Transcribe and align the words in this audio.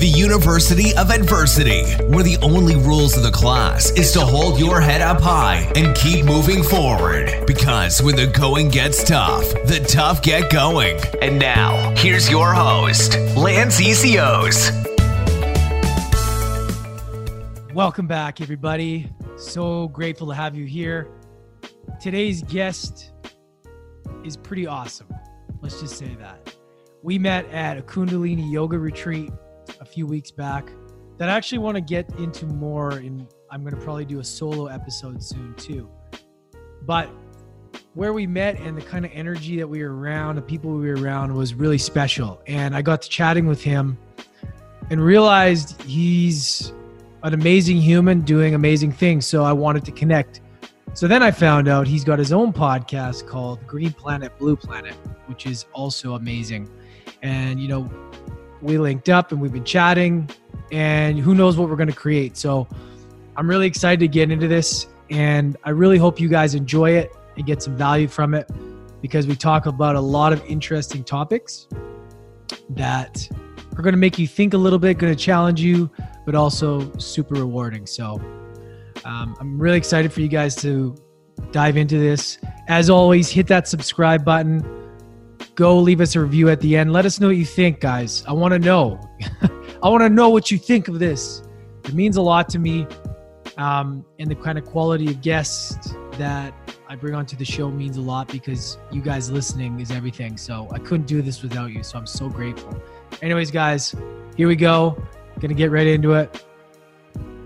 the 0.00 0.08
University 0.08 0.96
of 0.96 1.10
Adversity, 1.10 1.84
where 2.04 2.24
the 2.24 2.38
only 2.40 2.74
rules 2.74 3.18
of 3.18 3.22
the 3.22 3.30
class 3.30 3.90
is 3.90 4.12
to 4.12 4.20
hold 4.20 4.58
your 4.58 4.80
head 4.80 5.02
up 5.02 5.20
high 5.20 5.70
and 5.76 5.94
keep 5.94 6.24
moving 6.24 6.62
forward. 6.62 7.44
Because 7.46 8.00
when 8.00 8.16
the 8.16 8.26
going 8.26 8.70
gets 8.70 9.04
tough, 9.04 9.44
the 9.66 9.84
tough 9.86 10.22
get 10.22 10.50
going. 10.50 10.98
And 11.20 11.38
now, 11.38 11.94
here's 11.98 12.30
your 12.30 12.54
host, 12.54 13.18
Lance 13.36 13.78
ECOs. 13.78 14.70
Welcome 17.74 18.06
back, 18.06 18.40
everybody. 18.40 19.06
So 19.36 19.88
grateful 19.88 20.28
to 20.28 20.34
have 20.34 20.56
you 20.56 20.64
here. 20.64 21.08
Today's 22.00 22.42
guest 22.44 23.12
is 24.24 24.38
pretty 24.38 24.66
awesome. 24.66 25.14
Let's 25.60 25.78
just 25.78 25.98
say 25.98 26.16
that. 26.20 26.54
We 27.02 27.18
met 27.18 27.44
at 27.50 27.76
a 27.76 27.82
Kundalini 27.82 28.50
yoga 28.50 28.78
retreat 28.78 29.30
a 29.80 29.84
few 29.84 30.06
weeks 30.06 30.30
back 30.30 30.70
that 31.18 31.28
I 31.28 31.32
actually 31.32 31.58
want 31.58 31.74
to 31.76 31.80
get 31.80 32.08
into 32.18 32.46
more 32.46 32.92
and 32.92 33.26
I'm 33.50 33.62
going 33.62 33.74
to 33.74 33.80
probably 33.80 34.04
do 34.04 34.20
a 34.20 34.24
solo 34.24 34.66
episode 34.66 35.22
soon 35.22 35.54
too. 35.54 35.88
But 36.82 37.10
where 37.94 38.12
we 38.12 38.26
met 38.26 38.58
and 38.60 38.76
the 38.76 38.82
kind 38.82 39.04
of 39.04 39.10
energy 39.12 39.56
that 39.58 39.68
we 39.68 39.82
were 39.82 39.94
around, 39.94 40.36
the 40.36 40.42
people 40.42 40.72
we 40.72 40.88
were 40.88 40.96
around 40.96 41.34
was 41.34 41.54
really 41.54 41.78
special. 41.78 42.40
And 42.46 42.74
I 42.74 42.82
got 42.82 43.02
to 43.02 43.08
chatting 43.08 43.46
with 43.46 43.62
him 43.62 43.98
and 44.90 45.04
realized 45.04 45.80
he's 45.82 46.72
an 47.22 47.34
amazing 47.34 47.76
human 47.76 48.22
doing 48.22 48.54
amazing 48.54 48.92
things. 48.92 49.26
So 49.26 49.44
I 49.44 49.52
wanted 49.52 49.84
to 49.86 49.92
connect. 49.92 50.40
So 50.94 51.06
then 51.06 51.22
I 51.22 51.30
found 51.30 51.68
out 51.68 51.86
he's 51.86 52.04
got 52.04 52.18
his 52.18 52.32
own 52.32 52.52
podcast 52.52 53.26
called 53.26 53.64
Green 53.66 53.92
Planet, 53.92 54.36
Blue 54.38 54.56
Planet, 54.56 54.94
which 55.26 55.46
is 55.46 55.66
also 55.72 56.14
amazing. 56.14 56.68
And, 57.22 57.60
you 57.60 57.68
know, 57.68 57.90
we 58.62 58.78
linked 58.78 59.08
up 59.08 59.32
and 59.32 59.40
we've 59.40 59.52
been 59.52 59.64
chatting, 59.64 60.28
and 60.72 61.18
who 61.18 61.34
knows 61.34 61.56
what 61.56 61.68
we're 61.68 61.76
going 61.76 61.88
to 61.88 61.94
create. 61.94 62.36
So 62.36 62.68
I'm 63.36 63.48
really 63.48 63.66
excited 63.66 64.00
to 64.00 64.08
get 64.08 64.30
into 64.30 64.48
this, 64.48 64.86
and 65.10 65.56
I 65.64 65.70
really 65.70 65.98
hope 65.98 66.20
you 66.20 66.28
guys 66.28 66.54
enjoy 66.54 66.90
it 66.92 67.12
and 67.36 67.46
get 67.46 67.62
some 67.62 67.76
value 67.76 68.08
from 68.08 68.34
it 68.34 68.50
because 69.00 69.26
we 69.26 69.34
talk 69.34 69.66
about 69.66 69.96
a 69.96 70.00
lot 70.00 70.32
of 70.32 70.44
interesting 70.44 71.02
topics 71.02 71.68
that 72.70 73.28
are 73.76 73.82
going 73.82 73.94
to 73.94 73.98
make 73.98 74.18
you 74.18 74.26
think 74.26 74.54
a 74.54 74.58
little 74.58 74.78
bit, 74.78 74.98
going 74.98 75.14
to 75.14 75.18
challenge 75.18 75.60
you, 75.60 75.90
but 76.26 76.34
also 76.34 76.94
super 76.98 77.34
rewarding. 77.34 77.86
So 77.86 78.20
um, 79.04 79.36
I'm 79.40 79.58
really 79.58 79.78
excited 79.78 80.12
for 80.12 80.20
you 80.20 80.28
guys 80.28 80.54
to 80.56 80.94
dive 81.50 81.76
into 81.76 81.98
this. 81.98 82.38
As 82.68 82.90
always, 82.90 83.30
hit 83.30 83.46
that 83.46 83.66
subscribe 83.66 84.24
button 84.24 84.79
go 85.54 85.78
leave 85.78 86.00
us 86.00 86.16
a 86.16 86.20
review 86.20 86.48
at 86.48 86.60
the 86.60 86.76
end. 86.76 86.92
Let 86.92 87.06
us 87.06 87.20
know 87.20 87.28
what 87.28 87.36
you 87.36 87.44
think, 87.44 87.80
guys. 87.80 88.24
I 88.26 88.32
want 88.32 88.52
to 88.52 88.58
know. 88.58 89.00
I 89.82 89.88
want 89.88 90.02
to 90.02 90.08
know 90.08 90.28
what 90.28 90.50
you 90.50 90.58
think 90.58 90.88
of 90.88 90.98
this. 90.98 91.42
It 91.84 91.94
means 91.94 92.16
a 92.16 92.22
lot 92.22 92.48
to 92.50 92.58
me. 92.58 92.86
Um, 93.56 94.04
and 94.18 94.30
the 94.30 94.34
kind 94.34 94.58
of 94.58 94.64
quality 94.64 95.08
of 95.08 95.20
guests 95.20 95.94
that 96.12 96.54
I 96.88 96.96
bring 96.96 97.14
onto 97.14 97.36
the 97.36 97.44
show 97.44 97.70
means 97.70 97.96
a 97.96 98.00
lot 98.00 98.28
because 98.28 98.78
you 98.90 99.02
guys 99.02 99.30
listening 99.30 99.80
is 99.80 99.90
everything. 99.90 100.36
So 100.36 100.68
I 100.72 100.78
couldn't 100.78 101.06
do 101.06 101.22
this 101.22 101.42
without 101.42 101.70
you. 101.70 101.82
So 101.82 101.98
I'm 101.98 102.06
so 102.06 102.28
grateful. 102.28 102.82
Anyways, 103.22 103.50
guys, 103.50 103.94
here 104.36 104.48
we 104.48 104.56
go. 104.56 105.02
Gonna 105.40 105.54
get 105.54 105.70
right 105.70 105.86
into 105.86 106.14
it. 106.14 106.44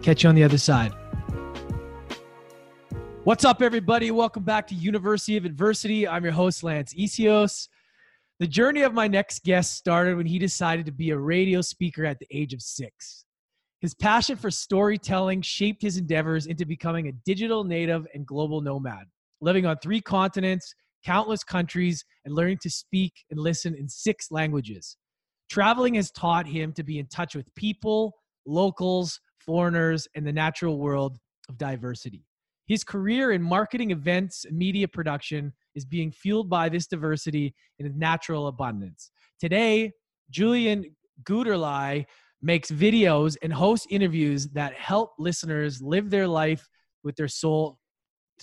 Catch 0.02 0.22
you 0.22 0.28
on 0.28 0.34
the 0.34 0.44
other 0.44 0.58
side. 0.58 0.92
What's 3.24 3.44
up, 3.44 3.62
everybody? 3.62 4.11
Welcome 4.11 4.42
back 4.42 4.66
to 4.66 4.74
University 4.74 5.36
of 5.36 5.46
Adversity. 5.46 6.06
I'm 6.06 6.24
your 6.24 6.33
host, 6.33 6.62
Lance 6.62 6.92
Isios. 6.92 7.68
The 8.40 8.46
journey 8.48 8.82
of 8.82 8.92
my 8.92 9.06
next 9.06 9.44
guest 9.44 9.74
started 9.77 10.16
when 10.16 10.27
he 10.27 10.40
decided 10.40 10.86
to 10.86 10.92
be 10.92 11.10
a 11.10 11.18
radio 11.18 11.60
speaker 11.60 12.04
at 12.04 12.18
the 12.18 12.27
age 12.32 12.52
of 12.52 12.62
six. 12.62 13.24
His 13.80 13.94
passion 13.94 14.34
for 14.34 14.50
storytelling 14.50 15.42
shaped 15.42 15.80
his 15.82 15.98
endeavors 15.98 16.46
into 16.46 16.64
becoming 16.64 17.06
a 17.06 17.12
digital 17.24 17.62
native 17.62 18.08
and 18.12 18.27
global 18.27 18.61
nomad, 18.61 19.05
living 19.40 19.67
on 19.67 19.77
three 19.78 20.00
continents, 20.00 20.74
countless 21.05 21.44
countries, 21.44 22.05
and 22.24 22.34
learning 22.34 22.58
to 22.62 22.70
speak 22.70 23.12
and 23.30 23.39
listen 23.39 23.77
in 23.77 23.89
six 23.89 24.33
languages. 24.33 24.96
Traveling 25.48 25.94
has 25.94 26.11
taught 26.11 26.46
him 26.46 26.73
to 26.73 26.83
be 26.83 26.98
in 26.98 27.06
touch 27.06 27.36
with 27.36 27.55
people, 27.55 28.14
locals, 28.46 29.20
foreigners, 29.39 30.08
and 30.17 30.27
the 30.27 30.33
natural 30.33 30.78
world 30.78 31.18
of 31.48 31.56
diversity. 31.56 32.24
His 32.67 32.83
career 32.83 33.30
in 33.30 33.42
marketing 33.42 33.92
events 33.92 34.44
and 34.44 34.58
media 34.58 34.89
production 34.89 35.52
is 35.74 35.85
being 35.85 36.11
fueled 36.11 36.48
by 36.48 36.68
this 36.68 36.86
diversity 36.86 37.55
in 37.79 37.98
natural 37.98 38.46
abundance. 38.46 39.11
Today, 39.40 39.92
Julian 40.30 40.85
Guterlei 41.24 42.05
makes 42.42 42.70
videos 42.70 43.36
and 43.42 43.52
hosts 43.52 43.86
interviews 43.90 44.48
that 44.48 44.74
help 44.74 45.12
listeners 45.18 45.80
live 45.80 46.11
their 46.11 46.29
life 46.29 46.68
with 47.02 47.17
their 47.17 47.29
soul 47.29 47.79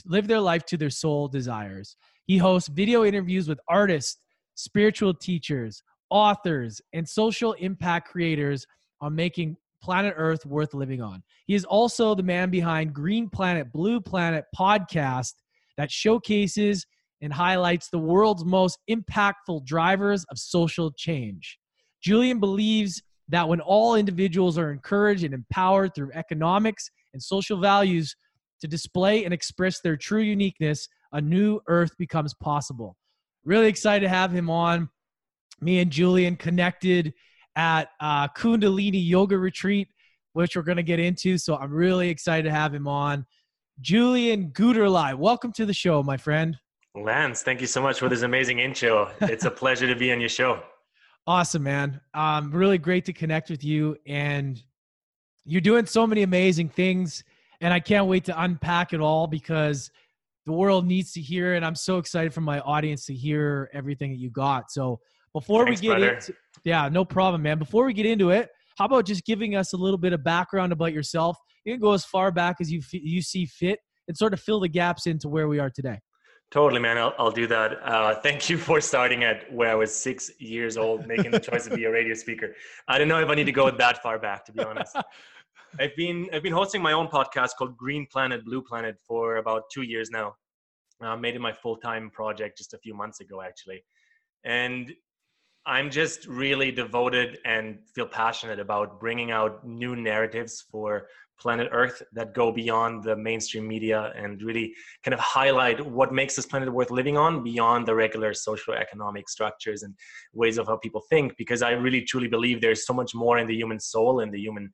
live 0.06 0.28
their 0.28 0.40
life 0.40 0.66
to 0.66 0.78
their 0.78 0.90
soul 0.90 1.28
desires. 1.28 1.98
He 2.26 2.38
hosts 2.38 2.70
video 2.70 3.04
interviews 3.04 3.48
with 3.48 3.60
artists, 3.68 4.18
spiritual 4.56 5.14
teachers, 5.14 5.84
authors, 6.10 6.82
and 6.94 7.08
social 7.08 7.54
impact 7.54 8.10
creators 8.10 8.66
on 9.02 9.16
making 9.16 9.58
planet 9.84 10.14
Earth 10.16 10.46
worth 10.46 10.74
living 10.74 11.02
on. 11.02 11.24
He 11.46 11.56
is 11.56 11.66
also 11.66 12.16
the 12.16 12.24
man 12.24 12.50
behind 12.50 12.94
Green 12.94 13.30
Planet, 13.30 13.72
Blue 13.74 14.00
Planet 14.00 14.46
podcast 14.58 15.34
that 15.78 15.92
showcases 15.92 16.86
and 17.22 17.32
highlights 17.32 17.90
the 17.90 18.00
world's 18.00 18.44
most 18.44 18.80
impactful 18.90 19.66
drivers 19.66 20.26
of 20.30 20.38
social 20.38 20.92
change. 20.92 21.58
Julian 22.02 22.40
believes 22.40 23.02
that 23.30 23.48
when 23.48 23.62
all 23.62 23.96
individuals 23.96 24.58
are 24.58 24.72
encouraged 24.72 25.24
and 25.24 25.34
empowered 25.34 25.94
through 25.96 26.12
economics 26.14 26.90
and 27.14 27.22
social 27.22 27.60
values 27.60 28.16
to 28.60 28.68
display 28.68 29.24
and 29.24 29.34
express 29.34 29.80
their 29.82 29.98
true 29.98 30.22
uniqueness, 30.22 30.88
a 31.14 31.22
new 31.22 31.60
earth 31.68 31.92
becomes 31.98 32.34
possible. 32.34 32.96
Really 33.46 33.68
excited 33.68 34.06
to 34.06 34.10
have 34.10 34.32
him 34.32 34.50
on. 34.50 34.90
Me 35.62 35.80
and 35.80 35.92
Julian 35.92 36.36
connected 36.36 37.14
at 37.56 37.90
uh, 38.00 38.28
Kundalini 38.30 39.06
Yoga 39.08 39.38
Retreat, 39.38 39.88
which 40.34 40.56
we're 40.56 40.62
going 40.62 40.78
to 40.78 40.84
get 40.84 41.00
into. 41.00 41.38
So 41.38 41.56
I'm 41.56 41.72
really 41.72 42.10
excited 42.10 42.44
to 42.44 42.52
have 42.52 42.74
him 42.74 42.88
on. 42.88 43.26
Julian 43.80 44.52
Guterlei, 44.52 45.18
welcome 45.18 45.52
to 45.54 45.66
the 45.66 45.74
show, 45.74 46.04
my 46.04 46.18
friend. 46.18 46.58
Lance, 46.96 47.42
thank 47.42 47.62
you 47.62 47.68
so 47.68 47.82
much 47.82 48.00
for 48.00 48.10
this 48.10 48.22
amazing 48.22 48.60
intro. 48.60 49.12
It's 49.22 49.46
a 49.46 49.52
pleasure 49.62 49.88
to 49.88 49.96
be 49.96 50.12
on 50.12 50.20
your 50.20 50.30
show. 50.30 50.62
Awesome, 51.26 51.64
man. 51.64 52.02
Um, 52.14 52.52
really 52.52 52.78
great 52.78 53.06
to 53.06 53.14
connect 53.14 53.50
with 53.50 53.64
you. 53.64 53.96
And 54.06 54.62
you're 55.46 55.62
doing 55.62 55.86
so 55.86 56.06
many 56.06 56.24
amazing 56.24 56.70
things. 56.70 57.24
And 57.62 57.74
I 57.74 57.80
can't 57.80 58.08
wait 58.08 58.26
to 58.26 58.42
unpack 58.42 58.92
it 58.92 59.00
all 59.00 59.28
because 59.28 59.90
the 60.46 60.52
world 60.52 60.86
needs 60.86 61.14
to 61.14 61.22
hear 61.22 61.54
And 61.54 61.64
I'm 61.64 61.76
so 61.76 61.98
excited 61.98 62.34
for 62.34 62.42
my 62.42 62.60
audience 62.62 63.06
to 63.06 63.14
hear 63.14 63.70
everything 63.74 64.12
that 64.12 64.18
you 64.18 64.30
got. 64.32 64.72
So 64.72 65.00
before 65.34 65.66
Thanks, 65.66 65.80
we 65.80 65.88
get 65.88 66.00
brother. 66.00 66.14
into 66.16 66.34
yeah, 66.66 66.90
no 66.90 67.06
problem, 67.06 67.42
man. 67.42 67.58
Before 67.58 67.86
we 67.86 67.94
get 67.94 68.06
into 68.06 68.32
it, 68.32 68.50
how 68.78 68.86
about 68.86 69.06
just 69.06 69.26
giving 69.26 69.56
us 69.56 69.74
a 69.74 69.78
little 69.78 69.98
bit 69.98 70.12
of 70.12 70.24
background 70.24 70.74
about 70.74 70.92
yourself? 70.92 71.38
You 71.64 71.74
can 71.74 71.80
go 71.80 71.94
as 71.94 72.04
far 72.04 72.32
back 72.32 72.58
as 72.60 72.72
you 72.72 72.82
you 72.92 73.22
see 73.22 73.46
fit 73.46 73.80
and 74.08 74.18
sort 74.18 74.34
of 74.34 74.42
fill 74.42 74.60
the 74.60 74.68
gaps 74.68 75.08
into 75.08 75.30
where 75.30 75.48
we 75.48 75.60
are 75.60 75.70
today. 75.70 76.00
Totally, 76.52 76.82
man. 76.82 76.98
I'll, 76.98 77.14
I'll 77.18 77.32
do 77.32 77.48
that. 77.48 77.82
Uh, 77.82 78.14
thank 78.16 78.50
you 78.50 78.58
for 78.58 78.82
starting 78.82 79.24
at 79.24 79.52
where 79.54 79.72
I 79.72 79.76
was 79.76 79.96
six 79.96 80.30
years 80.38 80.76
old, 80.76 81.08
making 81.08 81.32
the 81.32 81.40
choice 81.40 81.64
to 81.64 81.74
be 81.74 81.86
a 81.86 81.92
radio 81.92 82.14
speaker. 82.14 82.54
I 82.90 82.98
don't 82.98 83.08
know 83.08 83.22
if 83.22 83.30
I 83.30 83.36
need 83.36 83.46
to 83.46 83.54
go 83.54 83.72
that 83.72 84.04
far 84.04 84.20
back, 84.20 84.44
to 84.46 84.52
be 84.52 84.62
honest. 84.62 84.98
I've 85.80 85.96
been 85.96 86.28
I've 86.34 86.44
been 86.44 86.52
hosting 86.52 86.82
my 86.82 86.92
own 86.92 87.08
podcast 87.08 87.52
called 87.58 87.78
Green 87.78 88.06
Planet, 88.06 88.44
Blue 88.44 88.62
Planet 88.62 88.98
for 89.08 89.38
about 89.38 89.70
two 89.72 89.84
years 89.84 90.12
now. 90.12 90.36
I 91.00 91.16
made 91.16 91.36
it 91.36 91.40
my 91.40 91.54
full 91.54 91.78
time 91.78 92.10
project 92.10 92.58
just 92.58 92.74
a 92.74 92.78
few 92.78 92.94
months 92.94 93.22
ago, 93.22 93.42
actually, 93.42 93.86
and 94.44 94.94
I'm 95.66 95.90
just 95.90 96.28
really 96.28 96.72
devoted 96.72 97.38
and 97.46 97.80
feel 97.96 98.08
passionate 98.08 98.60
about 98.60 99.00
bringing 99.00 99.32
out 99.32 99.66
new 99.66 99.96
narratives 99.96 100.66
for 100.70 101.08
planet 101.42 101.68
Earth 101.72 102.02
that 102.14 102.34
go 102.34 102.52
beyond 102.52 103.04
the 103.04 103.16
mainstream 103.16 103.68
media 103.68 104.14
and 104.16 104.42
really 104.42 104.74
kind 105.04 105.14
of 105.14 105.20
highlight 105.20 105.84
what 105.86 106.14
makes 106.14 106.36
this 106.36 106.46
planet 106.46 106.72
worth 106.72 106.92
living 106.92 107.18
on 107.18 107.44
beyond 107.44 107.88
the 107.88 107.96
regular 107.96 108.34
social 108.34 108.74
economic 108.74 109.28
structures 109.28 109.84
and 109.84 109.96
ways 110.34 110.58
of 110.58 110.68
how 110.68 110.78
people 110.78 111.02
think. 111.10 111.36
Because 111.38 111.62
I 111.62 111.72
really 111.72 112.02
truly 112.02 112.28
believe 112.28 112.62
there's 112.62 112.86
so 112.86 112.94
much 112.94 113.16
more 113.16 113.40
in 113.40 113.48
the 113.48 113.56
human 113.56 113.80
soul 113.80 114.20
and 114.20 114.32
the 114.32 114.40
human 114.40 114.72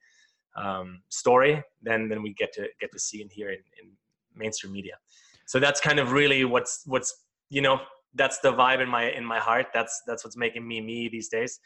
um, 0.57 1.01
story 1.09 1.63
than 1.81 2.09
than 2.09 2.21
we 2.21 2.33
get 2.33 2.51
to 2.53 2.67
get 2.81 2.91
to 2.91 2.99
see 2.99 3.21
and 3.21 3.31
hear 3.31 3.49
in, 3.49 3.61
in 3.81 3.91
mainstream 4.35 4.73
media. 4.73 4.95
So 5.45 5.59
that's 5.59 5.79
kind 5.79 5.99
of 5.99 6.11
really 6.11 6.43
what's 6.43 6.81
what's 6.85 7.23
you 7.49 7.61
know 7.61 7.79
that's 8.15 8.39
the 8.39 8.51
vibe 8.51 8.81
in 8.81 8.89
my 8.89 9.11
in 9.11 9.25
my 9.25 9.39
heart. 9.39 9.67
That's 9.73 10.01
that's 10.07 10.23
what's 10.23 10.37
making 10.37 10.67
me 10.67 10.81
me 10.81 11.07
these 11.07 11.29
days. 11.29 11.59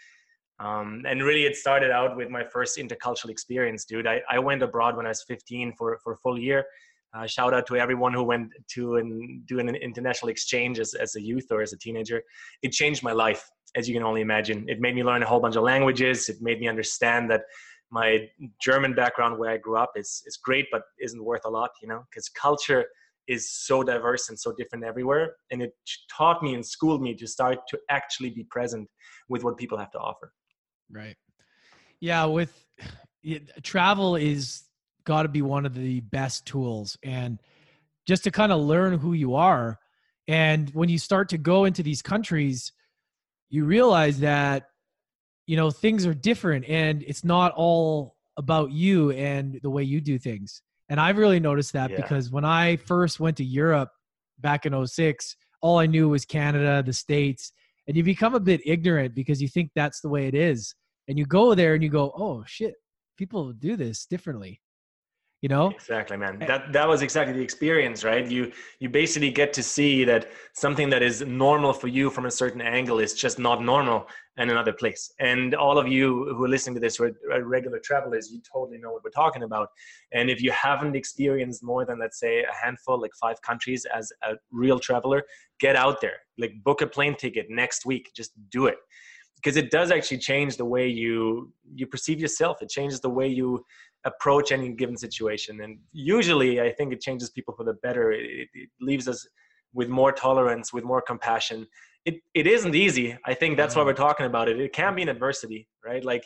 Um, 0.61 1.03
and 1.07 1.23
really, 1.23 1.45
it 1.45 1.55
started 1.55 1.89
out 1.89 2.15
with 2.15 2.29
my 2.29 2.43
first 2.43 2.77
intercultural 2.77 3.29
experience, 3.29 3.83
dude. 3.83 4.05
I, 4.05 4.21
I 4.29 4.37
went 4.37 4.61
abroad 4.61 4.95
when 4.95 5.07
I 5.07 5.09
was 5.09 5.23
15 5.23 5.73
for, 5.75 5.97
for 6.03 6.13
a 6.13 6.17
full 6.17 6.37
year. 6.37 6.65
Uh, 7.13 7.25
shout 7.25 7.53
out 7.53 7.65
to 7.67 7.75
everyone 7.75 8.13
who 8.13 8.23
went 8.23 8.51
to 8.75 8.97
and 8.97 9.45
do 9.47 9.59
an 9.59 9.69
international 9.75 10.29
exchange 10.29 10.79
as, 10.79 10.93
as 10.93 11.15
a 11.15 11.21
youth 11.21 11.47
or 11.49 11.61
as 11.61 11.73
a 11.73 11.77
teenager. 11.77 12.21
It 12.61 12.71
changed 12.71 13.01
my 13.03 13.11
life. 13.11 13.49
as 13.75 13.87
you 13.89 13.95
can 13.95 14.03
only 14.03 14.21
imagine. 14.21 14.65
It 14.69 14.79
made 14.79 14.95
me 14.95 15.03
learn 15.03 15.23
a 15.23 15.25
whole 15.25 15.39
bunch 15.39 15.55
of 15.55 15.63
languages. 15.63 16.29
It 16.29 16.37
made 16.41 16.59
me 16.59 16.67
understand 16.67 17.29
that 17.31 17.41
my 17.89 18.29
German 18.61 18.93
background, 18.93 19.37
where 19.39 19.49
I 19.49 19.57
grew 19.57 19.77
up, 19.77 19.91
is 19.95 20.23
is 20.25 20.37
great, 20.37 20.67
but 20.71 20.83
isn't 20.99 21.23
worth 21.23 21.45
a 21.45 21.49
lot, 21.49 21.71
you 21.81 21.87
know, 21.87 22.03
because 22.09 22.29
culture 22.29 22.85
is 23.27 23.51
so 23.51 23.83
diverse 23.83 24.29
and 24.29 24.39
so 24.39 24.53
different 24.57 24.83
everywhere. 24.85 25.35
And 25.51 25.61
it 25.61 25.73
taught 26.15 26.41
me 26.43 26.53
and 26.53 26.65
schooled 26.65 27.01
me 27.01 27.15
to 27.15 27.27
start 27.27 27.59
to 27.69 27.79
actually 27.89 28.29
be 28.29 28.43
present 28.45 28.87
with 29.27 29.43
what 29.43 29.57
people 29.57 29.77
have 29.77 29.91
to 29.91 29.99
offer. 29.99 30.31
Right. 30.91 31.15
Yeah. 31.99 32.25
With 32.25 32.53
travel 33.63 34.15
is 34.15 34.63
got 35.03 35.23
to 35.23 35.29
be 35.29 35.41
one 35.41 35.65
of 35.65 35.73
the 35.73 36.01
best 36.01 36.45
tools. 36.45 36.97
And 37.03 37.39
just 38.07 38.23
to 38.23 38.31
kind 38.31 38.51
of 38.51 38.59
learn 38.61 38.97
who 38.97 39.13
you 39.13 39.35
are. 39.35 39.79
And 40.27 40.69
when 40.71 40.89
you 40.89 40.97
start 40.97 41.29
to 41.29 41.37
go 41.37 41.65
into 41.65 41.83
these 41.83 42.01
countries, 42.01 42.71
you 43.49 43.65
realize 43.65 44.19
that, 44.19 44.69
you 45.45 45.57
know, 45.57 45.71
things 45.71 46.05
are 46.05 46.13
different 46.13 46.65
and 46.67 47.03
it's 47.03 47.23
not 47.23 47.53
all 47.55 48.15
about 48.37 48.71
you 48.71 49.11
and 49.11 49.59
the 49.61 49.69
way 49.69 49.83
you 49.83 50.01
do 50.01 50.17
things. 50.17 50.61
And 50.89 50.99
I've 50.99 51.17
really 51.17 51.39
noticed 51.39 51.73
that 51.73 51.91
yeah. 51.91 51.97
because 51.97 52.31
when 52.31 52.45
I 52.45 52.77
first 52.77 53.19
went 53.19 53.37
to 53.37 53.43
Europe 53.43 53.89
back 54.39 54.65
in 54.65 54.85
06, 54.85 55.35
all 55.61 55.79
I 55.79 55.85
knew 55.85 56.09
was 56.09 56.25
Canada, 56.25 56.83
the 56.85 56.93
States, 56.93 57.51
and 57.87 57.95
you 57.95 58.03
become 58.03 58.35
a 58.35 58.39
bit 58.39 58.61
ignorant 58.65 59.15
because 59.15 59.41
you 59.41 59.47
think 59.47 59.71
that's 59.75 60.01
the 60.01 60.09
way 60.09 60.27
it 60.27 60.35
is. 60.35 60.75
And 61.07 61.17
you 61.17 61.25
go 61.25 61.55
there 61.55 61.73
and 61.73 61.83
you 61.83 61.89
go, 61.89 62.11
oh 62.15 62.43
shit, 62.47 62.75
people 63.17 63.53
do 63.53 63.75
this 63.75 64.05
differently 64.05 64.61
you 65.41 65.49
know? 65.49 65.69
Exactly 65.69 66.17
man. 66.17 66.41
Eh 66.41 66.45
that 66.45 66.71
that 66.71 66.87
was 66.87 67.01
exactly 67.01 67.33
the 67.33 67.41
experience 67.41 68.03
right? 68.03 68.25
You 68.27 68.51
you 68.79 68.89
basically 68.89 69.31
get 69.31 69.53
to 69.53 69.63
see 69.63 70.05
that 70.05 70.31
something 70.53 70.89
that 70.91 71.01
is 71.01 71.21
normal 71.21 71.73
for 71.73 71.87
you 71.87 72.09
from 72.09 72.25
a 72.25 72.31
certain 72.31 72.61
angle 72.61 72.99
is 72.99 73.13
just 73.13 73.39
not 73.39 73.63
normal 73.63 74.07
in 74.37 74.49
another 74.49 74.73
place. 74.73 75.11
And 75.19 75.55
all 75.55 75.77
of 75.77 75.87
you 75.87 76.05
who 76.35 76.43
are 76.45 76.53
listening 76.55 76.75
to 76.75 76.79
this 76.79 76.97
who 76.97 77.05
are 77.33 77.43
regular 77.43 77.79
travelers 77.79 78.31
you 78.31 78.39
totally 78.53 78.77
know 78.77 78.91
what 78.93 79.03
we're 79.03 79.21
talking 79.23 79.43
about. 79.43 79.69
And 80.13 80.29
if 80.29 80.41
you 80.41 80.51
haven't 80.51 80.95
experienced 80.95 81.63
more 81.63 81.85
than 81.85 81.97
let's 81.99 82.19
say 82.19 82.43
a 82.43 82.53
handful 82.63 83.01
like 83.01 83.15
five 83.19 83.41
countries 83.41 83.85
as 83.99 84.11
a 84.29 84.35
real 84.51 84.79
traveler 84.79 85.23
get 85.59 85.75
out 85.75 86.01
there. 86.01 86.17
Like 86.37 86.53
book 86.63 86.81
a 86.81 86.87
plane 86.87 87.15
ticket 87.15 87.47
next 87.49 87.85
week. 87.85 88.11
Just 88.15 88.31
do 88.49 88.67
it 88.67 88.77
because 89.41 89.57
it 89.57 89.71
does 89.71 89.91
actually 89.91 90.19
change 90.19 90.57
the 90.57 90.65
way 90.65 90.87
you 90.87 91.51
you 91.73 91.87
perceive 91.87 92.19
yourself. 92.19 92.61
It 92.61 92.69
changes 92.69 92.99
the 92.99 93.09
way 93.09 93.27
you 93.27 93.65
approach 94.05 94.51
any 94.51 94.69
given 94.69 94.97
situation. 94.97 95.61
And 95.61 95.79
usually 95.91 96.59
i 96.61 96.71
think 96.71 96.91
it 96.93 97.01
changes 97.01 97.29
people 97.29 97.53
for 97.55 97.63
the 97.63 97.73
better. 97.85 98.11
It, 98.11 98.49
it 98.53 98.69
leaves 98.79 99.07
us 99.07 99.27
with 99.73 99.89
more 99.89 100.11
tolerance 100.11 100.73
with 100.73 100.83
more 100.83 101.01
compassion. 101.01 101.67
It, 102.03 102.15
it 102.33 102.47
isn't 102.47 102.75
easy. 102.75 103.17
I 103.25 103.33
think 103.33 103.57
that's 103.57 103.75
why 103.75 103.83
we're 103.83 103.93
mm-hmm. 103.93 104.03
talking 104.03 104.25
about 104.25 104.49
it. 104.49 104.59
It 104.59 104.73
can 104.73 104.95
be 104.95 105.01
an 105.01 105.09
adversity 105.09 105.67
right? 105.85 106.03
Like 106.03 106.23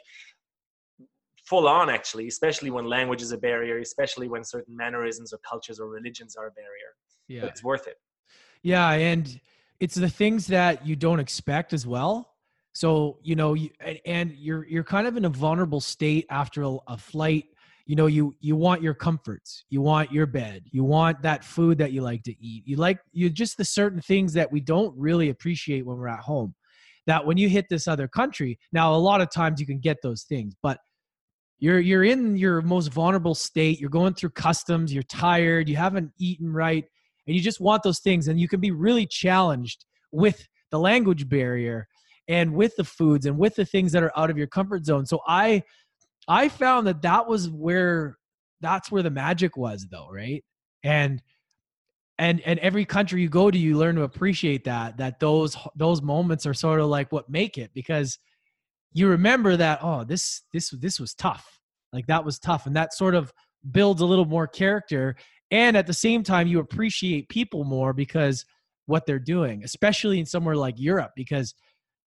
full 1.46 1.68
on 1.68 1.90
actually 1.90 2.28
especially 2.28 2.72
when 2.72 2.86
language 2.86 3.22
is 3.22 3.32
a 3.32 3.38
barrier 3.38 3.78
especially 3.80 4.28
when 4.28 4.44
certain 4.44 4.76
mannerisms 4.76 5.32
or 5.32 5.40
cultures 5.48 5.80
or 5.80 5.88
religions 5.88 6.36
are 6.36 6.48
a 6.48 6.52
barrier. 6.52 6.92
Yeah. 7.28 7.42
but 7.42 7.50
it's 7.52 7.64
worth 7.64 7.88
it. 7.88 7.98
Yeah 8.64 8.92
and 8.92 9.40
it's 9.80 9.96
the 9.96 10.10
things 10.10 10.48
that 10.48 10.86
you 10.88 10.96
don't 10.96 11.20
expect 11.20 11.74
as 11.74 11.86
well 11.86 12.35
so 12.76 13.20
you 13.24 13.38
know 13.38 13.54
you, 13.54 13.70
and 14.06 14.34
you're 14.38 14.68
you're 14.68 14.84
kind 14.84 15.08
of 15.08 15.16
in 15.16 15.24
a 15.24 15.30
vulnerable 15.30 15.80
state 15.80 16.26
after 16.30 16.62
a, 16.64 16.76
a 16.90 16.98
flight. 16.98 17.46
You 17.86 17.96
know 17.96 18.08
you 18.08 18.36
you 18.42 18.58
want 18.58 18.82
your 18.82 18.94
comforts. 18.94 19.64
You 19.70 19.82
want 19.82 20.12
your 20.12 20.26
bed. 20.26 20.64
You 20.72 20.84
want 20.84 21.22
that 21.22 21.46
food 21.46 21.78
that 21.78 21.94
you 21.94 22.02
like 22.02 22.24
to 22.24 22.36
eat. 22.44 22.64
You 22.68 22.76
like 22.76 23.00
you 23.14 23.30
just 23.30 23.58
the 23.58 23.64
certain 23.64 24.02
things 24.02 24.34
that 24.34 24.52
we 24.52 24.60
don't 24.60 24.94
really 24.98 25.30
appreciate 25.30 25.86
when 25.86 25.98
we're 25.98 26.10
at 26.10 26.20
home. 26.20 26.54
That 27.08 27.26
when 27.26 27.38
you 27.38 27.48
hit 27.48 27.68
this 27.70 27.88
other 27.88 28.10
country 28.10 28.60
now 28.74 28.94
a 28.94 28.98
lot 28.98 29.22
of 29.22 29.32
times 29.32 29.62
you 29.62 29.66
can 29.66 29.80
get 29.80 29.98
those 30.02 30.24
things 30.24 30.56
but 30.62 30.80
you're 31.60 31.80
you're 31.80 32.04
in 32.04 32.36
your 32.36 32.62
most 32.62 32.92
vulnerable 32.92 33.36
state. 33.36 33.80
You're 33.80 33.90
going 33.90 34.16
through 34.16 34.32
customs. 34.32 34.94
You're 34.94 35.04
tired. 35.04 35.70
You 35.70 35.78
haven't 35.78 36.12
eaten 36.20 36.52
right. 36.52 36.84
And 37.28 37.36
you 37.36 37.42
just 37.42 37.62
want 37.62 37.84
those 37.84 38.00
things. 38.00 38.28
And 38.28 38.40
you 38.40 38.48
can 38.48 38.60
be 38.60 38.72
really 38.72 39.06
challenged 39.06 39.86
with 40.12 40.46
the 40.72 40.80
language 40.80 41.30
barrier 41.30 41.88
and 42.28 42.54
with 42.54 42.76
the 42.76 42.84
foods 42.84 43.26
and 43.26 43.38
with 43.38 43.56
the 43.56 43.66
things 43.66 43.92
that 43.92 44.04
are 44.04 44.12
out 44.18 44.30
of 44.30 44.38
your 44.38 44.48
comfort 44.48 44.86
zone 44.86 45.06
so 45.06 45.20
i 45.28 45.62
I 46.28 46.50
found 46.50 46.88
that 46.88 47.02
that 47.04 47.28
was 47.28 47.50
where 47.50 48.18
that's 48.62 48.92
where 48.92 49.04
the 49.04 49.12
magic 49.12 49.58
was 49.58 49.88
though, 49.90 50.10
right? 50.12 50.44
And 50.84 51.22
and 52.18 52.42
and 52.42 52.60
every 52.60 52.86
country 52.86 53.22
you 53.22 53.30
go 53.30 53.52
to 53.52 53.58
you 53.58 53.78
learn 53.78 53.96
to 53.96 54.04
appreciate 54.04 54.64
that 54.64 54.98
that 54.98 55.20
those 55.20 55.58
those 55.76 56.02
moments 56.02 56.46
are 56.46 56.54
sort 56.54 56.80
of 56.80 56.88
like 56.88 57.12
what 57.12 57.30
make 57.30 57.58
it 57.58 57.72
because 57.74 58.18
you 58.94 59.08
remember 59.10 59.58
that 59.58 59.80
oh 59.82 60.04
this 60.04 60.42
this 60.54 60.70
this 60.72 61.00
was 61.00 61.14
tough. 61.14 61.60
Like 61.94 62.08
that 62.08 62.26
was 62.26 62.40
tough 62.40 62.66
and 62.66 62.76
that 62.76 62.94
sort 62.94 63.16
of 63.16 63.32
builds 63.72 64.02
a 64.02 64.06
little 64.06 64.26
more 64.26 64.48
character 64.48 65.16
and 65.52 65.78
at 65.78 65.88
the 65.88 65.94
same 65.94 66.24
time 66.24 66.48
you 66.48 66.60
appreciate 66.60 67.30
people 67.30 67.64
more 67.64 67.94
because 67.94 68.46
what 68.88 69.06
they're 69.06 69.20
doing, 69.20 69.64
especially 69.64 70.20
in 70.20 70.26
somewhere 70.26 70.56
like 70.56 70.76
Europe 70.78 71.12
because 71.16 71.54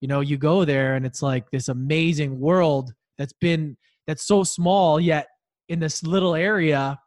you 0.01 0.07
know 0.07 0.21
you 0.21 0.37
go 0.37 0.65
there 0.65 0.95
and 0.95 1.05
it's 1.05 1.21
like 1.21 1.49
this 1.51 1.67
amazing 1.67 2.39
world 2.39 2.93
that's 3.17 3.33
been 3.33 3.77
that's 4.07 4.25
so 4.25 4.43
small 4.43 4.99
yet 4.99 5.27
in 5.67 5.79
this 5.79 6.03
little 6.03 6.35
area 6.35 6.99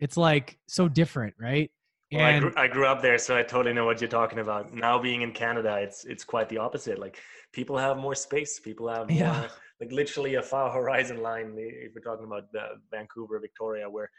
it's 0.00 0.16
like 0.16 0.58
so 0.66 0.88
different 0.88 1.34
right? 1.38 1.70
Well, 2.12 2.22
and 2.22 2.36
I 2.36 2.38
grew, 2.38 2.52
I 2.56 2.68
grew 2.68 2.86
up 2.86 3.02
there 3.02 3.18
so 3.18 3.36
i 3.36 3.42
totally 3.42 3.74
know 3.74 3.86
what 3.86 4.00
you're 4.00 4.08
talking 4.08 4.38
about. 4.38 4.72
Now 4.72 4.98
being 4.98 5.22
in 5.22 5.32
canada 5.32 5.78
it's 5.80 6.04
it's 6.04 6.24
quite 6.24 6.48
the 6.48 6.58
opposite. 6.58 6.98
Like 6.98 7.18
people 7.52 7.76
have 7.78 7.96
more 7.96 8.14
space 8.14 8.60
people 8.60 8.88
have 8.88 9.08
more, 9.08 9.18
yeah. 9.18 9.48
like 9.80 9.90
literally 9.90 10.34
a 10.36 10.42
far 10.42 10.70
horizon 10.78 11.22
line 11.22 11.54
if 11.56 11.92
we're 11.94 12.02
talking 12.02 12.26
about 12.26 12.52
the 12.52 12.64
vancouver 12.90 13.40
victoria 13.40 13.88
where 13.88 14.10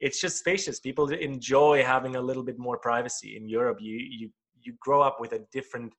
it's 0.00 0.20
just 0.20 0.38
spacious. 0.38 0.80
People 0.80 1.08
enjoy 1.10 1.84
having 1.84 2.16
a 2.16 2.20
little 2.20 2.42
bit 2.42 2.58
more 2.58 2.78
privacy. 2.78 3.36
In 3.36 3.48
europe 3.48 3.78
you 3.80 3.96
you 3.96 4.30
you 4.62 4.72
grow 4.80 5.00
up 5.02 5.18
with 5.20 5.32
a 5.32 5.40
different 5.52 5.92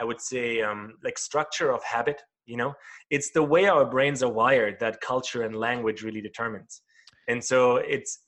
i 0.00 0.04
would 0.04 0.20
say 0.20 0.60
um, 0.62 0.94
like 1.04 1.18
structure 1.18 1.72
of 1.72 1.82
habit 1.84 2.22
you 2.46 2.56
know? 2.56 2.74
It's 3.10 3.30
the 3.30 3.42
way 3.42 3.66
our 3.66 3.84
brains 3.84 4.22
are 4.22 4.32
wired 4.32 4.78
that 4.80 5.00
culture 5.00 5.42
and 5.42 5.56
language 5.56 6.02
really 6.02 6.20
determines. 6.20 6.82
And 7.28 7.42
so 7.42 7.76
it's 7.76 8.20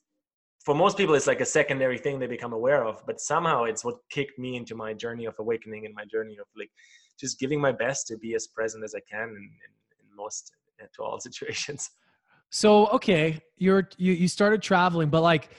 for 0.63 0.73
most 0.73 0.97
people 0.97 1.13
it's 1.13 1.27
like 1.27 1.41
a 1.41 1.45
secondary 1.45 1.97
thing 1.97 2.17
they 2.17 2.25
become 2.25 2.51
aware 2.51 2.83
of 2.83 2.99
but 3.05 3.19
somehow 3.19 3.65
it's 3.65 3.85
what 3.85 3.97
kicked 4.09 4.39
me 4.39 4.55
into 4.55 4.73
my 4.73 4.93
journey 4.93 5.25
of 5.25 5.35
awakening 5.37 5.85
and 5.85 5.93
my 5.93 6.05
journey 6.05 6.37
of 6.39 6.47
like 6.57 6.71
just 7.19 7.39
giving 7.39 7.61
my 7.61 7.71
best 7.71 8.07
to 8.07 8.17
be 8.17 8.33
as 8.33 8.47
present 8.47 8.83
as 8.83 8.95
i 8.95 8.99
can 9.07 9.29
in, 9.29 9.35
in, 9.35 9.71
in 9.99 10.15
most 10.17 10.53
uh, 10.81 10.87
to 10.95 11.03
all 11.03 11.19
situations. 11.27 11.91
So 12.49 12.87
okay 12.87 13.39
you're 13.57 13.87
you, 13.97 14.13
you 14.13 14.27
started 14.27 14.63
traveling 14.63 15.09
but 15.09 15.21
like 15.21 15.49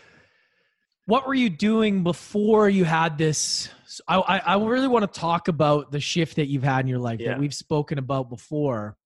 what 1.05 1.25
were 1.25 1.35
you 1.35 1.51
doing 1.51 2.03
before 2.03 2.69
you 2.69 2.85
had 2.85 3.17
this 3.17 3.69
I, 4.09 4.43
I 4.45 4.57
really 4.57 4.89
want 4.89 5.11
to 5.13 5.21
talk 5.21 5.49
about 5.49 5.93
the 5.93 6.01
shift 6.01 6.37
that 6.37 6.47
you've 6.47 6.63
had 6.63 6.81
in 6.81 6.87
your 6.87 6.99
life 6.99 7.21
yeah. 7.21 7.29
that 7.29 7.39
we've 7.39 7.55
spoken 7.55 7.99
about 7.99 8.29
before 8.29 8.97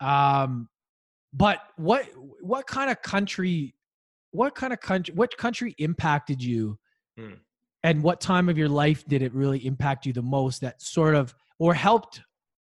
um 0.00 0.68
but 1.32 1.60
what 1.76 2.06
what 2.40 2.66
kind 2.66 2.90
of 2.90 3.00
country 3.02 3.74
what 4.30 4.54
kind 4.54 4.72
of 4.72 4.80
country 4.80 5.14
what 5.14 5.36
country 5.36 5.74
impacted 5.78 6.42
you 6.42 6.78
hmm. 7.18 7.34
and 7.82 8.02
what 8.02 8.20
time 8.20 8.48
of 8.48 8.58
your 8.58 8.68
life 8.68 9.04
did 9.06 9.22
it 9.22 9.32
really 9.34 9.64
impact 9.66 10.06
you 10.06 10.12
the 10.12 10.22
most 10.22 10.60
that 10.60 10.80
sort 10.80 11.14
of 11.14 11.34
or 11.58 11.74
helped 11.74 12.20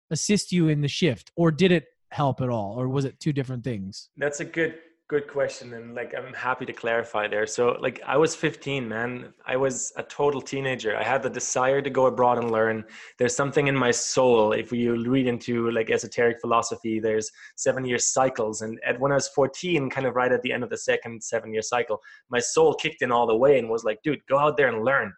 assist 0.10 0.52
you 0.52 0.68
in 0.68 0.82
the 0.82 0.88
shift 0.88 1.32
or 1.36 1.52
did 1.52 1.72
it 1.72 1.86
help 2.12 2.42
at 2.42 2.50
all 2.50 2.74
or 2.78 2.90
was 2.90 3.06
it 3.06 3.20
two 3.20 3.32
different 3.32 3.64
things 3.64 4.10
that's 4.18 4.42
a 4.42 4.46
good 4.46 4.78
good 5.12 5.28
question 5.28 5.74
and 5.74 5.94
like 5.94 6.14
i'm 6.18 6.34
happy 6.34 6.66
to 6.66 6.72
clarify 6.72 7.28
there. 7.28 7.46
So 7.46 7.64
like 7.86 8.02
i 8.08 8.16
was 8.16 8.34
15 8.34 8.88
man. 8.88 9.34
I 9.46 9.58
was 9.58 9.92
a 9.98 10.04
total 10.04 10.42
teenager. 10.42 10.96
I 10.96 11.04
had 11.04 11.22
the 11.22 11.30
desire 11.30 11.82
to 11.82 11.90
go 11.90 12.06
abroad 12.06 12.38
and 12.38 12.50
learn. 12.50 12.86
There's 13.20 13.36
something 13.36 13.68
in 13.68 13.76
my 13.76 13.92
soul. 13.92 14.54
If 14.54 14.72
you 14.72 14.90
read 15.16 15.28
into 15.28 15.70
like 15.72 15.92
esoteric 15.92 16.38
philosophy 16.40 17.02
there's 17.02 17.30
seven 17.58 17.84
year 17.84 18.00
cycles. 18.00 18.62
And 18.62 18.80
at 18.88 18.98
when 19.02 19.12
i 19.12 19.16
was 19.16 19.28
14 19.28 19.90
kind 19.90 20.08
of 20.08 20.16
right 20.16 20.32
at 20.32 20.42
the 20.44 20.54
end 20.54 20.64
of 20.64 20.70
the 20.70 20.78
second 20.78 21.22
seven 21.22 21.52
year 21.52 21.66
cycle 21.74 22.00
my 22.30 22.40
soul 22.40 22.74
kicked 22.74 23.02
in 23.02 23.12
all 23.12 23.28
the 23.28 23.42
way 23.44 23.60
and 23.60 23.70
was 23.70 23.84
like 23.84 24.00
dude 24.06 24.26
go 24.30 24.38
out 24.40 24.56
there 24.56 24.70
and 24.70 24.86
learn. 24.86 25.12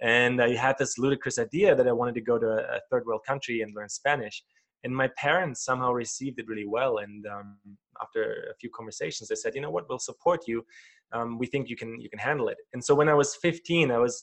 And 0.00 0.42
i 0.42 0.56
had 0.56 0.76
this 0.76 0.98
ludicrous 0.98 1.38
idea 1.38 1.76
that 1.76 1.86
i 1.86 1.92
wanted 2.00 2.16
to 2.16 2.24
go 2.32 2.36
to 2.36 2.50
a 2.76 2.80
third 2.90 3.06
world 3.06 3.22
country 3.30 3.60
and 3.62 3.76
learn 3.76 3.90
spanish 4.00 4.42
and 4.86 4.94
my 4.94 5.08
parents 5.18 5.64
somehow 5.64 5.90
received 5.92 6.38
it 6.38 6.46
really 6.46 6.68
well 6.78 6.98
and 6.98 7.26
um, 7.26 7.56
after 8.00 8.22
a 8.52 8.56
few 8.60 8.70
conversations 8.70 9.28
they 9.28 9.34
said 9.34 9.54
you 9.54 9.60
know 9.60 9.74
what? 9.76 9.88
We'll 9.88 10.08
support 10.10 10.40
you. 10.46 10.64
Um, 11.12 11.38
we 11.40 11.46
think 11.46 11.68
you 11.68 11.76
can 11.82 12.00
you 12.00 12.08
can 12.08 12.20
handle 12.28 12.48
it. 12.54 12.58
And 12.72 12.82
so 12.86 12.94
when 12.94 13.08
i 13.08 13.16
was 13.22 13.30
15 13.36 13.90
i 13.90 13.98
was 14.06 14.14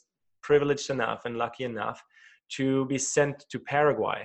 privileged 0.49 0.89
enough 0.89 1.21
and 1.25 1.37
lucky 1.45 1.65
enough 1.73 1.99
to 2.57 2.85
be 2.85 2.97
sent 2.97 3.45
to 3.51 3.57
paraguay. 3.59 4.21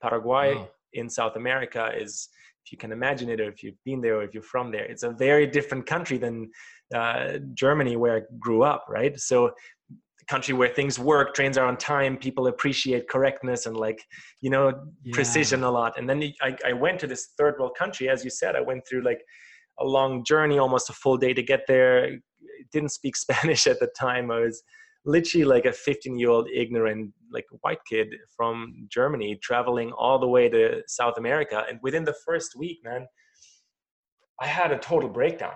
Paraguay 0.00 0.48
wow. 0.54 0.68
in 1.00 1.06
south 1.18 1.36
america 1.42 1.84
is 2.04 2.12
if 2.64 2.70
you 2.72 2.78
can 2.82 2.92
imagine 2.98 3.28
it 3.34 3.40
or 3.40 3.48
if 3.54 3.58
you've 3.62 3.82
been 3.84 4.00
there 4.00 4.16
or 4.18 4.22
if 4.26 4.32
you're 4.34 4.50
from 4.54 4.66
there 4.74 4.86
it's 4.92 5.06
a 5.10 5.10
very 5.10 5.46
different 5.56 5.84
country 5.94 6.18
than 6.24 6.36
uh, 7.00 7.38
germany 7.62 7.94
where 8.02 8.14
i 8.18 8.22
grew 8.46 8.62
up 8.72 8.82
right? 8.96 9.14
So 9.30 9.38
country 10.28 10.54
where 10.54 10.68
things 10.68 10.98
work 10.98 11.34
trains 11.34 11.58
are 11.58 11.66
on 11.66 11.76
time 11.76 12.16
people 12.16 12.46
appreciate 12.46 13.08
correctness 13.08 13.66
and 13.66 13.76
like 13.76 14.04
you 14.40 14.50
know 14.50 14.72
yeah. 15.04 15.12
precision 15.12 15.62
a 15.64 15.70
lot. 15.70 15.98
And 15.98 16.08
then 16.08 16.32
I, 16.40 16.56
I 16.66 16.72
went 16.72 17.00
to 17.00 17.06
this 17.06 17.30
third 17.38 17.56
world 17.58 17.76
country 17.78 18.08
as 18.08 18.24
you 18.24 18.30
said 18.30 18.56
i 18.56 18.60
went 18.60 18.86
through 18.88 19.02
like 19.02 19.22
a 19.78 19.84
long 19.84 20.24
journey 20.24 20.58
almost 20.58 20.90
a 20.90 20.92
full 20.92 21.16
day 21.16 21.34
to 21.34 21.42
get 21.42 21.62
there. 21.66 22.18
Didn't 22.72 22.90
speak 22.90 23.16
spanish 23.24 23.66
at 23.66 23.80
the 23.80 23.88
time. 23.98 24.30
I 24.30 24.40
was 24.40 24.62
literally 25.04 25.44
like 25.44 25.64
a 25.64 25.72
15 25.72 26.18
year 26.18 26.30
old 26.30 26.48
ignorant 26.54 27.12
like 27.32 27.46
white 27.62 27.84
kid 27.88 28.14
from 28.36 28.86
germany 28.88 29.36
traveling 29.42 29.90
all 29.92 30.18
the 30.18 30.28
way 30.28 30.48
to 30.48 30.80
south 30.86 31.18
america. 31.18 31.64
And 31.68 31.80
within 31.82 32.04
the 32.04 32.14
first 32.24 32.54
week 32.56 32.78
man 32.84 33.06
i 34.40 34.46
had 34.46 34.70
a 34.70 34.78
total 34.78 35.08
breakdown 35.08 35.54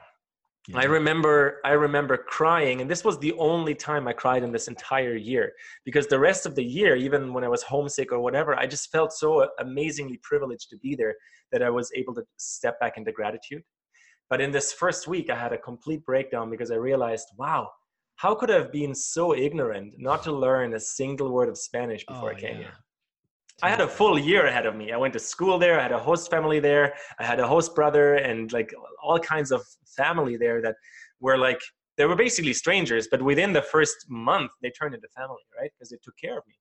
yeah. 0.68 0.78
I 0.78 0.84
remember 0.84 1.60
I 1.64 1.72
remember 1.72 2.16
crying 2.16 2.80
and 2.80 2.90
this 2.90 3.04
was 3.04 3.18
the 3.18 3.32
only 3.34 3.74
time 3.74 4.08
I 4.08 4.12
cried 4.12 4.42
in 4.42 4.52
this 4.52 4.68
entire 4.68 5.16
year 5.16 5.52
because 5.84 6.06
the 6.06 6.18
rest 6.18 6.46
of 6.46 6.54
the 6.54 6.64
year 6.64 6.96
even 6.96 7.32
when 7.32 7.44
I 7.44 7.48
was 7.48 7.62
homesick 7.62 8.12
or 8.12 8.20
whatever 8.20 8.58
I 8.58 8.66
just 8.66 8.90
felt 8.90 9.12
so 9.12 9.48
amazingly 9.60 10.18
privileged 10.22 10.70
to 10.70 10.78
be 10.78 10.94
there 10.94 11.14
that 11.52 11.62
I 11.62 11.70
was 11.70 11.90
able 11.94 12.14
to 12.14 12.24
step 12.36 12.80
back 12.80 12.96
into 12.96 13.12
gratitude. 13.12 13.62
But 14.28 14.40
in 14.40 14.50
this 14.50 14.72
first 14.72 15.06
week 15.06 15.30
I 15.30 15.36
had 15.36 15.52
a 15.52 15.58
complete 15.58 16.04
breakdown 16.04 16.50
because 16.50 16.70
I 16.70 16.76
realized 16.76 17.28
wow 17.36 17.70
how 18.16 18.34
could 18.34 18.50
I 18.50 18.54
have 18.54 18.72
been 18.72 18.94
so 18.94 19.34
ignorant 19.34 19.94
not 19.98 20.22
to 20.24 20.32
learn 20.32 20.74
a 20.74 20.80
single 20.80 21.30
word 21.30 21.48
of 21.48 21.58
Spanish 21.58 22.04
before 22.06 22.30
oh, 22.30 22.34
I 22.36 22.40
came 22.40 22.56
yeah. 22.56 22.62
here? 22.62 22.72
I 23.62 23.70
had 23.70 23.80
a 23.80 23.88
full 23.88 24.18
year 24.18 24.46
ahead 24.46 24.66
of 24.66 24.76
me. 24.76 24.92
I 24.92 24.96
went 24.96 25.14
to 25.14 25.18
school 25.18 25.58
there. 25.58 25.78
I 25.78 25.82
had 25.82 25.92
a 25.92 25.98
host 25.98 26.30
family 26.30 26.60
there. 26.60 26.94
I 27.18 27.24
had 27.24 27.40
a 27.40 27.46
host 27.46 27.74
brother 27.74 28.16
and 28.16 28.52
like 28.52 28.74
all 29.02 29.18
kinds 29.18 29.50
of 29.50 29.62
family 29.96 30.36
there 30.36 30.60
that 30.60 30.76
were 31.20 31.38
like 31.38 31.60
they 31.96 32.04
were 32.04 32.16
basically 32.16 32.52
strangers, 32.52 33.08
but 33.10 33.22
within 33.22 33.54
the 33.54 33.62
first 33.62 33.96
month 34.08 34.50
they 34.62 34.70
turned 34.70 34.94
into 34.94 35.08
family, 35.16 35.42
right? 35.58 35.70
Because 35.74 35.88
they 35.88 35.96
took 36.02 36.16
care 36.18 36.36
of 36.36 36.44
me. 36.46 36.54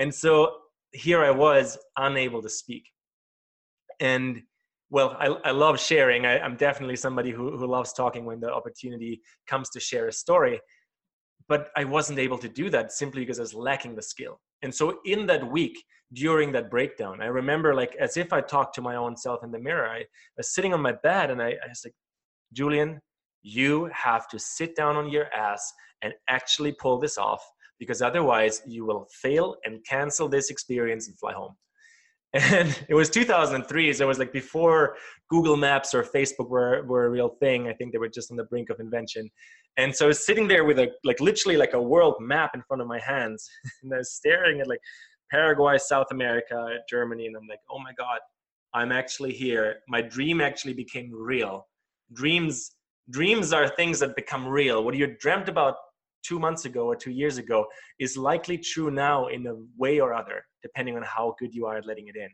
And 0.00 0.12
so 0.12 0.56
here 0.92 1.24
I 1.24 1.30
was 1.30 1.78
unable 1.96 2.42
to 2.42 2.48
speak. 2.48 2.84
And 4.00 4.42
well, 4.90 5.16
I, 5.18 5.26
I 5.44 5.50
love 5.52 5.78
sharing. 5.80 6.26
I, 6.26 6.38
am 6.38 6.56
definitely 6.56 6.96
somebody 6.96 7.30
who, 7.30 7.56
who 7.56 7.66
loves 7.66 7.92
talking 7.92 8.24
when 8.24 8.40
the 8.40 8.52
opportunity 8.52 9.20
comes 9.46 9.70
to 9.70 9.80
share 9.80 10.08
a 10.08 10.12
story. 10.12 10.60
But 11.48 11.70
I 11.76 11.84
wasn't 11.84 12.18
able 12.18 12.38
to 12.38 12.48
do 12.48 12.70
that 12.70 12.92
simply 12.92 13.22
because 13.22 13.38
I 13.38 13.42
was 13.42 13.54
lacking 13.54 13.94
the 13.94 14.02
skill. 14.02 14.40
And 14.64 14.74
so 14.74 14.98
in 15.04 15.26
that 15.26 15.48
week, 15.48 15.84
during 16.14 16.50
that 16.52 16.70
breakdown, 16.70 17.20
I 17.20 17.26
remember 17.26 17.74
like 17.74 17.94
as 17.96 18.16
if 18.16 18.32
I 18.32 18.40
talked 18.40 18.74
to 18.76 18.82
my 18.82 18.96
own 18.96 19.16
self 19.16 19.44
in 19.44 19.52
the 19.52 19.58
mirror. 19.58 19.88
I, 19.88 20.04
was 20.38 20.54
sitting 20.54 20.72
on 20.72 20.80
my 20.80 20.92
bed 21.02 21.30
and 21.30 21.40
I, 21.40 21.50
I 21.50 21.68
was 21.68 21.82
like, 21.84 21.94
Julian, 22.52 23.00
you 23.42 23.90
have 23.92 24.26
to 24.28 24.38
sit 24.38 24.74
down 24.74 24.96
on 24.96 25.10
your 25.10 25.32
ass 25.34 25.72
and 26.02 26.14
actually 26.28 26.72
pull 26.72 26.98
this 26.98 27.18
off 27.18 27.44
because 27.78 28.00
otherwise 28.00 28.62
you 28.66 28.86
will 28.86 29.06
fail 29.22 29.56
and 29.64 29.84
cancel 29.86 30.28
this 30.28 30.48
experience 30.50 31.08
and 31.08 31.18
fly 31.18 31.34
home. 31.34 31.54
And 32.34 32.76
it 32.88 32.94
was 32.94 33.08
2003, 33.10 33.92
so 33.92 34.04
it 34.04 34.08
was 34.08 34.18
like 34.18 34.32
before 34.32 34.96
Google 35.30 35.56
Maps 35.56 35.94
or 35.94 36.02
Facebook 36.02 36.50
were, 36.50 36.84
were 36.84 37.06
a 37.06 37.10
real 37.10 37.36
thing. 37.40 37.68
I 37.68 37.72
think 37.72 37.92
they 37.92 37.98
were 37.98 38.08
just 38.08 38.30
on 38.30 38.36
the 38.36 38.44
brink 38.44 38.70
of 38.70 38.80
invention. 38.80 39.30
And 39.76 39.94
so 39.94 40.06
I 40.06 40.08
was 40.08 40.24
sitting 40.24 40.46
there 40.46 40.64
with 40.64 40.78
a 40.78 40.90
like 41.04 41.20
literally 41.20 41.56
like 41.56 41.72
a 41.72 41.80
world 41.80 42.16
map 42.20 42.50
in 42.54 42.62
front 42.62 42.82
of 42.82 42.88
my 42.88 43.00
hands, 43.00 43.48
and 43.82 43.94
I 43.94 43.98
was 43.98 44.12
staring 44.12 44.60
at 44.60 44.68
like 44.68 44.80
Paraguay, 45.30 45.78
South 45.78 46.06
America, 46.10 46.76
Germany, 46.88 47.26
and 47.26 47.36
I'm 47.36 47.46
like, 47.48 47.60
oh 47.70 47.78
my 47.78 47.92
god, 47.96 48.18
I'm 48.74 48.92
actually 48.92 49.32
here. 49.32 49.76
My 49.88 50.02
dream 50.02 50.40
actually 50.40 50.74
became 50.74 51.10
real. 51.12 51.66
Dreams 52.12 52.72
dreams 53.10 53.52
are 53.52 53.68
things 53.68 54.00
that 54.00 54.16
become 54.16 54.46
real. 54.46 54.84
What 54.84 54.94
you 54.94 55.16
dreamt 55.20 55.48
about 55.48 55.76
two 56.24 56.38
months 56.38 56.64
ago 56.64 56.86
or 56.86 56.96
two 56.96 57.10
years 57.10 57.38
ago 57.38 57.66
is 57.98 58.16
likely 58.16 58.58
true 58.58 58.90
now 58.90 59.26
in 59.28 59.46
a 59.46 59.54
way 59.76 60.00
or 60.00 60.14
other, 60.14 60.44
depending 60.62 60.96
on 60.96 61.02
how 61.02 61.34
good 61.38 61.54
you 61.54 61.66
are 61.66 61.76
at 61.76 61.86
letting 61.86 62.08
it 62.08 62.16
in. 62.16 62.28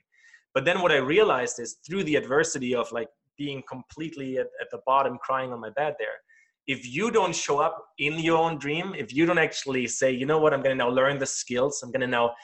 But 0.54 0.64
then 0.64 0.80
what 0.80 0.92
I 0.92 0.96
realized 0.96 1.60
is 1.60 1.78
through 1.86 2.04
the 2.04 2.16
adversity 2.16 2.74
of 2.74 2.90
like 2.92 3.08
being 3.36 3.62
completely 3.68 4.38
at, 4.38 4.46
at 4.60 4.70
the 4.70 4.80
bottom, 4.86 5.18
crying 5.22 5.52
on 5.52 5.60
my 5.60 5.70
bed 5.70 5.94
there, 5.98 6.18
if 6.66 6.86
you 6.86 7.10
don't 7.10 7.34
show 7.34 7.58
up 7.58 7.84
in 7.98 8.18
your 8.18 8.38
own 8.38 8.58
dream, 8.58 8.94
if 8.96 9.12
you 9.12 9.26
don't 9.26 9.38
actually 9.38 9.86
say, 9.86 10.10
you 10.12 10.26
know 10.26 10.38
what, 10.38 10.52
I'm 10.52 10.62
going 10.62 10.76
to 10.76 10.84
now 10.84 10.90
learn 10.90 11.18
the 11.18 11.26
skills, 11.26 11.80
I'm 11.82 11.90
going 11.90 12.02
to 12.02 12.06
now 12.06 12.34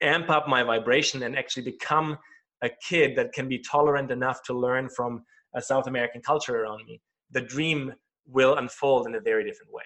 amp 0.00 0.30
up 0.30 0.48
my 0.48 0.62
vibration 0.62 1.22
and 1.22 1.36
actually 1.36 1.64
become 1.64 2.16
a 2.62 2.70
kid 2.88 3.16
that 3.16 3.32
can 3.32 3.48
be 3.48 3.58
tolerant 3.58 4.10
enough 4.10 4.42
to 4.44 4.54
learn 4.54 4.88
from 4.88 5.22
a 5.54 5.60
South 5.60 5.86
American 5.86 6.22
culture 6.22 6.62
around 6.62 6.84
me, 6.86 7.00
the 7.30 7.40
dream 7.40 7.92
will 8.26 8.56
unfold 8.56 9.06
in 9.06 9.14
a 9.16 9.20
very 9.20 9.44
different 9.44 9.72
way 9.72 9.82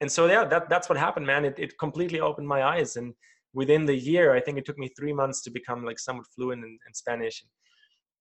and 0.00 0.10
so 0.10 0.26
yeah 0.26 0.44
that, 0.44 0.68
that's 0.68 0.88
what 0.88 0.98
happened 0.98 1.26
man. 1.26 1.44
It, 1.44 1.58
it 1.58 1.78
completely 1.78 2.20
opened 2.20 2.48
my 2.48 2.62
eyes. 2.62 2.96
And 2.96 3.14
within 3.54 3.86
the 3.86 3.96
year 3.96 4.34
i 4.34 4.40
think 4.40 4.58
it 4.58 4.66
took 4.66 4.78
me 4.78 4.88
three 4.88 5.12
months 5.12 5.42
to 5.42 5.50
become 5.50 5.84
like 5.84 5.98
somewhat 5.98 6.26
fluent 6.34 6.64
in, 6.64 6.78
in 6.86 6.94
spanish. 6.94 7.42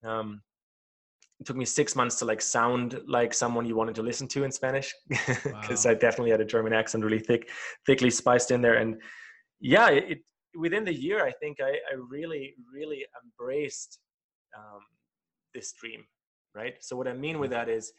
Um, 0.05 0.41
it 1.39 1.45
took 1.45 1.57
me 1.57 1.65
six 1.65 1.95
months 1.95 2.17
to 2.19 2.25
like 2.25 2.41
sound 2.41 2.99
like 3.07 3.33
someone 3.33 3.65
you 3.65 3.75
wanted 3.75 3.95
to 3.95 4.01
listen 4.01 4.27
to 4.29 4.43
in 4.43 4.51
spanish 4.51 4.93
because 5.09 5.85
wow. 5.85 5.91
i 5.91 5.93
definitely 5.93 6.31
had 6.31 6.41
a 6.41 6.45
german 6.45 6.73
accent 6.73 7.03
really 7.03 7.19
thick 7.19 7.49
thickly 7.85 8.09
spiced 8.09 8.51
in 8.51 8.61
there. 8.61 8.75
And 8.75 9.01
yeah 9.59 9.89
it, 9.89 10.19
within 10.55 10.85
the 10.85 10.93
year 10.93 11.23
i 11.25 11.31
think 11.31 11.57
i, 11.61 11.71
I 11.91 11.95
really 12.09 12.55
really 12.73 13.05
embraced 13.23 13.99
um, 14.57 14.81
this 15.53 15.73
dream 15.73 16.03
right? 16.55 16.75
So 16.79 16.95
what 16.95 17.07
i 17.07 17.13
mean 17.13 17.39
with 17.39 17.51
that 17.51 17.69
is 17.69 17.91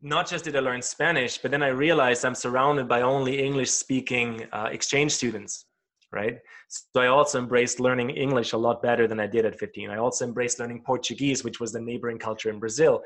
not 0.00 0.28
just 0.28 0.44
did 0.44 0.56
I 0.56 0.60
learn 0.60 0.82
Spanish, 0.82 1.38
but 1.38 1.50
then 1.50 1.62
I 1.62 1.68
realized 1.68 2.24
I'm 2.24 2.34
surrounded 2.34 2.88
by 2.88 3.02
only 3.02 3.42
English 3.42 3.70
speaking 3.70 4.46
uh, 4.52 4.68
exchange 4.70 5.12
students, 5.12 5.66
right? 6.12 6.38
So 6.68 7.00
I 7.00 7.08
also 7.08 7.38
embraced 7.38 7.80
learning 7.80 8.10
English 8.10 8.52
a 8.52 8.56
lot 8.56 8.82
better 8.82 9.08
than 9.08 9.18
I 9.18 9.26
did 9.26 9.44
at 9.44 9.58
15. 9.58 9.90
I 9.90 9.98
also 9.98 10.24
embraced 10.24 10.60
learning 10.60 10.82
Portuguese, 10.86 11.42
which 11.42 11.58
was 11.58 11.72
the 11.72 11.80
neighboring 11.80 12.18
culture 12.18 12.50
in 12.50 12.60
Brazil. 12.60 13.02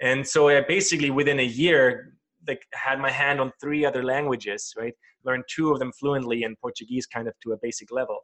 And 0.00 0.26
so 0.26 0.48
I 0.48 0.60
basically, 0.62 1.10
within 1.10 1.38
a 1.38 1.44
year, 1.44 2.14
like 2.48 2.62
had 2.72 2.98
my 2.98 3.10
hand 3.10 3.40
on 3.40 3.52
three 3.60 3.84
other 3.84 4.02
languages, 4.02 4.74
right? 4.76 4.94
Learned 5.24 5.44
two 5.48 5.70
of 5.70 5.78
them 5.78 5.92
fluently 5.92 6.42
and 6.42 6.58
Portuguese 6.58 7.06
kind 7.06 7.28
of 7.28 7.34
to 7.44 7.52
a 7.52 7.56
basic 7.62 7.92
level. 7.92 8.18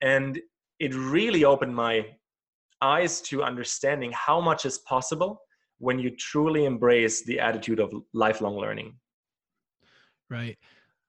And 0.00 0.40
it 0.78 0.94
really 0.94 1.44
opened 1.44 1.74
my 1.74 2.06
eyes 2.80 3.20
to 3.22 3.42
understanding 3.42 4.12
how 4.14 4.40
much 4.40 4.64
is 4.64 4.78
possible 4.78 5.42
when 5.78 5.98
you 5.98 6.10
truly 6.10 6.64
embrace 6.64 7.24
the 7.24 7.40
attitude 7.40 7.80
of 7.80 7.92
lifelong 8.12 8.56
learning. 8.56 8.94
Right. 10.30 10.58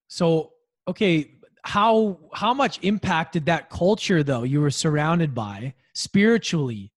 So 0.07 0.53
okay 0.88 1.35
how 1.63 2.17
how 2.33 2.53
much 2.53 2.79
impact 2.83 3.33
did 3.33 3.45
that 3.45 3.69
culture 3.69 4.23
though 4.23 4.43
you 4.43 4.61
were 4.61 4.71
surrounded 4.71 5.33
by 5.33 5.73
spiritually? 5.93 6.91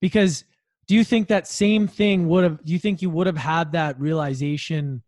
Because 0.00 0.44
do 0.88 0.94
you 0.94 1.04
think 1.04 1.28
that 1.28 1.46
same 1.46 1.86
thing 1.86 2.28
would 2.28 2.44
have 2.44 2.64
do 2.64 2.72
you 2.72 2.78
think 2.78 3.02
you 3.02 3.10
would 3.10 3.26
have 3.26 3.36
had 3.36 3.72
that 3.72 4.00
realization 4.00 5.02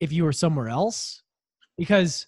if 0.00 0.12
you 0.12 0.24
were 0.24 0.32
somewhere 0.32 0.68
else? 0.68 1.22
Because 1.78 2.26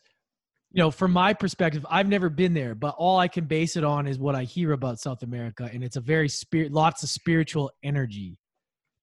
you 0.72 0.82
know 0.82 0.90
from 0.90 1.12
my 1.12 1.34
perspective 1.34 1.84
i've 1.90 2.08
never 2.08 2.30
been 2.30 2.54
there 2.54 2.74
but 2.74 2.94
all 2.96 3.18
i 3.18 3.28
can 3.28 3.44
base 3.44 3.76
it 3.76 3.84
on 3.84 4.06
is 4.06 4.18
what 4.18 4.34
i 4.34 4.42
hear 4.42 4.72
about 4.72 4.98
south 4.98 5.22
america 5.22 5.68
and 5.72 5.84
it's 5.84 5.96
a 5.96 6.00
very 6.00 6.28
spirit 6.28 6.72
lots 6.72 7.02
of 7.02 7.08
spiritual 7.08 7.70
energy 7.82 8.38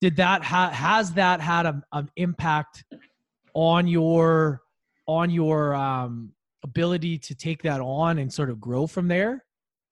did 0.01 0.15
that 0.17 0.43
ha- 0.43 0.71
has 0.71 1.13
that 1.13 1.41
had 1.41 1.65
a, 1.65 1.81
an 1.93 2.09
impact 2.15 2.83
on 3.53 3.87
your 3.87 4.61
on 5.07 5.29
your 5.29 5.73
um, 5.73 6.31
ability 6.63 7.17
to 7.17 7.35
take 7.35 7.63
that 7.63 7.81
on 7.81 8.19
and 8.19 8.31
sort 8.31 8.49
of 8.49 8.61
grow 8.61 8.87
from 8.87 9.07
there? 9.07 9.43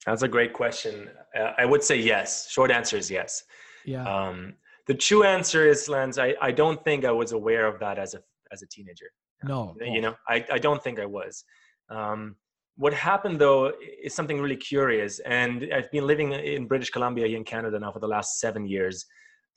That's 0.06 0.22
a 0.22 0.28
great 0.28 0.54
question. 0.54 1.10
Uh, 1.38 1.52
I 1.58 1.66
would 1.66 1.84
say 1.84 1.98
yes. 1.98 2.50
Short 2.50 2.72
answer 2.72 2.98
is 2.98 3.10
yes. 3.10 3.44
Yeah. 3.86 4.06
Um, 4.06 4.54
the 4.86 4.94
true 4.94 5.24
answer 5.24 5.68
is, 5.68 5.90
Lance. 5.90 6.18
I, 6.18 6.36
I 6.42 6.52
don't 6.52 6.82
think 6.84 7.04
I 7.04 7.12
was 7.12 7.34
aware 7.34 7.68
of 7.68 7.80
that 7.80 7.98
as 8.00 8.14
a 8.14 8.20
as 8.52 8.62
a 8.62 8.68
teenager. 8.68 9.08
No. 9.44 9.76
You 9.82 10.02
know, 10.02 10.16
I, 10.28 10.46
I 10.52 10.58
don't 10.58 10.84
think 10.84 11.00
I 11.00 11.06
was. 11.06 11.44
Um, 11.90 12.36
what 12.76 12.94
happened 12.94 13.40
though 13.40 13.74
is 14.02 14.14
something 14.14 14.40
really 14.40 14.56
curious, 14.56 15.20
and 15.20 15.68
I've 15.74 15.92
been 15.92 16.08
living 16.08 16.32
in 16.32 16.68
British 16.68 16.90
Columbia 16.90 17.28
here 17.28 17.38
in 17.38 17.44
Canada 17.44 17.80
now 17.80 17.92
for 17.92 18.00
the 18.00 18.08
last 18.08 18.40
seven 18.40 18.66
years 18.66 19.06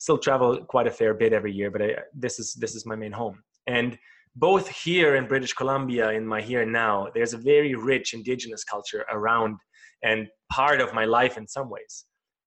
still 0.01 0.17
travel 0.17 0.57
quite 0.65 0.87
a 0.87 0.91
fair 0.99 1.13
bit 1.13 1.31
every 1.31 1.53
year, 1.53 1.69
but 1.69 1.81
I, 1.83 1.89
this 2.11 2.39
is 2.39 2.55
this 2.55 2.73
is 2.73 2.87
my 2.87 2.95
main 2.95 3.11
home. 3.11 3.37
And 3.67 3.99
both 4.35 4.67
here 4.67 5.15
in 5.15 5.27
British 5.27 5.53
Columbia, 5.53 6.09
in 6.11 6.25
my 6.25 6.41
here 6.41 6.61
and 6.63 6.73
now, 6.73 6.95
there's 7.13 7.33
a 7.35 7.37
very 7.37 7.75
rich 7.75 8.15
indigenous 8.15 8.63
culture 8.63 9.05
around 9.11 9.57
and 10.01 10.27
part 10.51 10.81
of 10.81 10.91
my 10.99 11.05
life 11.05 11.37
in 11.37 11.47
some 11.47 11.69
ways. 11.69 12.05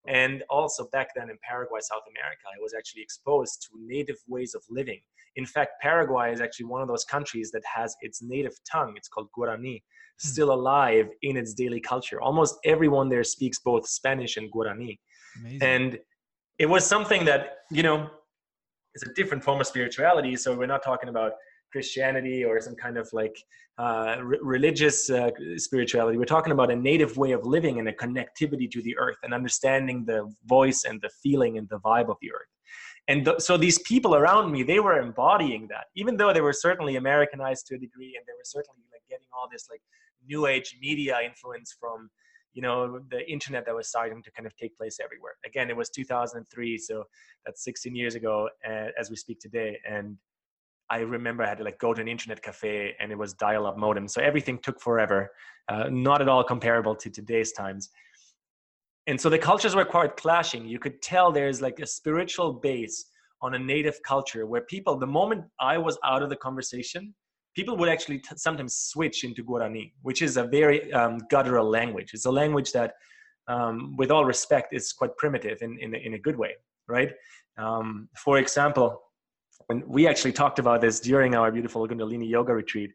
And 0.08 0.42
also 0.50 0.88
back 0.96 1.08
then 1.14 1.30
in 1.30 1.38
Paraguay, 1.49 1.78
South 1.80 2.06
America, 2.12 2.44
I 2.46 2.61
was 2.61 2.75
actually 2.76 3.02
exposed 3.02 3.56
to 3.64 3.68
native 3.94 4.16
ways 4.26 4.54
of 4.56 4.62
living. 4.68 5.00
In 5.37 5.46
fact, 5.46 5.73
Paraguay 5.80 6.32
is 6.32 6.40
actually 6.40 6.66
one 6.66 6.82
of 6.82 6.88
those 6.88 7.04
countries 7.04 7.52
that 7.52 7.62
has 7.73 7.94
its 8.00 8.20
native 8.20 8.56
tongue, 8.70 8.94
it's 8.96 9.08
called 9.08 9.28
Guarani, 9.37 9.76
hmm. 9.76 10.28
still 10.32 10.50
alive 10.52 11.08
in 11.23 11.37
its 11.37 11.54
daily 11.54 11.80
culture. 11.80 12.20
Almost 12.20 12.56
everyone 12.64 13.08
there 13.08 13.25
speaks 13.25 13.58
both 13.61 13.87
Spanish 13.87 14.37
and 14.37 14.52
Guarani. 14.52 14.99
Amazing. 15.38 15.62
And 15.62 15.99
it 16.58 16.66
was 16.66 16.87
something 16.87 17.25
that 17.25 17.58
you 17.70 17.82
know 17.82 18.08
is 18.94 19.02
a 19.02 19.12
different 19.14 19.42
form 19.42 19.61
of 19.61 19.66
spirituality 19.66 20.37
so 20.37 20.56
we're 20.56 20.66
not 20.66 20.82
talking 20.82 21.08
about 21.08 21.32
Christianity 21.75 22.44
or 22.44 22.61
some 22.61 22.76
kind 22.76 22.96
of 22.96 23.08
like 23.12 23.37
uh, 23.78 24.18
religious 24.23 25.11
uh, 25.11 25.30
spirituality. 25.56 26.16
We're 26.16 26.34
talking 26.37 26.52
about 26.52 26.70
a 26.70 26.76
native 26.76 27.16
way 27.16 27.32
of 27.32 27.44
living 27.44 27.80
and 27.80 27.88
a 27.88 27.92
connectivity 27.92 28.70
to 28.70 28.80
the 28.80 28.96
earth 28.96 29.16
and 29.25 29.34
understanding 29.34 30.04
the 30.04 30.32
voice 30.44 30.84
and 30.88 31.00
the 31.00 31.11
feeling 31.20 31.58
and 31.58 31.68
the 31.68 31.80
vibe 31.80 32.08
of 32.08 32.16
the 32.23 32.30
earth. 32.30 32.52
And 33.08 33.25
th- 33.25 33.40
so 33.40 33.56
these 33.56 33.80
people 33.80 34.14
around 34.14 34.52
me, 34.52 34.62
they 34.62 34.78
were 34.78 35.00
embodying 35.00 35.66
that, 35.68 35.87
even 35.96 36.16
though 36.16 36.32
they 36.32 36.40
were 36.40 36.52
certainly 36.52 36.94
Americanized 36.94 37.66
to 37.66 37.75
a 37.75 37.78
degree, 37.78 38.14
and 38.16 38.25
they 38.25 38.32
were 38.32 38.44
certainly 38.44 38.84
like 38.92 39.02
getting 39.11 39.26
all 39.37 39.49
this 39.50 39.66
like 39.68 39.82
new 40.25 40.46
age 40.46 40.76
media 40.80 41.18
influence 41.25 41.75
from 41.78 42.08
you 42.54 42.62
know 42.62 43.00
the 43.11 43.28
internet 43.30 43.66
that 43.66 43.75
was 43.75 43.88
starting 43.88 44.23
to 44.23 44.30
kind 44.30 44.46
of 44.46 44.56
take 44.56 44.76
place 44.76 44.99
everywhere. 45.02 45.34
Again 45.44 45.70
it 45.70 45.76
was 45.76 45.90
2003 45.90 46.78
so 46.78 47.04
that's 47.44 47.62
16 47.64 47.94
years 47.94 48.14
ago 48.14 48.49
uh, 48.68 48.88
as 48.99 49.11
we 49.11 49.16
speak 49.16 49.38
today 49.40 49.78
and 49.88 50.16
i 50.90 50.99
remember 50.99 51.42
i 51.42 51.49
had 51.49 51.58
to 51.58 51.64
like 51.64 51.78
go 51.78 51.94
to 51.94 52.00
an 52.00 52.08
internet 52.08 52.42
cafe 52.42 52.94
and 53.00 53.11
it 53.11 53.16
was 53.16 53.32
dial-up 53.32 53.78
modem 53.78 54.06
so 54.06 54.20
everything 54.20 54.58
took 54.58 54.78
forever 54.80 55.30
uh, 55.68 55.88
not 55.90 56.20
at 56.20 56.28
all 56.28 56.44
comparable 56.44 56.94
to 56.94 57.11
today's 57.11 57.52
times. 57.52 57.90
And 59.06 59.20
so 59.20 59.28
the 59.28 59.38
cultures 59.38 59.75
were 59.75 59.84
quite 59.84 60.16
clashing. 60.16 60.66
You 60.66 60.78
could 60.78 61.02
tell 61.02 61.30
there's 61.30 61.61
like 61.61 61.78
a 61.80 61.87
spiritual 61.87 62.52
base 62.52 63.06
on 63.42 63.54
a 63.54 63.58
native 63.58 64.02
culture 64.02 64.46
where 64.46 64.62
people 64.62 64.96
the 64.96 65.06
moment 65.06 65.44
i 65.61 65.76
was 65.76 65.99
out 66.02 66.23
of 66.23 66.30
the 66.30 66.37
conversation 66.37 67.14
people 67.54 67.76
would 67.76 67.88
actually 67.88 68.18
t- 68.18 68.37
sometimes 68.37 68.75
switch 68.76 69.25
into 69.25 69.44
Guarani, 69.44 69.92
which 70.02 70.23
is 70.23 70.37
a 70.37 70.44
very 70.44 70.92
um, 70.92 71.18
guttural 71.30 71.68
language. 71.68 72.11
It's 72.14 72.26
a 72.26 72.30
language 72.30 72.73
that, 72.73 72.94
um, 73.49 73.96
with 73.96 74.11
all 74.11 74.25
respect, 74.25 74.73
is 74.73 74.92
quite 74.92 75.16
primitive 75.16 75.58
in, 75.62 75.78
in, 75.80 75.94
in 75.94 76.14
a 76.14 76.18
good 76.18 76.37
way, 76.37 76.54
right? 76.88 77.12
Um, 77.58 78.08
for 78.16 78.38
example, 78.38 79.00
when 79.66 79.82
we 79.87 80.06
actually 80.06 80.32
talked 80.32 80.58
about 80.58 80.80
this 80.80 81.00
during 81.00 81.34
our 81.34 81.50
beautiful 81.50 81.87
Kundalini 81.87 82.28
yoga 82.28 82.54
retreat, 82.54 82.90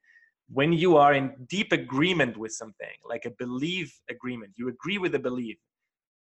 when 0.51 0.73
you 0.73 0.97
are 0.97 1.13
in 1.13 1.33
deep 1.47 1.71
agreement 1.71 2.35
with 2.35 2.51
something, 2.51 2.95
like 3.07 3.25
a 3.25 3.31
belief 3.31 3.99
agreement, 4.09 4.51
you 4.55 4.67
agree 4.67 4.97
with 4.97 5.11
the 5.11 5.19
belief, 5.19 5.57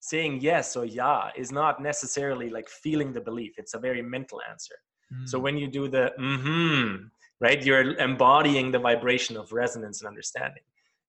saying 0.02 0.40
yes 0.42 0.76
or 0.76 0.86
yeah 0.86 1.30
is 1.36 1.52
not 1.52 1.82
necessarily 1.82 2.50
like 2.50 2.68
feeling 2.70 3.14
the 3.14 3.22
belief. 3.22 3.54
It's 3.58 3.74
a 3.74 3.80
very 3.80 4.02
mental 4.02 4.42
answer. 4.50 4.76
Mm. 5.14 5.28
So 5.28 5.40
when 5.40 5.58
you 5.58 5.68
do 5.68 5.88
the 5.88 6.14
mm-hmm, 6.20 7.06
right? 7.42 7.64
You're 7.64 7.98
embodying 7.98 8.72
the 8.72 8.80
vibration 8.80 9.38
of 9.38 9.52
resonance 9.52 10.02
and 10.02 10.08
understanding. 10.08 10.64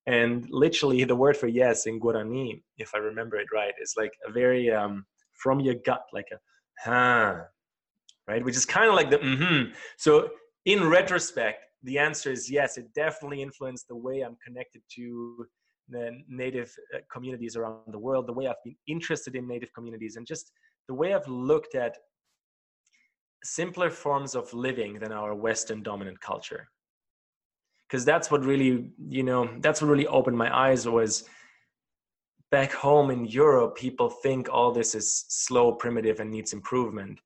And 0.07 0.49
literally, 0.51 1.05
the 1.05 1.17
word 1.17 1.37
for 1.37 1.47
yes 1.47 1.87
in 1.87 2.01
Guarani, 2.01 2.63
if 2.79 2.95
I 2.95 2.99
remember 2.99 3.37
it 3.37 3.49
right, 3.53 3.75
is 3.81 3.95
like 3.97 4.13
a 4.27 4.33
very 4.33 4.71
um, 4.71 5.05
from 5.35 5.61
your 5.61 5.75
gut, 5.75 6.05
like 6.13 6.29
a 6.33 6.39
huh, 6.83 7.43
right? 8.27 8.45
Which 8.45 8.57
is 8.57 8.65
kind 8.65 8.89
of 8.89 8.95
like 8.95 9.11
the 9.11 9.19
mm-hmm. 9.19 9.73
So, 9.99 10.31
in 10.65 10.89
retrospect, 10.89 11.65
the 11.83 11.99
answer 11.99 12.31
is 12.31 12.51
yes. 12.51 12.79
It 12.79 12.93
definitely 12.95 13.43
influenced 13.43 13.89
the 13.89 13.97
way 13.97 14.23
I'm 14.23 14.37
connected 14.45 14.83
to 14.97 15.47
the 15.89 16.19
native 16.29 16.75
uh, 16.95 16.99
communities 17.13 17.57
around 17.57 17.81
the 17.89 17.99
world, 17.99 18.27
the 18.27 18.33
way 18.33 18.47
I've 18.47 18.63
been 18.65 18.77
interested 18.87 19.35
in 19.35 19.47
native 19.47 19.73
communities, 19.75 20.17
and 20.17 20.27
just 20.27 20.53
the 20.89 20.95
way 20.95 21.15
I've 21.15 21.29
looked 21.29 21.75
at 21.75 21.97
simpler 23.44 23.90
forms 23.90 24.35
of 24.35 24.52
living 24.52 24.99
than 24.99 25.12
our 25.12 25.35
western 25.35 25.82
dominant 25.82 26.20
culture. 26.20 26.68
Because 27.88 28.04
that's 28.04 28.30
what 28.30 28.44
really 28.44 28.90
you 29.09 29.23
know 29.23 29.50
that's 29.61 29.82
what 29.82 29.90
really 29.90 30.06
opened 30.06 30.38
my 30.38 30.54
eyes 30.54 30.87
was 30.87 31.25
back 32.50 32.73
home 32.73 33.11
in 33.11 33.25
europe 33.25 33.76
people 33.76 34.09
think 34.11 34.49
all 34.49 34.73
this 34.73 34.94
is 34.94 35.25
slow 35.28 35.73
primitive 35.73 36.20
and 36.20 36.30
needs 36.30 36.52
improvement. 36.52 37.20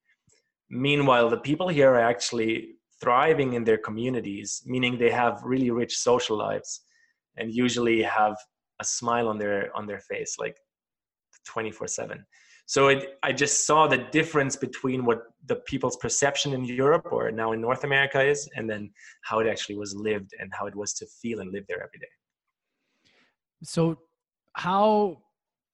Meanwhile 0.71 1.29
the 1.29 1.39
people 1.39 1.69
here 1.69 1.91
are 1.91 2.01
actually 2.01 2.77
thriving 3.01 3.53
in 3.53 3.65
their 3.65 3.79
communities 3.79 4.63
meaning 4.65 4.97
they 4.97 5.11
have 5.11 5.43
really 5.45 5.71
rich 5.71 5.97
social 5.97 6.37
lives 6.37 6.81
and 7.37 7.53
usually 7.53 8.03
have 8.03 8.37
a 8.81 8.85
smile 8.85 9.29
on 9.29 9.39
their 9.39 9.71
on 9.77 9.87
their 9.87 10.01
face 10.01 10.37
like 10.39 10.57
24 11.45 11.87
7 11.89 12.25
so 12.67 12.89
it, 12.89 13.19
I 13.23 13.33
just 13.33 13.67
saw 13.67 13.87
the 13.87 13.99
difference 13.99 14.57
between 14.57 15.05
what 15.05 15.25
the 15.47 15.57
people's 15.57 15.97
perception 15.97 16.55
in 16.55 16.65
Europe 16.65 17.09
or 17.13 17.31
now 17.31 17.53
in 17.53 17.61
North 17.61 17.85
America 17.85 18.23
is, 18.23 18.49
and 18.57 18.69
then 18.69 18.91
how 19.23 19.41
it 19.41 19.47
actually 19.47 19.77
was 19.77 19.95
lived 19.95 20.33
and 20.39 20.51
how 20.59 20.67
it 20.67 20.75
was 20.75 20.95
to 20.95 21.07
feel 21.07 21.41
and 21.41 21.53
live 21.53 21.67
there 21.69 21.83
every 21.83 21.99
day. 21.99 22.09
So, 23.63 23.99
how? 24.55 25.19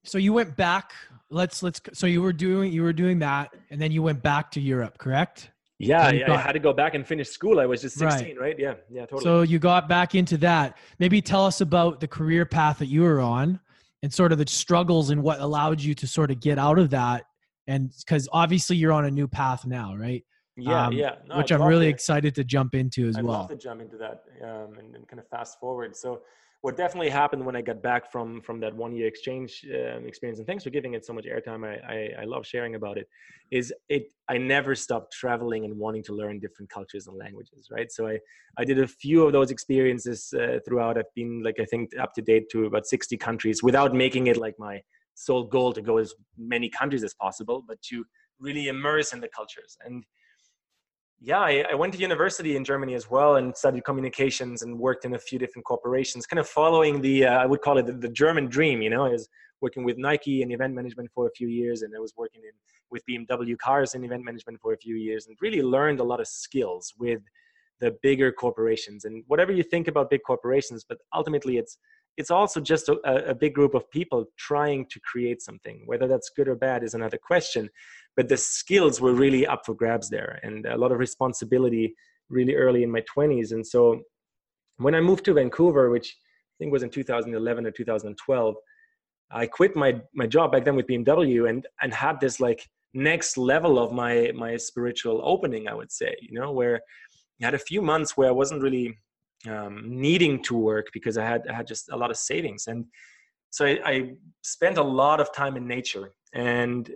So 0.05 0.18
you 0.18 0.33
went 0.33 0.57
back. 0.57 0.92
Let's 1.31 1.62
let's. 1.62 1.81
So 1.92 2.07
you 2.07 2.22
were 2.22 2.33
doing 2.33 2.72
you 2.72 2.83
were 2.83 2.92
doing 2.92 3.20
that, 3.20 3.50
and 3.70 3.81
then 3.81 3.92
you 3.92 4.03
went 4.03 4.22
back 4.22 4.50
to 4.53 4.61
Europe, 4.61 4.98
correct? 4.98 5.50
Yeah, 5.79 6.07
I 6.07 6.37
had 6.37 6.53
to 6.53 6.59
go 6.59 6.74
back 6.74 6.94
and 6.94 7.07
finish 7.07 7.31
school. 7.31 7.59
I 7.59 7.64
was 7.64 7.81
just 7.81 7.96
16, 7.96 8.37
right? 8.37 8.38
right? 8.38 8.59
Yeah, 8.59 8.74
yeah, 8.90 9.03
totally. 9.03 9.22
So 9.22 9.40
you 9.40 9.59
got 9.59 9.88
back 9.88 10.14
into 10.14 10.37
that. 10.38 10.76
Maybe 10.98 11.22
tell 11.22 11.46
us 11.46 11.62
about 11.62 12.00
the 12.00 12.09
career 12.09 12.44
path 12.44 12.81
that 12.81 12.88
you 12.88 13.00
were 13.00 13.18
on 13.18 13.61
and 14.03 14.13
sort 14.13 14.33
of 14.33 14.39
the 14.39 14.47
struggles 14.47 15.11
and 15.11 15.23
what 15.23 15.41
allowed 15.41 15.81
you 15.81 15.95
to 15.95 16.07
sort 16.07 16.31
of 16.31 16.41
get 16.41 16.59
out 16.59 16.79
of 16.79 16.91
that. 16.91 17.25
And 17.67 17.93
because 17.99 18.29
obviously 18.33 18.77
you're 18.77 18.93
on 18.93 19.05
a 19.05 19.11
new 19.11 19.29
path 19.29 19.67
now 19.67 19.95
right? 19.95 20.25
Yeah 20.57 20.87
um, 20.87 20.93
yeah. 20.93 21.17
No, 21.29 21.39
which 21.39 21.53
I'd 21.53 21.61
i'm 21.61 21.67
really 21.67 21.87
to, 21.87 21.91
excited 21.91 22.35
to 22.35 22.45
jump 22.45 22.75
into 22.75 23.09
as 23.09 23.17
I'd 23.17 23.25
well. 23.25 23.41
love 23.41 23.49
to 23.51 23.57
jump 23.57 23.81
into 23.81 23.97
that 23.99 24.25
um, 24.43 24.79
and, 24.79 24.95
and, 24.95 25.07
kind 25.07 25.21
of 25.21 25.29
fast 25.29 25.61
forward. 25.61 25.97
So 25.97 26.23
what 26.62 26.77
definitely 26.77 27.09
happened 27.09 27.44
when 27.44 27.57
I 27.57 27.62
got 27.62 27.83
back 27.83 28.12
from 28.12 28.40
from 28.42 28.61
that 28.61 28.75
one 28.75 28.92
year 28.92 29.07
exchange 29.07 29.64
um, 29.75 30.07
experience, 30.07 30.38
and 30.38 30.46
thanks 30.46 30.64
for 30.64 30.70
giving 30.70 30.94
it 30.94 31.07
so 31.07 31.12
much 31.12 31.25
airtime. 31.25 31.64
I, 31.66 31.94
I, 31.94 32.23
I 32.23 32.25
love 32.25 32.46
sharing 32.46 32.75
about 32.75 32.99
it. 32.99 33.09
Is 33.51 33.73
it? 33.88 34.12
I 34.29 34.37
never 34.37 34.75
stopped 34.75 35.12
traveling 35.12 35.64
and 35.64 35.77
wanting 35.77 36.03
to 36.05 36.12
learn 36.12 36.38
different 36.38 36.70
cultures 36.70 37.07
and 37.07 37.16
languages. 37.16 37.68
Right. 37.70 37.90
So 37.90 38.07
I 38.09 38.18
I 38.59 38.64
did 38.64 38.79
a 38.79 38.87
few 38.87 39.25
of 39.25 39.33
those 39.33 39.51
experiences 39.51 40.33
uh, 40.38 40.59
throughout. 40.66 40.99
I've 40.99 41.14
been 41.14 41.42
like 41.42 41.59
I 41.61 41.64
think 41.64 41.90
up 41.99 42.12
to 42.14 42.23
date 42.23 42.51
to 42.51 42.66
about 42.66 42.87
sixty 42.87 43.16
countries 43.16 43.62
without 43.62 43.94
making 43.94 44.27
it 44.27 44.37
like 44.37 44.57
my 44.59 44.83
sole 45.14 45.44
goal 45.44 45.73
to 45.73 45.83
go 45.83 45.96
as 45.96 46.14
many 46.37 46.68
countries 46.68 47.05
as 47.05 47.14
possible, 47.14 47.64
but 47.66 47.81
to 47.83 48.05
really 48.38 48.68
immerse 48.68 49.12
in 49.12 49.20
the 49.20 49.29
cultures 49.29 49.77
and 49.85 50.05
yeah, 51.22 51.40
I, 51.40 51.64
I, 51.70 51.74
went 51.74 51.92
to 51.92 51.98
university 51.98 52.56
in 52.56 52.64
Germany 52.64 52.94
as 52.94 53.11
well 53.11 53.37
and 53.37 53.54
studied 53.54 53.85
communications 53.85 54.62
and 54.62 54.78
worked 54.78 55.04
in 55.04 55.14
a 55.14 55.18
few 55.18 55.38
different 55.38 55.66
corporations, 55.66 56.26
kind 56.26 56.40
of 56.40 56.48
following 56.48 57.02
the, 57.02 57.26
uh, 57.26 57.38
I 57.38 57.46
would 57.46 57.61
call 57.61 57.76
it 57.76 57.87
the, 57.87 57.92
the, 57.92 58.09
German 58.09 58.46
dream. 58.46 58.80
You 58.80 58.88
know, 58.88 59.04
I 59.04 59.11
was 59.11 59.28
working 59.61 59.85
with 59.85 59.98
Nike 59.98 60.40
in 60.40 60.50
event 60.50 60.74
management 60.74 61.11
for 61.14 61.26
a 61.26 61.30
few 61.33 61.48
years, 61.48 61.83
and 61.83 61.94
I 61.94 62.00
was 62.00 62.14
working 62.16 62.40
in 62.42 62.52
with 62.90 63.02
BMW 63.09 63.56
cars 63.59 63.94
in 63.94 64.02
event 64.02 64.24
management 64.24 64.61
for 64.62 64.72
a 64.72 64.78
few 64.78 64.96
years, 64.96 65.26
and 65.26 65.37
really 65.42 65.62
learned 65.62 66.00
a 66.00 66.04
lot 66.04 66.20
of 66.20 66.26
skills 66.26 66.94
with 66.98 67.20
the 67.80 67.96
bigger 68.02 68.33
corporations. 68.33 69.04
And 69.04 69.22
whatever 69.26 69.52
you 69.52 69.62
think 69.62 69.88
about 69.88 70.09
big 70.09 70.22
corporations, 70.26 70.85
but 70.88 70.98
ultimately 71.14 71.59
it's 71.59 71.76
it's 72.16 72.30
also 72.30 72.61
just 72.61 72.88
a, 72.88 73.30
a 73.30 73.35
big 73.35 73.54
group 73.54 73.74
of 73.74 73.88
people 73.90 74.26
trying 74.37 74.85
to 74.90 75.00
create 75.00 75.40
something. 75.40 75.83
Whether 75.87 76.09
that's 76.09 76.30
good 76.37 76.48
or 76.48 76.56
bad 76.56 76.83
is 76.83 76.94
another 76.94 77.18
question 77.18 77.70
but 78.16 78.29
the 78.29 78.37
skills 78.37 79.01
were 79.01 79.14
really 79.14 79.46
up 79.46 79.64
for 79.64 79.75
grabs 79.75 80.09
there 80.11 80.40
and 80.42 80.66
a 80.66 80.77
lot 80.77 80.92
of 80.92 80.99
responsibility 80.99 81.94
really 82.29 82.55
early 82.55 82.83
in 82.83 82.90
my 82.90 83.03
20s 83.16 83.53
and 83.53 83.66
so 83.66 84.01
when 84.79 84.94
i 84.94 85.01
moved 85.01 85.25
to 85.25 85.35
vancouver 85.35 85.90
which 85.90 86.09
i 86.09 86.55
think 86.59 86.73
was 86.73 86.83
in 86.83 86.90
2011 86.90 87.66
or 87.66 87.70
2012 87.70 88.55
i 89.31 89.46
quit 89.46 89.75
my 89.77 90.01
my 90.14 90.27
job 90.27 90.53
back 90.53 90.64
then 90.64 90.77
with 90.77 90.87
bmw 90.87 91.49
and 91.49 91.66
and 91.83 91.92
had 91.92 92.20
this 92.20 92.40
like 92.40 92.68
next 92.92 93.37
level 93.37 93.79
of 93.79 93.92
my 93.92 94.31
my 94.35 94.57
spiritual 94.57 95.20
opening 95.25 95.68
i 95.68 95.75
would 95.75 95.92
say 95.92 96.14
you 96.20 96.38
know 96.38 96.53
where 96.53 96.81
i 97.40 97.44
had 97.44 97.55
a 97.55 97.59
few 97.59 97.81
months 97.81 98.16
where 98.16 98.29
i 98.29 98.33
wasn't 98.33 98.61
really 98.61 98.96
um, 99.49 99.83
needing 99.87 100.42
to 100.42 100.57
work 100.57 100.88
because 100.92 101.16
i 101.16 101.25
had 101.25 101.46
i 101.49 101.55
had 101.55 101.66
just 101.66 101.90
a 101.90 101.96
lot 101.96 102.11
of 102.11 102.16
savings. 102.16 102.66
And 102.66 102.85
so 103.51 103.66
I, 103.66 103.81
I 103.85 104.11
spent 104.42 104.79
a 104.79 104.83
lot 104.83 105.20
of 105.20 105.33
time 105.33 105.57
in 105.57 105.66
nature. 105.66 106.12
And 106.35 106.90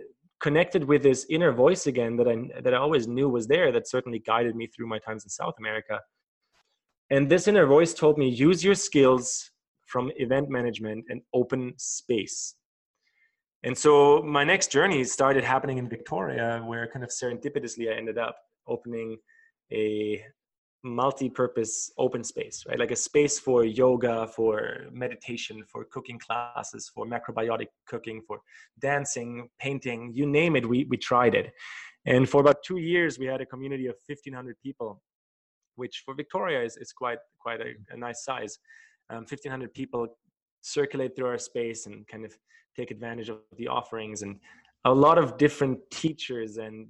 connected 0.45 0.83
with 0.83 1.01
this 1.01 1.25
inner 1.27 1.51
voice 1.51 1.87
again 1.87 2.15
that 2.17 2.27
I 2.27 2.35
that 2.65 2.73
I 2.75 2.77
always 2.77 3.07
knew 3.07 3.27
was 3.37 3.47
there 3.47 3.71
that 3.71 3.87
certainly 3.87 4.19
guided 4.19 4.55
me 4.55 4.67
through 4.67 4.85
my 4.93 4.99
times 4.99 5.23
in 5.23 5.31
South 5.41 5.55
America. 5.57 5.95
And 7.09 7.27
this 7.27 7.47
inner 7.47 7.65
voice 7.65 7.95
told 7.95 8.19
me 8.19 8.27
use 8.29 8.63
your 8.63 8.75
skills 8.75 9.49
from 9.91 10.11
event 10.25 10.47
management 10.57 11.05
and 11.09 11.19
open 11.33 11.73
space. 11.77 12.53
And 13.63 13.75
so 13.75 14.21
my 14.21 14.43
next 14.43 14.67
journey 14.71 15.03
started 15.03 15.43
happening 15.43 15.79
in 15.79 15.89
Victoria, 15.89 16.61
where 16.69 16.85
kind 16.93 17.03
of 17.03 17.09
serendipitously 17.09 17.91
I 17.91 17.95
ended 17.97 18.19
up 18.19 18.35
opening 18.67 19.17
a 19.73 20.21
multi-purpose 20.85 21.91
open 21.97 22.23
space 22.23 22.63
right? 22.67 22.79
Like 22.79 22.91
a 22.91 22.95
space 22.95 23.39
for 23.39 23.65
yoga 23.65 24.27
for 24.27 24.85
meditation 24.91 25.63
for 25.67 25.85
cooking 25.85 26.19
classes 26.19 26.91
for 26.93 27.05
macrobiotic 27.05 27.67
cooking 27.87 28.21
for 28.25 28.39
dancing 28.79 29.49
painting 29.59 30.11
you 30.13 30.25
name 30.27 30.55
it 30.55 30.67
we, 30.67 30.85
we 30.85 30.97
tried 30.97 31.33
it. 31.35 31.51
And 32.05 32.29
for 32.29 32.39
about 32.41 32.57
two 32.63 32.77
years 32.77 33.17
we 33.17 33.25
had 33.25 33.41
a 33.41 33.45
community 33.45 33.87
of 33.87 33.95
1500 34.05 34.55
people 34.61 35.01
which 35.75 36.03
for 36.05 36.13
victoria 36.13 36.63
is, 36.63 36.77
is 36.77 36.93
quite 36.93 37.17
quite 37.39 37.61
a, 37.61 37.73
a 37.89 37.97
nice 37.97 38.23
size. 38.23 38.59
Um, 39.09 39.19
1500 39.19 39.73
people 39.73 40.07
circulate 40.61 41.15
through 41.15 41.27
our 41.27 41.37
space 41.37 41.85
and 41.87 42.07
kind 42.07 42.25
of 42.25 42.35
take 42.75 42.91
advantage 42.91 43.29
of 43.29 43.39
the 43.57 43.67
offerings 43.67 44.21
and 44.21 44.39
a 44.85 44.93
lot 44.93 45.17
of 45.17 45.37
different 45.37 45.79
teachers 45.89 46.57
and 46.57 46.87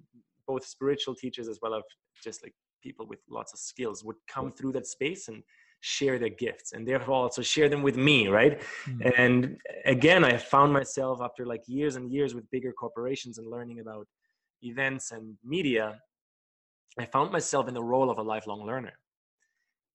both 0.48 0.66
spiritual 0.66 1.16
teachers 1.16 1.48
as 1.48 1.60
well 1.62 1.74
as 1.76 1.84
just 2.24 2.44
like 2.44 2.54
people 2.86 3.06
with 3.12 3.22
lots 3.38 3.52
of 3.54 3.60
skills 3.72 4.04
would 4.04 4.20
come 4.36 4.52
through 4.52 4.74
that 4.78 4.88
space 4.96 5.28
and 5.30 5.42
share 5.82 6.18
their 6.18 6.36
gifts 6.46 6.72
and 6.74 6.88
therefore 6.88 7.16
also 7.16 7.42
share 7.42 7.70
them 7.74 7.84
with 7.88 7.98
me 8.10 8.20
right? 8.40 8.62
Mm. 8.88 9.20
and 9.22 9.36
again 9.96 10.22
i 10.32 10.34
found 10.54 10.70
myself 10.80 11.16
after 11.28 11.44
like 11.54 11.64
years 11.68 11.94
and 11.98 12.06
years 12.16 12.32
with 12.36 12.50
bigger 12.56 12.74
corporations 12.84 13.36
and 13.40 13.48
learning 13.56 13.80
about 13.86 14.08
events 14.72 15.06
and 15.16 15.26
media 15.56 15.86
i 17.04 17.06
found 17.16 17.30
myself 17.38 17.68
in 17.70 17.76
the 17.80 17.88
role 17.94 18.10
of 18.14 18.18
a 18.20 18.26
lifelong 18.34 18.64
learner. 18.72 18.96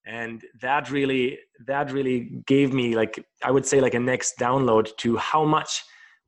And 0.07 0.39
that 0.67 0.85
really 0.97 1.25
that 1.71 1.87
really 1.97 2.19
gave 2.53 2.69
me 2.81 2.87
like 3.01 3.15
i 3.49 3.51
would 3.55 3.67
say 3.71 3.79
like 3.87 3.97
a 4.01 4.05
next 4.13 4.31
download 4.47 4.87
to 5.03 5.09
how 5.31 5.43
much 5.57 5.71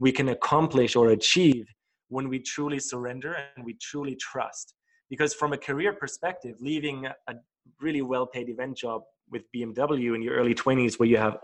we 0.05 0.11
can 0.19 0.29
accomplish 0.37 0.93
or 1.01 1.07
achieve 1.19 1.67
when 2.15 2.27
we 2.33 2.39
truly 2.55 2.81
surrender 2.93 3.33
and 3.41 3.65
we 3.69 3.75
truly 3.91 4.15
trust 4.31 4.67
because 5.13 5.33
from 5.41 5.53
a 5.53 5.61
career 5.69 5.93
perspective 5.93 6.55
leaving 6.61 6.99
a 7.07 7.35
really 7.81 8.03
well 8.13 8.27
paid 8.35 8.49
event 8.49 8.75
job 8.85 9.03
with 9.33 9.43
bmw 9.55 10.15
in 10.17 10.23
your 10.27 10.35
early 10.41 10.55
20s 10.55 10.99
where 10.99 11.11
you 11.13 11.19
have 11.27 11.37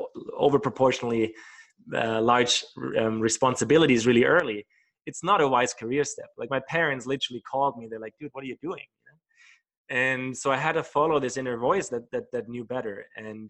over 0.44 0.58
proportionally 0.68 1.24
uh, 1.94 2.20
large 2.20 2.54
um, 3.00 3.20
responsibilities 3.20 4.06
really 4.06 4.24
early 4.24 4.60
it's 5.08 5.24
not 5.24 5.40
a 5.40 5.48
wise 5.48 5.72
career 5.72 6.04
step. 6.04 6.28
Like 6.36 6.50
my 6.50 6.60
parents 6.68 7.06
literally 7.06 7.42
called 7.50 7.78
me. 7.78 7.88
They're 7.88 7.98
like 7.98 8.14
dude 8.20 8.30
what 8.32 8.44
are 8.44 8.46
you 8.46 8.58
doing? 8.60 8.86
And 9.90 10.36
so 10.36 10.46
i 10.56 10.58
had 10.66 10.74
to 10.80 10.82
follow 10.82 11.18
this 11.18 11.38
inner 11.40 11.56
voice 11.56 11.88
that 11.88 12.04
that, 12.12 12.24
that 12.32 12.48
knew 12.48 12.64
better. 12.64 13.06
And 13.16 13.48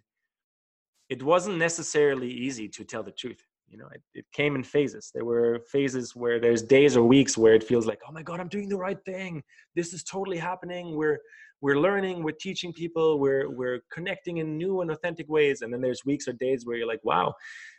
it 1.15 1.21
wasn't 1.23 1.59
necessarily 1.59 2.31
easy 2.47 2.69
to 2.77 2.85
tell 2.85 3.03
the 3.03 3.17
truth 3.23 3.43
you 3.69 3.79
know 3.79 3.89
it, 3.93 4.03
it 4.15 4.25
came 4.33 4.57
in 4.57 4.63
phases. 4.63 5.11
There 5.15 5.25
were 5.25 5.61
phases 5.71 6.17
where 6.17 6.41
there's 6.41 6.63
days 6.63 6.97
or 6.97 7.03
weeks 7.03 7.37
where 7.37 7.55
it 7.55 7.65
feels 7.65 7.87
like 7.87 8.01
oh 8.09 8.13
my 8.13 8.23
god 8.23 8.41
i'm 8.41 8.49
doing 8.49 8.69
the 8.69 8.77
right 8.77 8.99
thing. 9.05 9.43
This 9.75 9.93
is 9.93 10.03
totally 10.03 10.39
happening. 10.39 10.97
We're 10.97 11.19
we're 11.61 11.79
learning 11.79 12.23
we're 12.23 12.41
teaching 12.41 12.73
people 12.73 13.19
we're 13.19 13.51
we're 13.51 13.81
connecting 13.93 14.39
in 14.39 14.57
new 14.57 14.81
and 14.81 14.91
authentic 14.91 15.29
ways. 15.29 15.63
And 15.63 15.73
then 15.73 15.81
there's 15.81 16.05
weeks 16.05 16.29
or 16.29 16.33
days 16.35 16.65
where 16.65 16.77
you're 16.77 16.87
like 16.87 17.05
wow. 17.05 17.35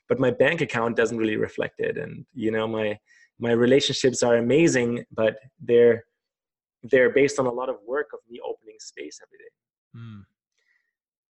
But 0.07 0.19
my 0.19 0.31
bank 0.31 0.61
account 0.61 0.95
doesn't 0.95 1.17
really 1.17 1.37
reflect 1.37 1.79
it. 1.79 1.97
And 1.97 2.25
you 2.33 2.51
know 2.51 2.67
my 2.67 2.97
my 3.39 3.51
relationships 3.51 4.21
are 4.21 4.35
amazing 4.35 5.05
but 5.15 5.37
they're 5.61 6.03
they're 6.83 7.09
based 7.09 7.39
on 7.39 7.45
a 7.45 7.51
lot 7.51 7.69
of 7.69 7.75
work 7.85 8.07
of 8.13 8.19
me 8.29 8.39
opening 8.45 8.77
space 8.79 9.19
every 9.25 9.37
day. 9.37 9.51
Mm. 9.97 10.25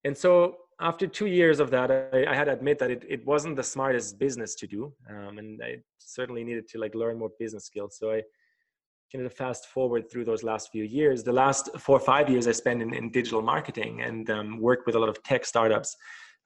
And 0.05 0.17
so 0.17 0.57
after 0.81 1.07
two 1.07 1.27
years 1.27 1.61
of 1.61 1.71
that, 1.71 1.91
I, 1.91 2.25
I, 2.31 2.35
had 2.35 2.45
to 2.45 2.53
admit 2.53 2.79
that 2.79 2.91
it, 2.91 3.05
it 3.09 3.27
wasn't 3.27 3.57
the 3.57 3.63
smartest 3.65 4.19
business 4.19 4.55
to 4.57 4.67
do. 4.67 4.93
Um, 5.11 5.39
and 5.39 5.61
I 5.63 5.77
certainly 5.99 6.45
needed 6.45 6.69
to 6.69 6.79
like 6.79 6.95
learn 6.95 7.19
more 7.19 7.31
business 7.39 7.65
skills. 7.65 7.97
So 7.99 8.13
I 8.13 8.23
kind 9.13 9.27
of 9.27 9.33
fast 9.33 9.67
forward 9.67 10.11
through 10.11 10.25
those 10.25 10.43
last 10.43 10.71
few 10.71 10.85
years. 10.85 11.25
The 11.25 11.33
last 11.33 11.71
four 11.79 11.97
or 11.97 12.01
five 12.01 12.29
years 12.29 12.47
I 12.47 12.53
spent 12.53 12.83
in, 12.83 12.95
in 12.95 13.11
digital 13.11 13.43
marketing 13.43 14.03
and 14.03 14.31
um, 14.31 14.61
worked 14.61 14.87
with 14.87 14.95
a 14.95 14.99
lot 14.99 15.09
of 15.09 15.21
tech 15.25 15.45
startups, 15.45 15.97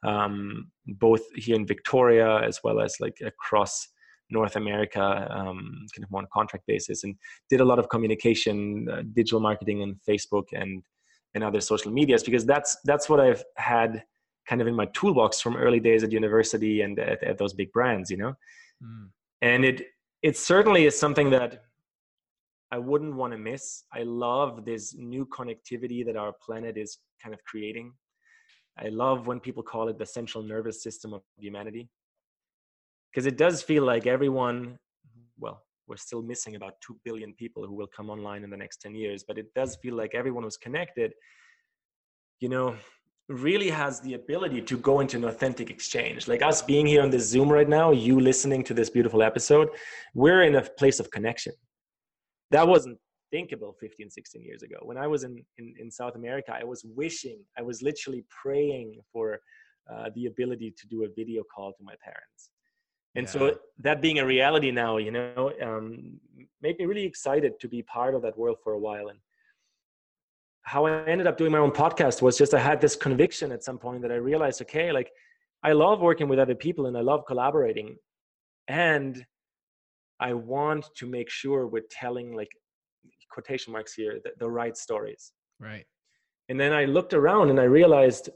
um, 0.02 0.70
both 0.86 1.22
here 1.34 1.56
in 1.56 1.66
Victoria 1.66 2.40
as 2.40 2.60
well 2.64 2.80
as 2.80 2.96
like 3.00 3.18
across 3.24 3.86
North 4.30 4.56
America, 4.56 5.28
um, 5.30 5.86
kind 5.94 6.04
of 6.04 6.14
on 6.14 6.26
contract 6.32 6.64
basis, 6.66 7.04
and 7.04 7.14
did 7.50 7.60
a 7.60 7.64
lot 7.64 7.78
of 7.78 7.90
communication, 7.90 8.88
uh, 8.90 9.02
digital 9.12 9.40
marketing, 9.40 9.82
and 9.82 9.96
Facebook 10.08 10.46
and 10.52 10.82
and 11.34 11.42
other 11.42 11.60
social 11.60 11.90
medias 11.92 12.22
because 12.22 12.44
that's 12.44 12.76
that's 12.84 13.08
what 13.08 13.20
I've 13.20 13.42
had 13.56 14.02
kind 14.48 14.60
of 14.60 14.66
in 14.66 14.74
my 14.74 14.86
toolbox 14.86 15.40
from 15.40 15.56
early 15.56 15.80
days 15.80 16.02
at 16.02 16.12
university 16.12 16.82
and 16.82 16.98
at, 16.98 17.22
at 17.22 17.38
those 17.38 17.52
big 17.52 17.72
brands, 17.72 18.10
you 18.10 18.16
know. 18.16 18.34
Mm. 18.82 19.08
And 19.42 19.64
it 19.64 19.86
it 20.22 20.36
certainly 20.36 20.86
is 20.86 20.98
something 20.98 21.30
that 21.30 21.64
I 22.70 22.78
wouldn't 22.78 23.14
want 23.14 23.32
to 23.32 23.38
miss. 23.38 23.84
I 23.92 24.02
love 24.02 24.64
this 24.64 24.94
new 24.94 25.26
connectivity 25.26 26.04
that 26.06 26.16
our 26.16 26.32
planet 26.44 26.76
is 26.76 26.98
kind 27.22 27.34
of 27.34 27.44
creating. 27.44 27.92
I 28.78 28.88
love 28.88 29.26
when 29.26 29.40
people 29.40 29.62
call 29.62 29.88
it 29.88 29.98
the 29.98 30.06
central 30.06 30.42
nervous 30.42 30.82
system 30.82 31.12
of 31.12 31.22
humanity 31.36 31.88
because 33.12 33.26
it 33.26 33.36
does 33.36 33.62
feel 33.62 33.84
like 33.84 34.06
everyone 34.06 34.78
well 35.38 35.62
we're 35.86 35.96
still 35.96 36.22
missing 36.22 36.56
about 36.56 36.74
2 36.80 36.98
billion 37.04 37.34
people 37.34 37.66
who 37.66 37.74
will 37.74 37.86
come 37.86 38.08
online 38.08 38.44
in 38.44 38.50
the 38.50 38.56
next 38.56 38.80
10 38.80 38.94
years 38.94 39.24
but 39.26 39.38
it 39.38 39.52
does 39.54 39.76
feel 39.76 39.94
like 39.94 40.14
everyone 40.14 40.44
who's 40.44 40.56
connected 40.56 41.12
you 42.40 42.48
know 42.48 42.74
really 43.32 43.70
has 43.70 44.00
the 44.00 44.14
ability 44.14 44.60
to 44.62 44.76
go 44.76 45.00
into 45.00 45.16
an 45.16 45.24
authentic 45.24 45.70
exchange. 45.70 46.28
Like 46.28 46.42
us 46.42 46.62
being 46.62 46.86
here 46.86 47.02
on 47.02 47.10
this 47.10 47.26
zoom 47.26 47.50
right 47.50 47.68
now 47.68 47.90
you 47.90 48.20
listening 48.20 48.62
to 48.64 48.74
this 48.74 48.90
beautiful 48.90 49.22
episode 49.22 49.70
we're 50.14 50.42
in 50.42 50.56
a 50.56 50.62
place 50.62 51.00
of 51.00 51.10
connection. 51.10 51.52
That 52.50 52.68
wasn't 52.68 52.98
thinkable 53.30 53.74
15 53.80 54.10
16 54.10 54.42
years 54.42 54.62
ago. 54.62 54.76
When 54.82 54.98
i 54.98 55.06
was 55.06 55.24
in 55.24 55.42
in, 55.58 55.74
in 55.78 55.90
south 55.90 56.16
america 56.16 56.54
i 56.54 56.64
was 56.64 56.84
wishing 56.84 57.38
i 57.58 57.62
was 57.62 57.80
literally 57.80 58.24
praying 58.42 59.00
for 59.12 59.40
uh, 59.90 60.10
the 60.14 60.26
ability 60.26 60.72
to 60.78 60.86
do 60.86 61.04
a 61.04 61.08
video 61.08 61.42
call 61.42 61.72
to 61.72 61.82
my 61.82 61.94
parents. 62.04 62.50
And 63.16 63.26
yeah. 63.26 63.32
so 63.32 63.58
that 63.78 64.00
being 64.00 64.18
a 64.20 64.26
reality 64.26 64.70
now 64.70 64.98
you 64.98 65.10
know 65.10 65.52
um, 65.62 66.20
made 66.60 66.78
me 66.78 66.84
really 66.84 67.04
excited 67.04 67.52
to 67.60 67.68
be 67.68 67.82
part 67.82 68.14
of 68.14 68.22
that 68.22 68.36
world 68.38 68.58
for 68.62 68.72
a 68.74 68.78
while. 68.78 69.08
And 69.08 69.18
how 70.62 70.86
i 70.86 71.04
ended 71.04 71.26
up 71.26 71.36
doing 71.36 71.52
my 71.52 71.58
own 71.58 71.70
podcast 71.70 72.22
was 72.22 72.38
just 72.38 72.54
i 72.54 72.58
had 72.58 72.80
this 72.80 72.96
conviction 72.96 73.52
at 73.52 73.64
some 73.64 73.78
point 73.78 74.02
that 74.02 74.12
i 74.12 74.16
realized 74.16 74.60
okay 74.62 74.92
like 74.92 75.10
i 75.62 75.72
love 75.72 76.00
working 76.00 76.28
with 76.28 76.38
other 76.38 76.54
people 76.54 76.86
and 76.86 76.96
i 76.96 77.00
love 77.00 77.24
collaborating 77.26 77.96
and 78.68 79.24
i 80.20 80.32
want 80.32 80.84
to 80.96 81.06
make 81.06 81.28
sure 81.28 81.66
we're 81.66 81.82
telling 81.90 82.34
like 82.34 82.50
quotation 83.30 83.72
marks 83.72 83.94
here 83.94 84.20
the, 84.24 84.30
the 84.38 84.48
right 84.48 84.76
stories 84.76 85.32
right 85.58 85.86
and 86.48 86.60
then 86.60 86.72
i 86.72 86.84
looked 86.84 87.14
around 87.14 87.50
and 87.50 87.58
i 87.58 87.64
realized 87.64 88.30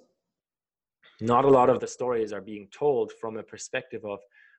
not 1.21 1.45
a 1.45 1.49
lot 1.49 1.71
of 1.71 1.81
the 1.81 1.87
stories 1.87 2.33
are 2.33 2.41
being 2.41 2.69
told 2.71 3.13
from 3.21 3.37
a 3.37 3.43
perspective 3.43 4.05
of 4.05 4.19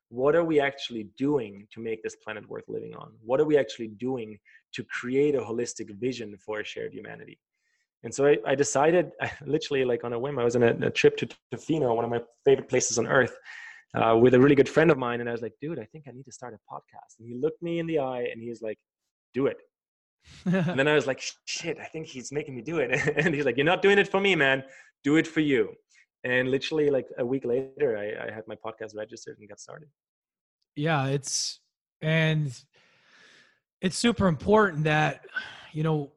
what 0.09 0.35
are 0.35 0.43
we 0.43 0.59
actually 0.59 1.09
doing 1.17 1.67
to 1.71 1.79
make 1.79 2.01
this 2.01 2.15
planet 2.15 2.47
worth 2.49 2.67
living 2.67 2.95
on? 2.95 3.11
What 3.23 3.39
are 3.39 3.45
we 3.45 3.57
actually 3.57 3.89
doing 3.89 4.39
to 4.73 4.83
create 4.85 5.35
a 5.35 5.39
holistic 5.39 5.89
vision 5.99 6.35
for 6.37 6.61
a 6.61 6.63
shared 6.63 6.93
humanity? 6.93 7.37
And 8.03 8.13
so 8.13 8.25
I, 8.25 8.37
I 8.45 8.55
decided, 8.55 9.11
I, 9.21 9.31
literally 9.45 9.85
like 9.85 10.03
on 10.03 10.13
a 10.13 10.19
whim, 10.19 10.39
I 10.39 10.43
was 10.43 10.55
on 10.55 10.63
a, 10.63 10.75
a 10.87 10.89
trip 10.89 11.17
to 11.17 11.29
Tofino, 11.53 11.95
one 11.95 12.05
of 12.05 12.11
my 12.11 12.21
favorite 12.45 12.69
places 12.69 12.97
on 12.97 13.07
earth, 13.07 13.35
uh, 13.95 14.17
with 14.17 14.33
a 14.33 14.39
really 14.39 14.55
good 14.55 14.69
friend 14.69 14.91
of 14.91 14.97
mine. 14.97 15.19
And 15.19 15.29
I 15.29 15.31
was 15.31 15.41
like, 15.41 15.53
dude, 15.61 15.79
I 15.79 15.85
think 15.85 16.05
I 16.07 16.11
need 16.11 16.25
to 16.25 16.31
start 16.31 16.53
a 16.53 16.73
podcast. 16.73 17.19
And 17.19 17.27
he 17.27 17.35
looked 17.35 17.61
me 17.61 17.79
in 17.79 17.87
the 17.87 17.99
eye 17.99 18.27
and 18.31 18.41
he's 18.41 18.61
like, 18.61 18.77
do 19.33 19.47
it. 19.47 19.57
and 20.45 20.77
then 20.77 20.87
I 20.87 20.93
was 20.93 21.07
like, 21.07 21.21
shit, 21.45 21.77
I 21.79 21.85
think 21.85 22.07
he's 22.07 22.31
making 22.31 22.55
me 22.55 22.61
do 22.61 22.79
it. 22.79 22.91
and 23.17 23.33
he's 23.33 23.45
like, 23.45 23.57
you're 23.57 23.65
not 23.65 23.81
doing 23.81 23.97
it 23.97 24.07
for 24.07 24.19
me, 24.19 24.35
man. 24.35 24.63
Do 25.03 25.15
it 25.15 25.27
for 25.27 25.39
you 25.39 25.73
and 26.23 26.49
literally 26.49 26.89
like 26.89 27.07
a 27.17 27.25
week 27.25 27.45
later 27.45 27.97
I, 27.97 28.27
I 28.27 28.33
had 28.33 28.43
my 28.47 28.55
podcast 28.55 28.95
registered 28.95 29.37
and 29.39 29.47
got 29.47 29.59
started 29.59 29.89
yeah 30.75 31.07
it's 31.07 31.59
and 32.01 32.53
it's 33.81 33.97
super 33.97 34.27
important 34.27 34.83
that 34.83 35.25
you 35.73 35.83
know 35.83 36.11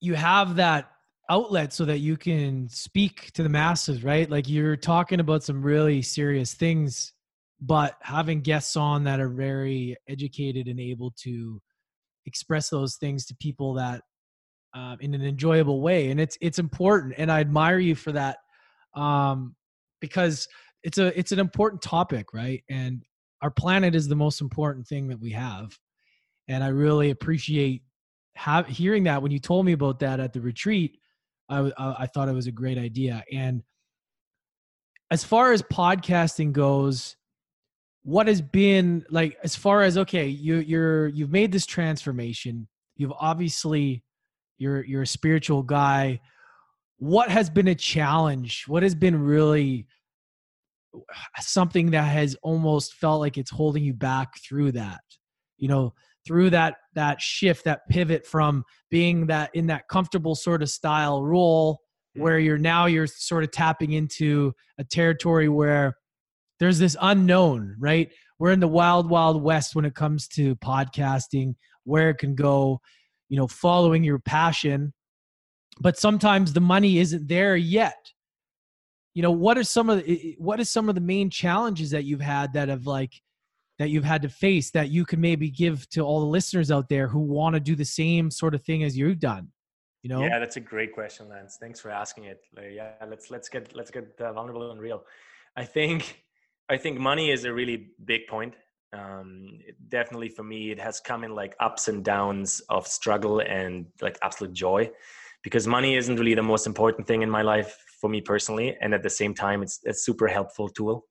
you 0.00 0.14
have 0.14 0.56
that 0.56 0.90
outlet 1.28 1.72
so 1.72 1.84
that 1.84 1.98
you 1.98 2.16
can 2.16 2.68
speak 2.68 3.32
to 3.32 3.42
the 3.42 3.48
masses 3.48 4.04
right 4.04 4.30
like 4.30 4.48
you're 4.48 4.76
talking 4.76 5.18
about 5.18 5.42
some 5.42 5.62
really 5.62 6.00
serious 6.00 6.54
things 6.54 7.12
but 7.60 7.96
having 8.02 8.40
guests 8.40 8.76
on 8.76 9.02
that 9.02 9.18
are 9.18 9.30
very 9.30 9.96
educated 10.08 10.68
and 10.68 10.78
able 10.78 11.12
to 11.16 11.60
express 12.26 12.68
those 12.68 12.96
things 12.96 13.26
to 13.26 13.34
people 13.36 13.74
that 13.74 14.02
uh, 14.74 14.94
in 15.00 15.14
an 15.14 15.22
enjoyable 15.22 15.80
way 15.80 16.10
and 16.10 16.20
it's 16.20 16.38
it's 16.40 16.60
important 16.60 17.14
and 17.18 17.32
i 17.32 17.40
admire 17.40 17.78
you 17.78 17.94
for 17.94 18.12
that 18.12 18.36
um, 18.94 19.54
because 20.00 20.48
it's 20.82 20.98
a 20.98 21.18
it's 21.18 21.32
an 21.32 21.38
important 21.38 21.82
topic, 21.82 22.32
right? 22.32 22.62
And 22.70 23.02
our 23.42 23.50
planet 23.50 23.94
is 23.94 24.08
the 24.08 24.16
most 24.16 24.40
important 24.40 24.86
thing 24.86 25.08
that 25.08 25.20
we 25.20 25.32
have, 25.32 25.76
and 26.48 26.64
I 26.64 26.68
really 26.68 27.10
appreciate 27.10 27.82
have, 28.36 28.66
hearing 28.66 29.04
that 29.04 29.22
when 29.22 29.32
you 29.32 29.38
told 29.38 29.66
me 29.66 29.72
about 29.72 30.00
that 30.00 30.20
at 30.20 30.32
the 30.32 30.40
retreat. 30.40 30.98
I, 31.48 31.70
I 31.78 32.06
thought 32.06 32.28
it 32.28 32.34
was 32.34 32.48
a 32.48 32.52
great 32.52 32.76
idea, 32.76 33.22
and 33.32 33.62
as 35.12 35.22
far 35.22 35.52
as 35.52 35.62
podcasting 35.62 36.52
goes 36.52 37.16
what 38.02 38.28
has 38.28 38.40
been 38.40 39.04
like 39.10 39.36
as 39.42 39.56
far 39.56 39.82
as 39.82 39.98
okay 39.98 40.26
you 40.26 40.56
you're 40.58 41.08
you've 41.08 41.30
made 41.30 41.50
this 41.50 41.66
transformation 41.66 42.68
you've 42.96 43.12
obviously 43.18 44.04
you're 44.58 44.84
you're 44.84 45.02
a 45.02 45.06
spiritual 45.06 45.62
guy 45.62 46.20
what 46.98 47.28
has 47.28 47.50
been 47.50 47.68
a 47.68 47.74
challenge? 47.74 48.64
What 48.66 48.82
has 48.82 48.94
been 48.94 49.22
really 49.22 49.86
something 51.40 51.90
that 51.90 52.04
has 52.04 52.36
almost 52.42 52.94
felt 52.94 53.20
like 53.20 53.36
it's 53.36 53.50
holding 53.50 53.84
you 53.84 53.92
back 53.92 54.38
through 54.38 54.72
that? 54.72 55.00
You 55.58 55.68
know, 55.68 55.94
through 56.26 56.50
that 56.50 56.76
that 56.94 57.20
shift, 57.20 57.64
that 57.64 57.88
pivot 57.88 58.26
from 58.26 58.64
being 58.90 59.26
that 59.26 59.50
in 59.54 59.66
that 59.66 59.88
comfortable 59.88 60.34
sort 60.34 60.62
of 60.62 60.70
style 60.70 61.22
role 61.22 61.74
mm-hmm. 61.74 62.22
where 62.22 62.38
you're 62.38 62.58
now 62.58 62.86
you're 62.86 63.06
sort 63.06 63.44
of 63.44 63.50
tapping 63.50 63.92
into 63.92 64.52
a 64.78 64.84
territory 64.84 65.48
where 65.48 65.94
there's 66.58 66.78
this 66.78 66.96
unknown, 67.00 67.76
right? 67.78 68.10
We're 68.38 68.52
in 68.52 68.60
the 68.60 68.68
wild, 68.68 69.08
wild 69.08 69.42
west 69.42 69.74
when 69.74 69.84
it 69.84 69.94
comes 69.94 70.28
to 70.28 70.56
podcasting, 70.56 71.54
where 71.84 72.10
it 72.10 72.18
can 72.18 72.34
go, 72.34 72.80
you 73.28 73.36
know, 73.36 73.46
following 73.46 74.04
your 74.04 74.18
passion. 74.18 74.92
But 75.80 75.98
sometimes 75.98 76.52
the 76.52 76.60
money 76.60 76.98
isn't 76.98 77.28
there 77.28 77.56
yet. 77.56 77.96
You 79.14 79.22
know 79.22 79.32
what 79.32 79.56
are 79.56 79.64
some 79.64 79.88
of 79.88 80.04
the 80.04 80.36
what 80.38 80.60
is 80.60 80.68
some 80.68 80.90
of 80.90 80.94
the 80.94 81.00
main 81.00 81.30
challenges 81.30 81.90
that 81.90 82.04
you've 82.04 82.20
had 82.20 82.52
that 82.52 82.68
have 82.68 82.86
like 82.86 83.14
that 83.78 83.90
you've 83.90 84.04
had 84.04 84.22
to 84.22 84.28
face 84.28 84.70
that 84.70 84.90
you 84.90 85.04
can 85.04 85.20
maybe 85.20 85.50
give 85.50 85.88
to 85.90 86.00
all 86.00 86.20
the 86.20 86.26
listeners 86.26 86.70
out 86.70 86.88
there 86.88 87.08
who 87.08 87.20
want 87.20 87.54
to 87.54 87.60
do 87.60 87.74
the 87.74 87.84
same 87.84 88.30
sort 88.30 88.54
of 88.54 88.62
thing 88.62 88.82
as 88.82 88.96
you've 88.96 89.18
done 89.18 89.48
you 90.06 90.14
know? 90.14 90.22
Yeah 90.22 90.38
that's 90.38 90.56
a 90.56 90.60
great 90.60 90.92
question 90.92 91.28
lance. 91.28 91.58
Thanks 91.60 91.80
for 91.80 91.90
asking 91.90 92.24
it. 92.24 92.40
Yeah 92.72 92.92
let's 93.08 93.28
let's 93.28 93.48
get 93.48 93.74
let's 93.74 93.90
get 93.90 94.06
uh, 94.20 94.32
vulnerable 94.32 94.70
and 94.70 94.80
real. 94.80 95.02
I 95.56 95.64
think 95.64 96.22
i 96.68 96.76
think 96.76 96.98
money 96.98 97.30
is 97.30 97.44
a 97.44 97.52
really 97.52 97.78
big 98.04 98.28
point. 98.28 98.54
Um, 98.92 99.58
definitely 99.88 100.28
for 100.28 100.44
me 100.44 100.70
it 100.70 100.78
has 100.78 101.00
come 101.00 101.24
in 101.24 101.34
like 101.34 101.56
ups 101.58 101.88
and 101.88 102.04
downs 102.04 102.62
of 102.68 102.86
struggle 102.86 103.40
and 103.40 103.86
like 104.00 104.16
absolute 104.22 104.54
joy 104.54 104.90
because 105.42 105.66
money 105.66 105.96
isn't 105.96 106.16
really 106.20 106.34
the 106.34 106.48
most 106.54 106.66
important 106.68 107.06
thing 107.08 107.22
in 107.22 107.30
my 107.38 107.42
life 107.42 107.76
for 108.00 108.08
me 108.08 108.20
personally 108.20 108.76
and 108.80 108.94
at 108.94 109.02
the 109.02 109.10
same 109.10 109.34
time 109.34 109.60
it's 109.64 109.80
a 109.86 109.92
super 109.92 110.28
helpful 110.28 110.68
tool 110.68 111.04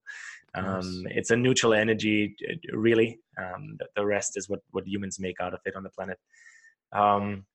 um, 0.56 1.04
it's 1.10 1.32
a 1.32 1.36
neutral 1.36 1.74
energy 1.74 2.36
really. 2.72 3.20
Um, 3.42 3.78
the 3.96 4.06
rest 4.06 4.38
is 4.38 4.50
what 4.50 4.62
what 4.72 4.88
humans 4.88 5.20
make 5.20 5.40
out 5.42 5.54
of 5.54 5.60
it 5.66 5.76
on 5.76 5.84
the 5.84 5.90
planet. 5.90 6.18
Um, 6.94 7.46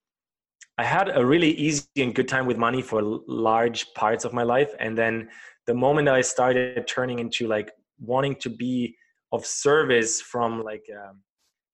i 0.78 0.84
had 0.84 1.14
a 1.14 1.24
really 1.24 1.52
easy 1.52 1.84
and 1.98 2.14
good 2.14 2.28
time 2.28 2.46
with 2.46 2.56
money 2.56 2.82
for 2.82 3.00
large 3.26 3.92
parts 3.94 4.24
of 4.24 4.32
my 4.32 4.42
life. 4.42 4.72
And 4.78 4.96
then 4.96 5.28
the 5.66 5.74
moment 5.74 6.08
i 6.08 6.20
started 6.20 6.86
turning 6.86 7.18
into 7.18 7.46
like 7.46 7.70
wanting 8.00 8.34
to 8.36 8.50
be 8.50 8.96
of 9.32 9.46
service 9.46 10.20
from 10.20 10.62
like 10.62 10.84
a 10.90 11.02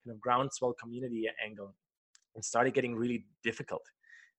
kind 0.01 0.11
of 0.15 0.19
groundswell 0.19 0.73
community 0.81 1.25
angle 1.43 1.73
it 2.35 2.45
started 2.45 2.73
getting 2.73 2.95
really 2.95 3.25
difficult. 3.43 3.85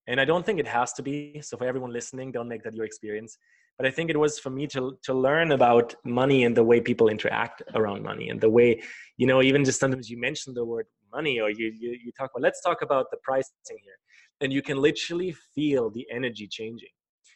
And 0.06 0.20
i 0.20 0.24
don't 0.24 0.44
think 0.46 0.58
it 0.60 0.68
has 0.68 0.92
to 0.94 1.02
be. 1.02 1.40
So 1.42 1.56
for 1.56 1.66
everyone 1.66 1.92
listening 1.92 2.32
don't 2.32 2.48
make 2.48 2.62
that 2.64 2.74
your 2.74 2.84
experience 2.84 3.36
but 3.78 3.86
i 3.86 3.90
think 3.90 4.10
it 4.10 4.18
was 4.18 4.38
for 4.38 4.50
me 4.50 4.66
to 4.66 4.98
to 5.02 5.14
learn 5.14 5.52
about 5.52 5.94
money 6.04 6.44
and 6.44 6.56
the 6.56 6.64
way 6.64 6.80
people 6.80 7.08
interact 7.08 7.62
around 7.74 8.02
money 8.02 8.28
and 8.28 8.40
the 8.40 8.50
way 8.50 8.82
you 9.16 9.26
know 9.26 9.40
even 9.40 9.64
just 9.64 9.80
sometimes 9.80 10.10
you 10.10 10.18
mention 10.18 10.52
the 10.52 10.64
word 10.64 10.86
money 11.12 11.40
or 11.40 11.48
you 11.48 11.72
you, 11.78 11.96
you 12.04 12.12
talk 12.12 12.30
about 12.34 12.42
let's 12.42 12.60
talk 12.60 12.82
about 12.82 13.06
the 13.10 13.16
pricing 13.22 13.78
here 13.82 13.98
and 14.40 14.52
you 14.52 14.62
can 14.62 14.76
literally 14.76 15.34
feel 15.54 15.90
the 15.90 16.06
energy 16.10 16.46
changing 16.46 16.90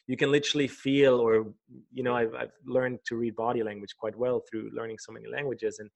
you 0.06 0.16
can 0.16 0.30
literally 0.30 0.68
feel 0.68 1.14
or 1.20 1.52
you 1.92 2.02
know 2.02 2.14
I've, 2.14 2.34
I've 2.34 2.52
learned 2.66 2.98
to 3.06 3.16
read 3.16 3.36
body 3.36 3.62
language 3.62 3.94
quite 3.98 4.16
well 4.16 4.42
through 4.50 4.70
learning 4.74 4.98
so 4.98 5.12
many 5.12 5.26
languages 5.28 5.78
and 5.78 5.88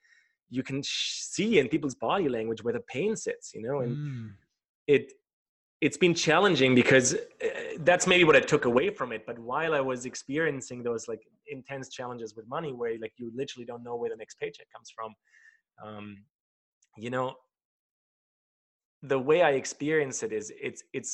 you 0.48 0.62
can 0.62 0.80
see 0.84 1.58
in 1.58 1.68
people's 1.68 1.96
body 1.96 2.28
language 2.28 2.62
where 2.62 2.72
the 2.72 2.80
pain 2.80 3.16
sits 3.16 3.52
you 3.54 3.62
know 3.62 3.80
and 3.80 3.96
mm. 3.96 4.30
it 4.86 5.12
it's 5.86 6.00
been 6.06 6.14
challenging 6.14 6.74
because 6.74 7.08
uh, 7.14 7.48
that's 7.88 8.06
maybe 8.06 8.24
what 8.28 8.36
i 8.40 8.40
took 8.52 8.64
away 8.72 8.88
from 8.98 9.08
it 9.16 9.22
but 9.30 9.38
while 9.38 9.72
i 9.80 9.82
was 9.92 10.00
experiencing 10.12 10.82
those 10.82 11.02
like 11.12 11.22
intense 11.56 11.88
challenges 11.98 12.30
with 12.36 12.46
money 12.56 12.72
where 12.80 12.92
like 13.04 13.14
you 13.20 13.30
literally 13.40 13.66
don't 13.70 13.84
know 13.88 13.96
where 14.00 14.10
the 14.10 14.20
next 14.22 14.34
paycheck 14.40 14.68
comes 14.74 14.88
from 14.96 15.10
um, 15.84 16.06
you 17.04 17.10
know 17.14 17.34
the 19.12 19.18
way 19.18 19.38
i 19.42 19.52
experience 19.62 20.22
it 20.26 20.32
is 20.32 20.52
it's 20.68 20.82
it's 20.98 21.12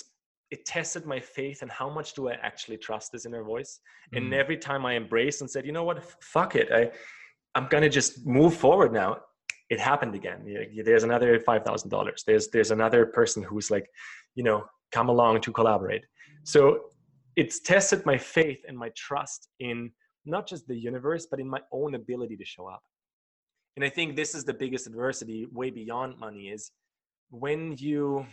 it 0.53 0.67
tested 0.67 1.07
my 1.07 1.19
faith 1.19 1.63
and 1.63 1.71
how 1.71 1.89
much 1.89 2.13
do 2.13 2.29
I 2.29 2.35
actually 2.43 2.77
trust 2.77 3.11
this 3.11 3.25
inner 3.25 3.43
voice. 3.43 3.81
Mm. 4.15 4.19
And 4.19 4.35
every 4.35 4.59
time 4.59 4.85
I 4.85 4.97
embraced 4.97 5.41
and 5.41 5.51
said, 5.51 5.65
you 5.65 5.73
know 5.73 5.83
what, 5.83 5.99
fuck 6.23 6.57
it, 6.57 6.69
I, 6.71 6.91
I'm 7.55 7.69
gonna 7.69 7.89
just 7.89 8.27
move 8.27 8.55
forward 8.55 8.93
now. 8.93 9.11
It 9.71 9.81
happened 9.81 10.15
again. 10.15 10.41
There's 10.85 11.05
another 11.05 11.41
five 11.41 11.65
thousand 11.65 11.89
dollars. 11.89 12.23
There's 12.27 12.49
there's 12.49 12.71
another 12.71 13.07
person 13.07 13.43
who's 13.43 13.71
like, 13.71 13.87
you 14.35 14.45
know, 14.45 14.65
come 14.93 15.09
along 15.09 15.41
to 15.43 15.53
collaborate. 15.53 16.05
So 16.45 16.81
it's 17.37 17.61
tested 17.61 18.05
my 18.05 18.19
faith 18.19 18.59
and 18.69 18.77
my 18.77 18.91
trust 18.97 19.49
in 19.61 19.91
not 20.25 20.47
just 20.47 20.67
the 20.67 20.77
universe, 20.77 21.27
but 21.31 21.41
in 21.41 21.49
my 21.49 21.61
own 21.73 21.95
ability 21.95 22.37
to 22.37 22.45
show 22.45 22.67
up. 22.67 22.83
And 23.77 23.85
I 23.85 23.89
think 23.89 24.17
this 24.17 24.35
is 24.35 24.45
the 24.45 24.55
biggest 24.55 24.87
adversity, 24.87 25.47
way 25.51 25.71
beyond 25.71 26.19
money, 26.19 26.49
is 26.49 26.71
when 27.31 27.75
you 27.79 28.27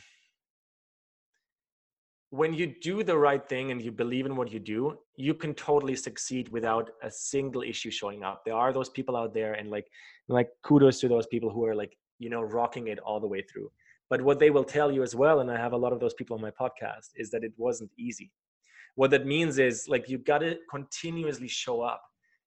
when 2.31 2.53
you 2.53 2.75
do 2.81 3.03
the 3.03 3.17
right 3.17 3.47
thing 3.49 3.71
and 3.71 3.81
you 3.81 3.91
believe 3.91 4.25
in 4.25 4.35
what 4.35 4.51
you 4.51 4.59
do, 4.59 4.95
you 5.15 5.33
can 5.33 5.53
totally 5.55 5.95
succeed 5.95 6.47
without 6.49 6.91
a 7.01 7.09
single 7.09 7.63
issue 7.63 7.89
showing 7.89 8.23
up. 8.23 8.43
There 8.45 8.55
are 8.55 8.71
those 8.71 8.89
people 8.89 9.17
out 9.17 9.33
there, 9.33 9.53
and 9.53 9.71
like, 9.71 9.87
like 10.27 10.49
kudos 10.63 10.99
to 10.99 11.07
those 11.07 11.25
people 11.25 11.49
who 11.49 11.65
are 11.65 11.73
like, 11.73 11.97
you 12.19 12.29
know, 12.29 12.41
rocking 12.41 12.87
it 12.87 12.99
all 12.99 13.19
the 13.19 13.27
way 13.27 13.41
through. 13.41 13.71
But 14.09 14.21
what 14.21 14.39
they 14.39 14.49
will 14.49 14.63
tell 14.63 14.91
you 14.91 15.03
as 15.03 15.15
well, 15.15 15.39
and 15.39 15.51
I 15.51 15.57
have 15.57 15.73
a 15.73 15.77
lot 15.77 15.93
of 15.93 15.99
those 15.99 16.13
people 16.13 16.35
on 16.35 16.41
my 16.41 16.51
podcast, 16.51 17.09
is 17.15 17.29
that 17.31 17.43
it 17.43 17.53
wasn't 17.57 17.91
easy. 17.97 18.31
What 18.95 19.11
that 19.11 19.25
means 19.25 19.59
is 19.59 19.87
like 19.87 20.09
you 20.09 20.17
got 20.17 20.39
to 20.39 20.57
continuously 20.69 21.47
show 21.47 21.81
up 21.81 22.01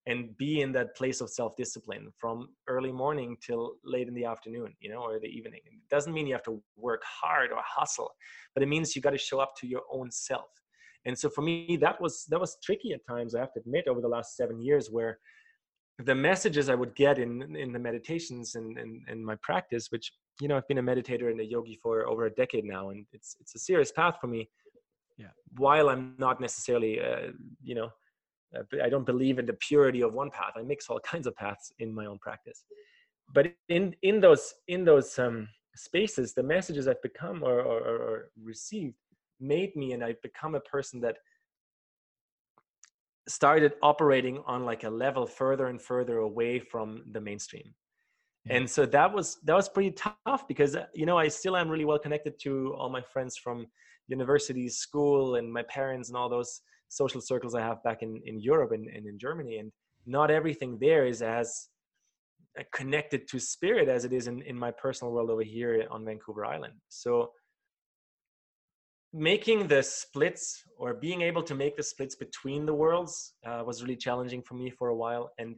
and 0.06 0.36
be 0.36 0.60
in 0.60 0.72
that 0.72 0.96
place 0.96 1.20
of 1.20 1.30
self-discipline 1.30 2.12
from 2.18 2.48
early 2.68 2.90
morning 2.90 3.36
till 3.40 3.74
late 3.84 4.08
in 4.08 4.14
the 4.14 4.24
afternoon 4.24 4.74
you 4.80 4.90
know 4.90 5.00
or 5.00 5.20
the 5.20 5.28
evening 5.28 5.60
it 5.64 5.72
doesn't 5.90 6.12
mean 6.12 6.26
you 6.26 6.32
have 6.32 6.42
to 6.42 6.60
work 6.76 7.02
hard 7.04 7.52
or 7.52 7.58
hustle 7.64 8.10
but 8.54 8.62
it 8.62 8.66
means 8.66 8.96
you 8.96 9.02
got 9.02 9.10
to 9.10 9.18
show 9.18 9.38
up 9.38 9.52
to 9.56 9.66
your 9.66 9.82
own 9.92 10.10
self 10.10 10.50
and 11.04 11.16
so 11.16 11.28
for 11.28 11.42
me 11.42 11.78
that 11.80 12.00
was 12.00 12.24
that 12.30 12.40
was 12.40 12.58
tricky 12.64 12.92
at 12.92 13.06
times 13.06 13.34
i 13.34 13.38
have 13.38 13.52
to 13.52 13.60
admit 13.60 13.86
over 13.86 14.00
the 14.00 14.08
last 14.08 14.36
seven 14.36 14.60
years 14.60 14.88
where 14.90 15.18
the 16.04 16.14
messages 16.14 16.68
i 16.68 16.74
would 16.74 16.94
get 16.94 17.18
in 17.18 17.56
in 17.56 17.72
the 17.72 17.78
meditations 17.78 18.54
and 18.54 18.78
in 19.08 19.24
my 19.24 19.36
practice 19.42 19.90
which 19.90 20.12
you 20.40 20.48
know 20.48 20.56
i've 20.56 20.68
been 20.68 20.78
a 20.78 20.82
meditator 20.82 21.30
and 21.30 21.40
a 21.40 21.44
yogi 21.44 21.78
for 21.82 22.06
over 22.06 22.26
a 22.26 22.30
decade 22.30 22.64
now 22.64 22.90
and 22.90 23.06
it's 23.12 23.36
it's 23.40 23.54
a 23.54 23.58
serious 23.58 23.92
path 23.92 24.16
for 24.20 24.26
me 24.26 24.48
yeah 25.18 25.32
while 25.56 25.88
i'm 25.88 26.14
not 26.18 26.40
necessarily 26.40 27.00
uh, 27.00 27.28
you 27.62 27.74
know 27.74 27.90
uh, 28.56 28.62
I 28.82 28.88
don't 28.88 29.06
believe 29.06 29.38
in 29.38 29.46
the 29.46 29.54
purity 29.54 30.02
of 30.02 30.12
one 30.12 30.30
path. 30.30 30.52
I 30.56 30.62
mix 30.62 30.88
all 30.88 31.00
kinds 31.12 31.26
of 31.26 31.36
paths 31.36 31.72
in 31.78 31.94
my 31.94 32.06
own 32.06 32.18
practice. 32.18 32.64
But 33.34 33.52
in 33.68 33.94
in 34.02 34.20
those 34.20 34.54
in 34.68 34.84
those 34.84 35.18
um, 35.18 35.48
spaces, 35.74 36.34
the 36.34 36.42
messages 36.42 36.86
I've 36.86 37.02
become 37.02 37.42
or, 37.42 37.60
or, 37.60 37.80
or 37.80 38.30
received 38.42 38.94
made 39.40 39.74
me, 39.74 39.92
and 39.92 40.04
I've 40.04 40.20
become 40.22 40.54
a 40.54 40.60
person 40.60 41.00
that 41.00 41.16
started 43.28 43.72
operating 43.82 44.42
on 44.46 44.64
like 44.64 44.84
a 44.84 44.90
level 44.90 45.26
further 45.26 45.66
and 45.66 45.80
further 45.80 46.18
away 46.18 46.58
from 46.58 47.02
the 47.12 47.20
mainstream 47.20 47.74
and 48.48 48.68
so 48.68 48.84
that 48.84 49.12
was 49.12 49.38
that 49.44 49.54
was 49.54 49.68
pretty 49.68 49.92
tough 49.92 50.48
because 50.48 50.74
uh, 50.74 50.84
you 50.94 51.06
know 51.06 51.16
i 51.16 51.28
still 51.28 51.56
am 51.56 51.68
really 51.68 51.84
well 51.84 51.98
connected 51.98 52.34
to 52.40 52.74
all 52.76 52.90
my 52.90 53.00
friends 53.00 53.36
from 53.36 53.66
university 54.08 54.68
school 54.68 55.36
and 55.36 55.52
my 55.52 55.62
parents 55.62 56.08
and 56.08 56.16
all 56.16 56.28
those 56.28 56.62
social 56.88 57.20
circles 57.20 57.54
I 57.54 57.60
have 57.60 57.82
back 57.82 58.02
in, 58.02 58.20
in 58.24 58.38
Europe 58.38 58.72
and, 58.72 58.86
and 58.88 59.06
in 59.06 59.18
Germany. 59.18 59.58
And 59.58 59.72
not 60.06 60.30
everything 60.30 60.78
there 60.80 61.06
is 61.06 61.22
as 61.22 61.68
uh, 62.58 62.62
connected 62.74 63.26
to 63.28 63.38
spirit 63.38 63.88
as 63.88 64.04
it 64.04 64.12
is 64.12 64.26
in, 64.28 64.42
in 64.42 64.56
my 64.56 64.70
personal 64.70 65.12
world 65.12 65.30
over 65.30 65.42
here 65.42 65.86
on 65.90 66.04
Vancouver 66.04 66.44
Island. 66.44 66.74
So 66.88 67.30
making 69.12 69.68
the 69.68 69.82
splits 69.82 70.62
or 70.78 70.94
being 70.94 71.22
able 71.22 71.42
to 71.42 71.54
make 71.54 71.76
the 71.76 71.82
splits 71.82 72.14
between 72.14 72.64
the 72.64 72.74
worlds 72.74 73.34
uh, 73.46 73.62
was 73.64 73.82
really 73.82 73.96
challenging 73.96 74.42
for 74.42 74.54
me 74.54 74.70
for 74.70 74.88
a 74.88 74.96
while. 74.96 75.30
And 75.38 75.56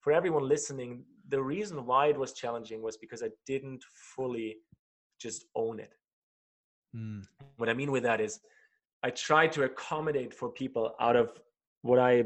for 0.00 0.12
everyone 0.12 0.48
listening, 0.48 1.04
the 1.28 1.42
reason 1.42 1.84
why 1.84 2.06
it 2.06 2.18
was 2.18 2.32
challenging 2.32 2.82
was 2.82 2.96
because 2.96 3.22
I 3.22 3.30
didn't 3.46 3.84
fully 4.16 4.56
just 5.20 5.44
own 5.54 5.80
it. 5.80 5.92
Mm. 6.96 7.24
What 7.56 7.68
I 7.68 7.74
mean 7.74 7.90
with 7.90 8.04
that 8.04 8.20
is 8.20 8.40
I 9.02 9.10
tried 9.10 9.52
to 9.52 9.64
accommodate 9.64 10.32
for 10.32 10.48
people 10.48 10.94
out 11.00 11.16
of 11.16 11.30
what 11.82 11.98
I 11.98 12.24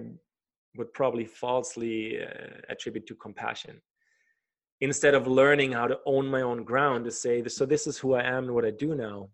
would 0.76 0.92
probably 0.94 1.24
falsely 1.24 2.22
uh, 2.22 2.60
attribute 2.68 3.06
to 3.08 3.14
compassion. 3.16 3.80
Instead 4.80 5.14
of 5.14 5.26
learning 5.26 5.72
how 5.72 5.86
to 5.86 5.98
own 6.06 6.26
my 6.26 6.42
own 6.42 6.64
ground 6.64 7.04
to 7.04 7.10
say, 7.10 7.46
so 7.48 7.66
this 7.66 7.86
is 7.86 7.98
who 7.98 8.14
I 8.14 8.22
am 8.22 8.44
and 8.44 8.54
what 8.54 8.64
I 8.64 8.70
do 8.70 8.94
now. 8.94 9.28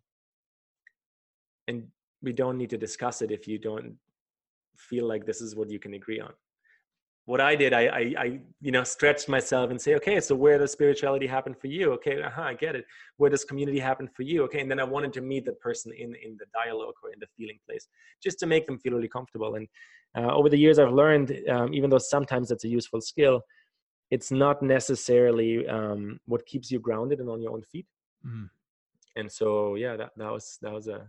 And 1.69 1.89
we 2.23 2.33
don't 2.33 2.59
need 2.59 2.71
to 2.71 2.79
discuss 2.79 3.23
it 3.23 3.31
if 3.31 3.47
you 3.47 3.59
don't 3.59 3.97
feel 4.77 5.07
like 5.07 5.27
this 5.27 5.41
is 5.41 5.57
what 5.57 5.71
you 5.71 5.79
can 5.79 5.95
agree 5.95 6.21
on 6.21 6.33
what 7.27 7.41
I 7.41 7.57
did, 7.57 7.73
I, 7.73 7.87
I, 7.87 8.15
I, 8.19 8.41
you 8.61 8.71
know, 8.71 8.85
stretched 8.85 9.29
myself 9.29 9.71
and 9.71 9.81
say, 9.81 9.97
okay, 9.97 10.21
so 10.21 10.35
where 10.37 10.59
does 10.59 10.71
spirituality 10.71 11.27
happen 11.27 11.55
for 11.55 11.67
you? 11.67 11.93
Okay, 11.95 12.23
uh-huh, 12.23 12.43
I 12.43 12.55
get 12.55 12.77
it. 12.77 12.85
Where 13.17 13.29
does 13.29 13.45
community 13.45 13.81
happen 13.81 14.09
for 14.09 14.23
you? 14.23 14.45
Okay, 14.45 14.61
and 14.61 14.71
then 14.71 14.79
I 14.79 14.85
wanted 14.85 15.13
to 15.15 15.21
meet 15.21 15.45
that 15.47 15.61
person 15.61 15.93
in 15.93 16.15
in 16.15 16.37
the 16.39 16.47
dialogue 16.55 16.95
or 17.03 17.13
in 17.13 17.19
the 17.19 17.27
feeling 17.37 17.59
place, 17.67 17.89
just 18.23 18.39
to 18.41 18.47
make 18.47 18.65
them 18.65 18.79
feel 18.79 18.93
really 18.93 19.09
comfortable. 19.09 19.57
And 19.57 19.67
uh, 20.17 20.33
over 20.35 20.49
the 20.49 20.57
years, 20.57 20.79
I've 20.79 20.93
learned, 20.93 21.37
um, 21.49 21.75
even 21.75 21.91
though 21.91 21.99
sometimes 21.99 22.53
it's 22.53 22.65
a 22.65 22.69
useful 22.69 23.01
skill, 23.01 23.43
it's 24.13 24.31
not 24.31 24.63
necessarily 24.63 25.67
um, 25.67 26.21
what 26.27 26.47
keeps 26.47 26.71
you 26.71 26.79
grounded 26.79 27.19
and 27.19 27.29
on 27.29 27.43
your 27.43 27.53
own 27.53 27.63
feet. 27.63 27.87
Mm-hmm. 28.25 28.45
And 29.17 29.33
so, 29.33 29.75
yeah, 29.75 29.97
that 29.97 30.13
that 30.17 30.31
was 30.31 30.59
that 30.63 30.73
was 30.73 30.87
a 30.87 31.09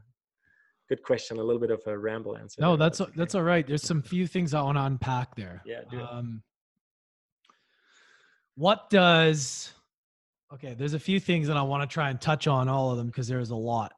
good 0.89 1.03
question. 1.03 1.37
A 1.37 1.43
little 1.43 1.59
bit 1.59 1.71
of 1.71 1.81
a 1.85 1.97
ramble 1.97 2.37
answer. 2.37 2.61
No, 2.61 2.75
that's 2.75 2.99
that's, 2.99 3.11
that's 3.15 3.35
all 3.35 3.43
right. 3.43 3.65
There's 3.67 3.83
some 3.83 4.01
few 4.01 4.27
things 4.27 4.53
I 4.53 4.61
want 4.61 4.77
to 4.77 4.83
unpack 4.83 5.35
there. 5.35 5.61
Yeah. 5.65 5.81
Um, 6.09 6.41
what 8.55 8.89
does? 8.89 9.73
Okay, 10.53 10.73
there's 10.73 10.93
a 10.93 10.99
few 10.99 11.19
things 11.19 11.47
that 11.47 11.57
I 11.57 11.61
want 11.61 11.87
to 11.87 11.93
try 11.93 12.09
and 12.09 12.19
touch 12.21 12.47
on 12.47 12.69
all 12.69 12.91
of 12.91 12.97
them 12.97 13.07
because 13.07 13.27
there's 13.27 13.49
a 13.49 13.55
lot. 13.55 13.93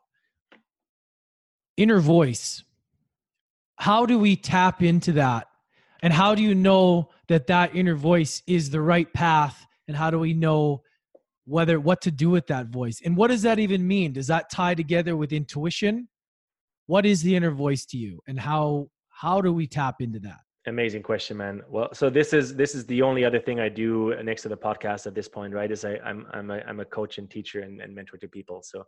Inner 1.77 1.99
voice. 1.99 2.63
how 3.77 4.05
do 4.05 4.19
we 4.19 4.35
tap 4.35 4.83
into 4.83 5.13
that? 5.13 5.47
And 6.01 6.13
how 6.13 6.35
do 6.35 6.41
you 6.41 6.55
know 6.55 7.09
that 7.27 7.47
that 7.47 7.75
inner 7.75 7.95
voice 7.95 8.41
is 8.47 8.69
the 8.69 8.81
right 8.81 9.11
path? 9.13 9.65
And 9.87 9.95
how 9.95 10.09
do 10.09 10.19
we 10.19 10.33
know 10.33 10.81
whether 11.45 11.79
what 11.79 12.01
to 12.01 12.11
do 12.11 12.29
with 12.29 12.47
that 12.47 12.67
voice? 12.67 13.01
And 13.03 13.15
what 13.17 13.29
does 13.29 13.41
that 13.43 13.59
even 13.59 13.87
mean? 13.87 14.13
Does 14.13 14.27
that 14.27 14.49
tie 14.49 14.75
together 14.75 15.15
with 15.15 15.33
intuition? 15.33 16.07
What 16.89 17.05
is 17.05 17.21
the 17.21 17.35
inner 17.35 17.51
voice 17.51 17.85
to 17.91 17.97
you? 17.97 18.19
And 18.27 18.39
how 18.39 18.89
how 19.09 19.41
do 19.41 19.53
we 19.53 19.67
tap 19.67 19.97
into 20.01 20.17
that? 20.21 20.39
Amazing 20.65 21.03
question, 21.03 21.37
man. 21.37 21.61
Well, 21.69 21.89
so 21.93 22.09
this 22.09 22.33
is 22.33 22.55
this 22.55 22.73
is 22.73 22.83
the 22.87 23.03
only 23.03 23.23
other 23.23 23.39
thing 23.39 23.59
I 23.59 23.69
do 23.69 24.15
uh, 24.15 24.23
next 24.23 24.41
to 24.41 24.49
the 24.49 24.57
podcast 24.57 25.05
at 25.05 25.13
this 25.13 25.27
point, 25.27 25.53
right? 25.53 25.69
Is 25.71 25.85
I, 25.85 25.99
I'm 26.03 26.25
I'm 26.33 26.49
a 26.49 26.57
I'm 26.67 26.79
a 26.79 26.85
coach 26.85 27.19
and 27.19 27.29
teacher 27.29 27.59
and, 27.59 27.79
and 27.79 27.93
mentor 27.93 28.17
to 28.17 28.27
people. 28.27 28.63
So 28.63 28.83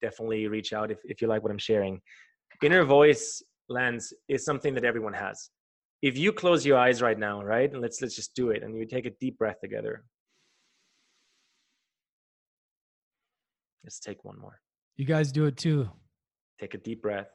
definitely 0.00 0.46
reach 0.46 0.72
out 0.72 0.92
if, 0.92 0.98
if 1.02 1.20
you 1.20 1.26
like 1.26 1.42
what 1.42 1.50
I'm 1.50 1.58
sharing. 1.58 2.00
Inner 2.62 2.84
voice 2.84 3.42
Lance 3.68 4.12
is 4.28 4.44
something 4.44 4.72
that 4.74 4.84
everyone 4.84 5.14
has. 5.14 5.50
If 6.02 6.16
you 6.16 6.32
close 6.32 6.64
your 6.64 6.78
eyes 6.78 7.02
right 7.02 7.18
now, 7.18 7.42
right? 7.42 7.72
And 7.72 7.82
let's 7.82 8.00
let's 8.00 8.14
just 8.14 8.32
do 8.36 8.50
it 8.50 8.62
and 8.62 8.76
you 8.76 8.86
take 8.86 9.06
a 9.06 9.14
deep 9.18 9.38
breath 9.38 9.58
together. 9.60 10.04
Let's 13.82 13.98
take 13.98 14.24
one 14.24 14.38
more. 14.38 14.60
You 14.96 15.04
guys 15.04 15.32
do 15.32 15.46
it 15.46 15.56
too. 15.56 15.90
Take 16.60 16.74
a 16.74 16.78
deep 16.78 17.02
breath. 17.02 17.26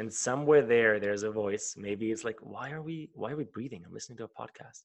And 0.00 0.10
somewhere 0.10 0.62
there, 0.62 0.98
there's 0.98 1.24
a 1.24 1.30
voice. 1.30 1.74
Maybe 1.76 2.10
it's 2.10 2.24
like, 2.24 2.38
why 2.40 2.70
are 2.70 2.80
we 2.80 3.10
why 3.12 3.32
are 3.32 3.36
we 3.36 3.44
breathing? 3.44 3.82
I'm 3.84 3.92
listening 3.92 4.16
to 4.16 4.24
a 4.24 4.28
podcast. 4.28 4.84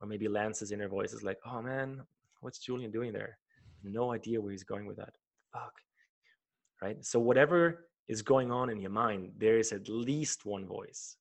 Or 0.00 0.08
maybe 0.08 0.26
Lance's 0.26 0.72
inner 0.72 0.88
voice 0.88 1.12
is 1.12 1.22
like, 1.22 1.38
oh 1.46 1.62
man, 1.62 2.02
what's 2.40 2.58
Julian 2.58 2.90
doing 2.90 3.12
there? 3.12 3.38
No 3.84 4.12
idea 4.12 4.40
where 4.40 4.50
he's 4.50 4.64
going 4.64 4.86
with 4.86 4.96
that. 4.96 5.14
Fuck. 5.52 5.74
Right? 6.82 7.04
So 7.04 7.20
whatever 7.20 7.86
is 8.08 8.20
going 8.20 8.50
on 8.50 8.68
in 8.68 8.80
your 8.80 8.90
mind, 8.90 9.30
there 9.38 9.58
is 9.58 9.70
at 9.70 9.88
least 9.88 10.44
one 10.44 10.66
voice. 10.66 11.16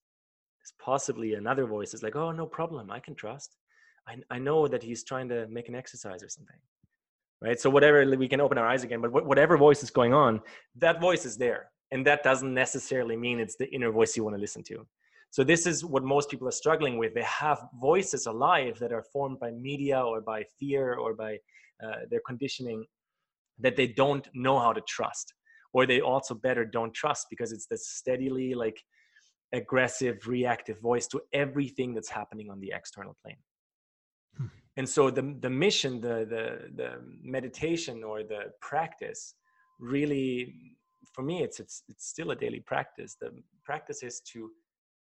There's 0.60 0.73
possibly 0.84 1.36
another 1.36 1.67
voice 1.67 1.93
is 1.93 2.02
like, 2.02 2.15
oh, 2.15 2.32
no 2.32 2.47
problem. 2.47 2.89
I 2.89 3.00
can 3.00 3.13
trust. 3.13 3.56
I, 4.08 4.15
I 4.32 4.39
know 4.39 4.67
that 4.67 4.82
he's 4.82 5.04
trying 5.04 5.30
to 5.30 5.47
make 5.47 5.69
an 5.69 5.76
exercise 5.76 6.23
or 6.23 6.30
something. 6.30 6.60
Right. 7.39 7.60
So, 7.60 7.69
whatever, 7.69 8.04
we 8.17 8.28
can 8.28 8.41
open 8.41 8.58
our 8.58 8.67
eyes 8.67 8.84
again, 8.84 9.00
but 9.00 9.12
whatever 9.12 9.58
voice 9.58 9.84
is 9.84 9.91
going 9.91 10.15
on, 10.15 10.41
that 10.78 11.00
voice 11.00 11.23
is 11.23 11.38
there. 11.38 11.69
And 11.91 12.06
that 12.06 12.23
doesn't 12.23 12.54
necessarily 12.54 13.15
mean 13.15 13.39
it's 13.39 13.56
the 13.56 13.69
inner 13.73 13.91
voice 13.91 14.17
you 14.17 14.23
want 14.23 14.36
to 14.36 14.41
listen 14.41 14.63
to. 14.63 14.86
So, 15.30 15.43
this 15.43 15.65
is 15.65 15.84
what 15.84 16.04
most 16.04 16.30
people 16.30 16.47
are 16.47 16.60
struggling 16.63 16.97
with. 16.97 17.13
They 17.13 17.23
have 17.23 17.60
voices 17.80 18.26
alive 18.26 18.78
that 18.80 18.93
are 18.93 19.04
formed 19.13 19.39
by 19.39 19.52
media 19.52 20.02
or 20.02 20.21
by 20.21 20.45
fear 20.60 20.95
or 20.95 21.13
by 21.13 21.38
uh, 21.84 22.06
their 22.10 22.21
conditioning 22.26 22.86
that 23.60 23.76
they 23.76 23.88
don't 23.88 24.28
know 24.34 24.60
how 24.60 24.73
to 24.73 24.82
trust 24.82 25.34
or 25.73 25.86
they 25.86 26.02
also 26.02 26.34
better 26.34 26.65
don't 26.65 26.93
trust 26.93 27.28
because 27.30 27.52
it's 27.52 27.67
this 27.67 27.88
steadily 27.88 28.54
like 28.54 28.82
aggressive 29.54 30.28
reactive 30.28 30.80
voice 30.82 31.08
to 31.08 31.21
everything 31.34 31.93
that's 31.93 32.10
happening 32.10 32.50
on 32.50 32.60
the 32.60 32.71
external 32.76 33.15
plane 33.23 33.38
hmm. 34.38 34.47
and 34.76 34.88
so 34.88 35.10
the 35.10 35.36
the 35.41 35.50
mission 35.50 36.02
the 36.02 36.26
the 36.34 36.45
the 36.76 36.89
meditation 37.23 38.04
or 38.04 38.23
the 38.23 38.52
practice 38.62 39.36
really 39.80 40.54
for 41.17 41.23
me 41.23 41.41
it's 41.41 41.60
it's 41.60 41.82
it's 41.89 42.06
still 42.08 42.30
a 42.30 42.36
daily 42.36 42.60
practice. 42.60 43.17
The 43.19 43.32
practice 43.65 44.03
is 44.03 44.21
to 44.34 44.51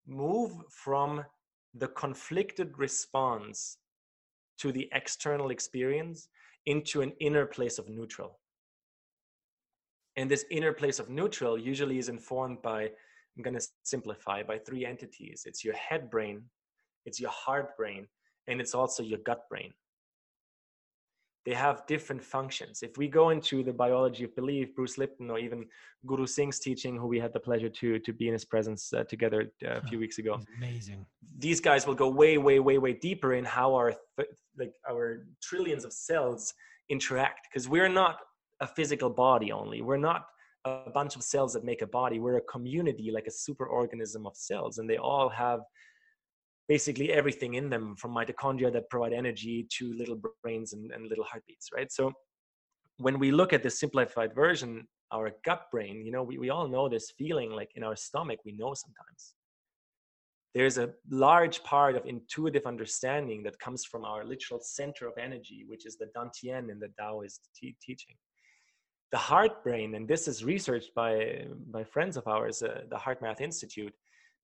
move 0.06 0.52
from 0.68 1.24
the 1.72 1.88
conflicted 1.88 2.70
response 2.76 3.78
to 4.58 4.72
the 4.72 4.90
external 4.92 5.48
experience 5.48 6.28
into 6.66 7.00
an 7.00 7.12
inner 7.18 7.46
place 7.46 7.78
of 7.78 7.88
neutral. 7.88 8.38
And 10.16 10.30
this 10.30 10.44
inner 10.50 10.74
place 10.74 10.98
of 10.98 11.08
neutral 11.08 11.56
usually 11.56 11.96
is 11.96 12.10
informed 12.10 12.60
by, 12.60 12.90
I'm 13.34 13.42
going 13.42 13.58
to 13.58 13.66
simplify, 13.82 14.42
by 14.42 14.58
three 14.58 14.84
entities. 14.84 15.44
It's 15.46 15.64
your 15.64 15.74
head 15.74 16.10
brain, 16.10 16.42
it's 17.06 17.20
your 17.20 17.30
heart 17.30 17.74
brain, 17.78 18.06
and 18.48 18.60
it's 18.60 18.74
also 18.74 19.02
your 19.02 19.20
gut 19.20 19.48
brain. 19.48 19.72
They 21.44 21.54
have 21.54 21.84
different 21.86 22.22
functions. 22.22 22.82
If 22.82 22.96
we 22.96 23.08
go 23.08 23.30
into 23.30 23.64
the 23.64 23.72
biology 23.72 24.24
of 24.24 24.34
belief, 24.36 24.74
Bruce 24.76 24.96
Lipton 24.96 25.28
or 25.28 25.38
even 25.38 25.66
Guru 26.06 26.26
Singh's 26.26 26.60
teaching, 26.60 26.96
who 26.96 27.08
we 27.08 27.18
had 27.18 27.32
the 27.32 27.40
pleasure 27.40 27.68
to 27.68 27.98
to 27.98 28.12
be 28.12 28.28
in 28.28 28.32
his 28.32 28.44
presence 28.44 28.92
uh, 28.92 29.04
together 29.04 29.52
uh, 29.64 29.80
a 29.82 29.82
few 29.82 29.98
weeks 29.98 30.18
ago, 30.18 30.38
amazing. 30.58 31.04
These 31.38 31.60
guys 31.60 31.86
will 31.86 31.94
go 31.94 32.08
way, 32.08 32.38
way, 32.38 32.60
way, 32.60 32.78
way 32.78 32.92
deeper 32.92 33.34
in 33.34 33.44
how 33.44 33.74
our 33.74 33.92
th- 34.16 34.28
like 34.56 34.72
our 34.88 35.26
trillions 35.42 35.84
of 35.84 35.92
cells 35.92 36.54
interact 36.88 37.48
because 37.48 37.68
we're 37.68 37.88
not 37.88 38.18
a 38.60 38.66
physical 38.66 39.10
body 39.10 39.50
only. 39.50 39.82
We're 39.82 39.96
not 39.96 40.26
a 40.64 40.90
bunch 40.90 41.16
of 41.16 41.22
cells 41.22 41.52
that 41.54 41.64
make 41.64 41.82
a 41.82 41.86
body. 41.86 42.20
We're 42.20 42.36
a 42.36 42.42
community, 42.42 43.10
like 43.10 43.26
a 43.26 43.30
super 43.30 43.66
organism 43.66 44.26
of 44.26 44.36
cells, 44.36 44.78
and 44.78 44.88
they 44.88 44.98
all 44.98 45.28
have 45.28 45.60
basically 46.74 47.08
everything 47.20 47.52
in 47.60 47.66
them 47.74 47.84
from 48.00 48.10
mitochondria 48.18 48.70
that 48.72 48.88
provide 48.88 49.14
energy 49.22 49.56
to 49.76 49.82
little 50.00 50.18
brains 50.42 50.68
and, 50.74 50.84
and 50.94 51.02
little 51.12 51.26
heartbeats, 51.30 51.68
right? 51.76 51.90
So 51.98 52.04
when 53.06 53.16
we 53.22 53.28
look 53.40 53.52
at 53.52 53.62
the 53.62 53.72
simplified 53.82 54.32
version, 54.34 54.70
our 55.16 55.28
gut 55.48 55.62
brain, 55.72 55.96
you 56.06 56.12
know, 56.14 56.24
we, 56.30 56.34
we 56.44 56.48
all 56.54 56.66
know 56.74 56.88
this 56.88 57.06
feeling 57.20 57.50
like 57.50 57.70
in 57.78 57.82
our 57.88 57.96
stomach, 58.08 58.38
we 58.48 58.52
know 58.52 58.72
sometimes. 58.84 59.22
There's 60.54 60.78
a 60.78 60.88
large 61.10 61.58
part 61.72 61.94
of 61.98 62.02
intuitive 62.06 62.64
understanding 62.72 63.42
that 63.46 63.58
comes 63.58 63.84
from 63.90 64.02
our 64.10 64.22
literal 64.32 64.60
center 64.78 65.04
of 65.10 65.14
energy, 65.18 65.60
which 65.70 65.84
is 65.88 65.96
the 65.96 66.08
Dantian 66.16 66.70
in 66.72 66.78
the 66.78 66.90
Taoist 66.98 67.40
teaching 67.58 68.16
the 69.12 69.18
heart 69.18 69.62
brain, 69.62 69.94
and 69.96 70.08
this 70.12 70.26
is 70.26 70.42
researched 70.42 70.92
by 71.02 71.12
by 71.76 71.82
friends 71.94 72.14
of 72.20 72.26
ours, 72.26 72.56
uh, 72.62 72.80
the 72.92 72.96
HeartMath 73.04 73.40
Institute. 73.48 73.94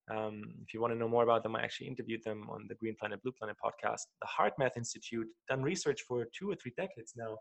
Um, 0.09 0.55
if 0.63 0.73
you 0.73 0.81
want 0.81 0.93
to 0.93 0.97
know 0.97 1.07
more 1.07 1.23
about 1.23 1.43
them, 1.43 1.55
I 1.55 1.61
actually 1.61 1.87
interviewed 1.87 2.23
them 2.23 2.47
on 2.49 2.65
the 2.67 2.75
Green 2.75 2.95
Planet 2.99 3.21
Blue 3.21 3.31
Planet 3.31 3.55
podcast. 3.63 4.01
The 4.21 4.27
HeartMath 4.27 4.75
Institute 4.75 5.27
done 5.47 5.61
research 5.61 6.01
for 6.07 6.25
two 6.37 6.49
or 6.49 6.55
three 6.55 6.73
decades 6.77 7.13
now, 7.15 7.37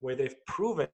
where 0.00 0.14
they've 0.14 0.36
proven 0.46 0.88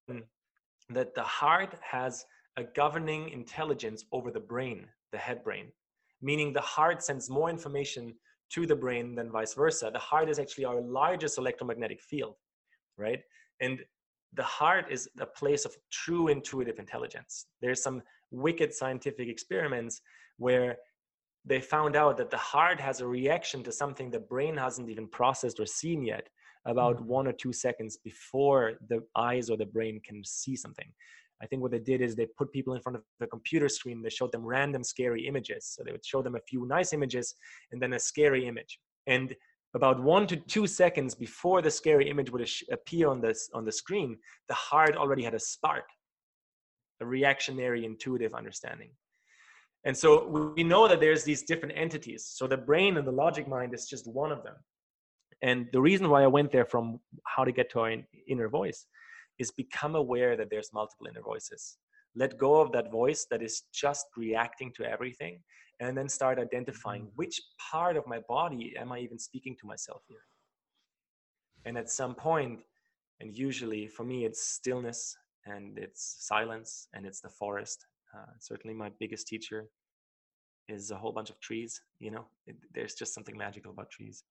that 0.91 1.15
the 1.15 1.23
heart 1.23 1.75
has 1.83 2.25
a 2.57 2.65
governing 2.65 3.31
intelligence 3.31 4.05
over 4.13 4.31
the 4.31 4.41
brain, 4.41 4.87
the 5.13 5.19
head 5.19 5.43
brain, 5.43 5.67
meaning 6.23 6.53
the 6.53 6.61
heart 6.61 7.03
sends 7.03 7.29
more 7.29 7.51
information 7.51 8.15
to 8.51 8.67
the 8.67 8.77
brain 8.77 9.15
than 9.15 9.31
vice 9.31 9.55
versa. 9.55 9.91
The 9.93 9.99
heart 9.99 10.29
is 10.29 10.39
actually 10.39 10.65
our 10.65 10.81
largest 10.81 11.37
electromagnetic 11.39 12.01
field, 12.01 12.37
right? 12.97 13.21
And 13.61 13.81
the 14.35 14.43
heart 14.43 14.87
is 14.91 15.09
a 15.21 15.27
place 15.27 15.65
of 15.65 15.77
true 15.91 16.29
intuitive 16.29 16.79
intelligence. 16.79 17.47
There's 17.61 17.83
some 17.83 18.03
wicked 18.31 18.73
scientific 18.73 19.29
experiments 19.29 20.01
where 20.37 20.77
they 21.45 21.61
found 21.61 21.97
out 21.97 22.17
that 22.19 22.31
the 22.31 22.37
heart 22.37 22.81
has 22.81 23.01
a 23.01 23.07
reaction 23.07 23.63
to 23.63 23.73
something 23.73 24.11
the 24.11 24.21
brain 24.21 24.57
hasn't 24.57 24.91
even 24.91 25.07
processed 25.07 25.61
or 25.61 25.67
seen 25.67 26.03
yet 26.03 26.29
about 26.67 26.97
mm-hmm. 26.97 27.07
one 27.07 27.27
or 27.27 27.33
two 27.33 27.53
seconds 27.53 27.97
before 27.97 28.75
the 28.89 29.03
eyes 29.17 29.49
or 29.49 29.57
the 29.57 29.67
brain 29.67 30.01
can 30.05 30.23
see 30.25 30.57
something. 30.57 30.91
I 31.41 31.47
think 31.47 31.63
what 31.63 31.71
they 31.71 31.79
did 31.79 32.01
is 32.01 32.17
they 32.17 32.27
put 32.27 32.53
people 32.53 32.75
in 32.75 32.83
front 32.83 32.97
of 32.97 33.03
the 33.21 33.27
computer 33.27 33.69
screen, 33.69 34.03
they 34.03 34.11
showed 34.11 34.33
them 34.33 34.45
random 34.45 34.83
scary 34.83 35.27
images. 35.27 35.67
So 35.67 35.83
they 35.85 35.93
would 35.93 36.05
show 36.05 36.21
them 36.21 36.35
a 36.35 36.41
few 36.41 36.67
nice 36.67 36.93
images 36.93 37.35
and 37.71 37.81
then 37.81 37.93
a 37.93 37.99
scary 37.99 38.47
image. 38.47 38.81
And 39.07 39.35
about 39.75 40.03
one 40.03 40.27
to 40.27 40.37
two 40.37 40.67
seconds 40.67 41.15
before 41.15 41.63
the 41.63 41.71
scary 41.71 42.11
image 42.11 42.31
would 42.31 42.49
appear 42.73 43.09
on, 43.09 43.21
this, 43.21 43.49
on 43.55 43.65
the 43.65 43.73
screen, 43.73 44.19
the 44.49 44.55
heart 44.55 44.97
already 44.97 45.23
had 45.23 45.35
a 45.35 45.39
spark, 45.39 45.85
a 47.01 47.07
reactionary 47.07 47.85
intuitive 47.85 48.35
understanding. 48.35 48.91
And 49.89 49.97
so 49.97 50.53
we 50.55 50.63
know 50.63 50.87
that 50.87 51.01
there's 51.01 51.25
these 51.25 51.45
different 51.45 51.73
entities. 51.75 52.31
So 52.31 52.47
the 52.47 52.59
brain 52.59 52.99
and 52.99 53.09
the 53.09 53.19
logic 53.25 53.49
mind 53.49 53.73
is 53.73 53.87
just 53.87 54.07
one 54.07 54.31
of 54.31 54.43
them. 54.43 54.57
And 55.41 55.67
the 55.73 55.81
reason 55.81 56.11
why 56.11 56.23
I 56.23 56.27
went 56.27 56.53
there 56.53 56.67
from 56.67 57.01
how 57.25 57.43
to 57.43 57.51
get 57.51 57.71
to 57.71 57.81
our 57.81 57.95
inner 58.29 58.51
voice 58.51 58.85
is 59.39 59.51
become 59.51 59.95
aware 59.95 60.37
that 60.37 60.51
there's 60.51 60.75
multiple 60.75 61.07
inner 61.07 61.23
voices. 61.23 61.79
Let 62.15 62.37
go 62.37 62.61
of 62.61 62.71
that 62.73 62.93
voice 62.93 63.27
that 63.31 63.41
is 63.41 63.63
just 63.73 64.05
reacting 64.15 64.75
to 64.77 64.85
everything 64.85 65.41
and 65.81 65.97
then 65.97 66.11
start 66.11 66.39
identifying 66.39 67.05
mm-hmm. 67.05 67.17
which 67.17 67.41
part 67.71 67.97
of 67.97 68.07
my 68.07 68.21
body 68.29 68.75
am 68.79 68.93
I 68.93 68.99
even 68.99 69.19
speaking 69.19 69.57
to 69.59 69.67
myself 69.67 70.03
here. 70.07 70.27
And 71.65 71.79
at 71.79 71.89
some 71.89 72.15
point, 72.15 72.61
and 73.21 73.35
usually 73.35 73.87
for 73.87 74.05
me, 74.05 74.27
it's 74.27 74.49
stillness 74.49 75.17
and 75.47 75.79
it's 75.79 76.27
silence 76.29 76.89
and 76.93 77.07
it's 77.07 77.23
the 77.23 77.31
forest. 77.31 77.87
Uh, 78.15 78.33
certainly, 78.39 78.75
my 78.77 78.91
biggest 79.01 79.27
teacher 79.29 79.67
is 80.69 80.91
a 80.91 80.97
whole 80.97 81.13
bunch 81.13 81.31
of 81.31 81.41
trees. 81.41 81.81
You 81.99 82.11
know, 82.11 82.25
it, 82.47 82.57
there's 82.75 82.95
just 82.95 83.15
something 83.15 83.37
magical 83.37 83.73
about 83.73 83.91
trees, 83.91 84.25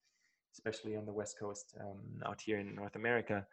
especially 0.54 0.96
on 0.96 1.06
the 1.06 1.14
West 1.14 1.38
Coast 1.40 1.76
um, 1.80 2.00
out 2.26 2.42
here 2.42 2.60
in 2.60 2.76
North 2.76 2.96
America. 2.96 3.46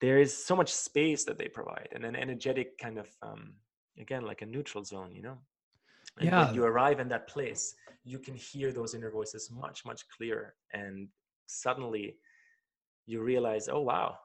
There 0.00 0.18
is 0.18 0.36
so 0.36 0.56
much 0.56 0.72
space 0.72 1.24
that 1.24 1.38
they 1.38 1.48
provide 1.48 1.88
and 1.92 2.04
an 2.04 2.16
energetic 2.16 2.76
kind 2.78 2.98
of, 2.98 3.08
um, 3.22 3.54
again, 3.98 4.22
like 4.22 4.42
a 4.42 4.46
neutral 4.46 4.84
zone, 4.84 5.12
you 5.14 5.22
know, 5.22 5.38
and 6.18 6.28
yeah. 6.28 6.46
when 6.46 6.54
you 6.54 6.64
arrive 6.64 7.00
in 7.00 7.08
that 7.08 7.28
place, 7.28 7.74
you 8.04 8.18
can 8.18 8.34
hear 8.34 8.72
those 8.72 8.94
inner 8.94 9.10
voices 9.10 9.50
much, 9.50 9.84
much 9.84 10.02
clearer. 10.08 10.54
And 10.72 11.08
suddenly 11.46 12.16
you 13.06 13.22
realize, 13.22 13.68
oh, 13.68 13.80
wow, 13.80 14.16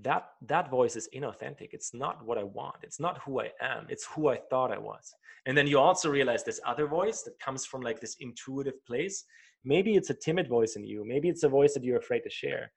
that 0.00 0.28
that 0.46 0.70
voice 0.70 0.96
is 0.96 1.08
inauthentic. 1.14 1.68
It's 1.72 1.92
not 1.92 2.24
what 2.24 2.38
i 2.38 2.42
want. 2.42 2.76
It's 2.82 2.98
not 2.98 3.18
who 3.24 3.40
i 3.40 3.50
am. 3.60 3.86
It's 3.90 4.06
who 4.06 4.28
i 4.28 4.38
thought 4.50 4.72
i 4.72 4.78
was. 4.78 5.14
And 5.46 5.56
then 5.56 5.66
you 5.66 5.78
also 5.78 6.08
realize 6.08 6.44
this 6.44 6.60
other 6.66 6.86
voice 6.86 7.22
that 7.22 7.38
comes 7.40 7.66
from 7.66 7.82
like 7.82 8.00
this 8.00 8.16
intuitive 8.20 8.84
place. 8.86 9.24
Maybe 9.64 9.96
it's 9.96 10.10
a 10.10 10.14
timid 10.14 10.48
voice 10.48 10.76
in 10.76 10.84
you. 10.84 11.04
Maybe 11.06 11.28
it's 11.28 11.42
a 11.42 11.48
voice 11.48 11.74
that 11.74 11.84
you're 11.84 11.98
afraid 11.98 12.20
to 12.20 12.30
share. 12.30 12.72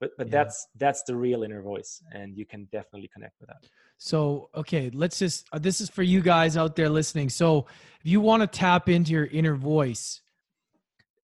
But 0.00 0.10
but 0.16 0.28
yeah. 0.28 0.44
that's 0.44 0.66
that's 0.76 1.02
the 1.04 1.14
real 1.14 1.42
inner 1.42 1.62
voice 1.62 2.02
and 2.12 2.36
you 2.36 2.46
can 2.46 2.68
definitely 2.72 3.10
connect 3.12 3.34
with 3.40 3.48
that. 3.48 3.68
So 3.98 4.48
okay 4.54 4.90
let's 4.94 5.18
just 5.18 5.46
uh, 5.52 5.58
this 5.58 5.80
is 5.80 5.90
for 5.90 6.02
you 6.02 6.22
guys 6.22 6.56
out 6.56 6.74
there 6.74 6.88
listening. 6.88 7.28
So 7.28 7.66
if 8.00 8.10
you 8.10 8.20
want 8.20 8.42
to 8.42 8.46
tap 8.46 8.88
into 8.88 9.12
your 9.12 9.26
inner 9.26 9.54
voice 9.54 10.22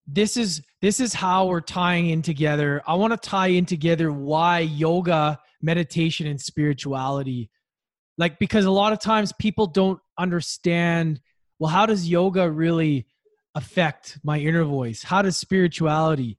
this 0.07 0.37
is 0.37 0.61
this 0.81 0.99
is 0.99 1.13
how 1.13 1.47
we're 1.47 1.61
tying 1.61 2.09
in 2.09 2.21
together. 2.21 2.81
I 2.87 2.95
want 2.95 3.13
to 3.13 3.29
tie 3.29 3.47
in 3.47 3.65
together 3.65 4.11
why 4.11 4.59
yoga 4.59 5.39
meditation 5.61 6.27
and 6.27 6.41
spirituality 6.41 7.49
like 8.17 8.39
because 8.39 8.65
a 8.65 8.71
lot 8.71 8.93
of 8.93 8.99
times 8.99 9.31
people 9.39 9.67
don't 9.67 9.99
understand 10.17 11.21
well 11.59 11.69
how 11.69 11.85
does 11.85 12.07
yoga 12.09 12.49
really 12.49 13.05
affect 13.55 14.19
my 14.23 14.39
inner 14.39 14.63
voice? 14.63 15.03
How 15.03 15.21
does 15.21 15.37
spirituality 15.37 16.37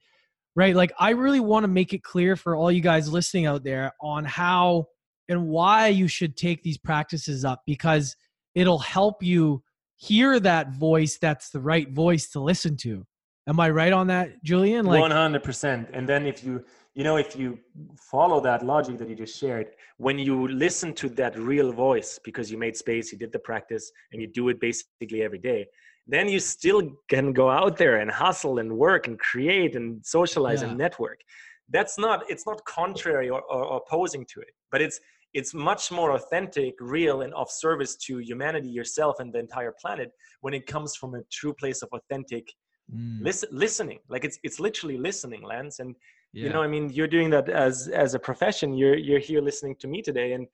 right? 0.54 0.74
Like 0.74 0.92
i 0.98 1.10
really 1.10 1.40
want 1.40 1.64
to 1.64 1.68
make 1.68 1.92
it 1.92 2.02
clear 2.02 2.36
for 2.36 2.56
all 2.56 2.70
you 2.70 2.80
guys 2.80 3.10
listening 3.10 3.46
out 3.46 3.64
there 3.64 3.92
on 4.00 4.24
how 4.24 4.86
and 5.28 5.48
why 5.48 5.88
you 5.88 6.08
should 6.08 6.36
take 6.36 6.62
these 6.62 6.78
practices 6.78 7.44
up 7.44 7.62
because 7.66 8.16
it'll 8.54 8.78
help 8.78 9.22
you 9.22 9.62
hear 9.96 10.38
that 10.40 10.72
voice 10.72 11.16
that's 11.18 11.50
the 11.50 11.60
right 11.60 11.90
voice 11.90 12.28
to 12.30 12.40
listen 12.40 12.76
to 12.76 13.06
Am 13.48 13.58
I 13.58 13.70
right 13.70 13.92
on 13.92 14.06
that, 14.06 14.42
Julian? 14.44 14.86
Like 14.86 15.02
100%. 15.02 15.88
And 15.92 16.08
then 16.08 16.26
if 16.26 16.44
you, 16.44 16.64
you 16.94 17.02
know, 17.02 17.16
if 17.16 17.34
you 17.34 17.58
follow 17.98 18.40
that 18.40 18.64
logic 18.64 18.98
that 18.98 19.08
you 19.08 19.16
just 19.16 19.38
shared, 19.38 19.68
when 19.96 20.18
you 20.18 20.46
listen 20.46 20.94
to 20.94 21.08
that 21.10 21.36
real 21.36 21.72
voice 21.72 22.20
because 22.22 22.52
you 22.52 22.58
made 22.58 22.76
space, 22.76 23.10
you 23.10 23.18
did 23.18 23.32
the 23.32 23.40
practice, 23.40 23.90
and 24.12 24.22
you 24.22 24.28
do 24.28 24.48
it 24.48 24.60
basically 24.60 25.22
every 25.22 25.38
day, 25.38 25.66
then 26.06 26.28
you 26.28 26.38
still 26.38 26.82
can 27.08 27.32
go 27.32 27.50
out 27.50 27.76
there 27.76 27.96
and 27.96 28.10
hustle 28.10 28.58
and 28.58 28.70
work 28.70 29.08
and 29.08 29.18
create 29.18 29.74
and 29.74 30.04
socialize 30.04 30.62
yeah. 30.62 30.68
and 30.68 30.78
network. 30.78 31.20
That's 31.68 31.98
not, 31.98 32.24
it's 32.28 32.46
not 32.46 32.64
contrary 32.64 33.28
or, 33.28 33.40
or 33.42 33.76
opposing 33.76 34.24
to 34.34 34.40
it, 34.40 34.54
but 34.70 34.80
it's, 34.80 35.00
it's 35.34 35.54
much 35.54 35.90
more 35.90 36.12
authentic, 36.12 36.74
real, 36.78 37.22
and 37.22 37.32
of 37.34 37.50
service 37.50 37.96
to 37.96 38.18
humanity, 38.18 38.68
yourself, 38.68 39.18
and 39.18 39.32
the 39.32 39.38
entire 39.38 39.74
planet 39.80 40.12
when 40.42 40.54
it 40.54 40.66
comes 40.66 40.94
from 40.94 41.14
a 41.14 41.22
true 41.30 41.54
place 41.54 41.82
of 41.82 41.88
authentic 41.92 42.46
mm. 42.94 43.22
listen 43.22 43.48
listening 43.52 43.98
like 44.08 44.24
it's 44.24 44.38
it's 44.42 44.58
literally 44.60 44.96
listening 44.96 45.42
lance 45.42 45.78
and 45.78 45.94
yeah. 46.32 46.44
you 46.44 46.50
know 46.52 46.62
i 46.62 46.66
mean 46.66 46.90
you're 46.90 47.06
doing 47.06 47.30
that 47.30 47.48
as 47.48 47.88
as 47.88 48.14
a 48.14 48.18
profession 48.18 48.74
you're 48.74 48.96
you're 48.96 49.18
here 49.18 49.40
listening 49.40 49.74
to 49.76 49.86
me 49.86 50.02
today 50.02 50.32
and 50.32 50.46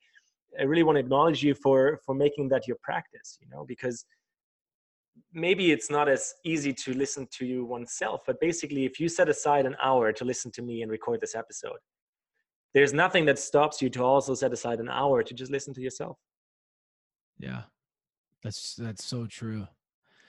i 0.59 0.63
really 0.63 0.83
want 0.83 0.95
to 0.95 0.99
acknowledge 0.99 1.43
you 1.43 1.53
for 1.53 1.99
for 2.05 2.13
making 2.13 2.49
that 2.49 2.67
your 2.67 2.77
practice 2.81 3.37
you 3.41 3.47
know 3.49 3.65
because 3.65 4.05
maybe 5.33 5.71
it's 5.71 5.89
not 5.89 6.09
as 6.09 6.33
easy 6.43 6.73
to 6.73 6.93
listen 6.93 7.27
to 7.31 7.45
you 7.45 7.65
oneself 7.65 8.21
but 8.25 8.39
basically 8.39 8.85
if 8.85 8.99
you 8.99 9.07
set 9.07 9.29
aside 9.29 9.65
an 9.65 9.75
hour 9.81 10.11
to 10.11 10.25
listen 10.25 10.51
to 10.51 10.61
me 10.61 10.81
and 10.81 10.91
record 10.91 11.19
this 11.21 11.35
episode 11.35 11.77
there's 12.73 12.93
nothing 12.93 13.25
that 13.25 13.39
stops 13.39 13.81
you 13.81 13.89
to 13.89 14.03
also 14.03 14.33
set 14.35 14.53
aside 14.53 14.79
an 14.79 14.89
hour 14.89 15.23
to 15.23 15.33
just 15.33 15.51
listen 15.51 15.73
to 15.73 15.81
yourself 15.81 16.17
yeah 17.37 17.63
that's 18.43 18.75
that's 18.75 19.05
so 19.05 19.25
true 19.25 19.67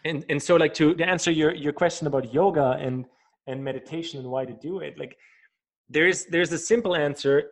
and 0.04 0.24
and 0.28 0.42
so 0.42 0.56
like 0.56 0.74
to, 0.74 0.94
to 0.94 1.04
answer 1.04 1.30
your 1.30 1.54
your 1.54 1.72
question 1.72 2.06
about 2.06 2.32
yoga 2.32 2.76
and 2.80 3.06
and 3.46 3.62
meditation 3.62 4.20
and 4.20 4.28
why 4.28 4.44
to 4.44 4.52
do 4.54 4.80
it 4.80 4.98
like 4.98 5.16
there's 5.88 6.26
there's 6.26 6.52
a 6.52 6.58
simple 6.58 6.94
answer 6.94 7.44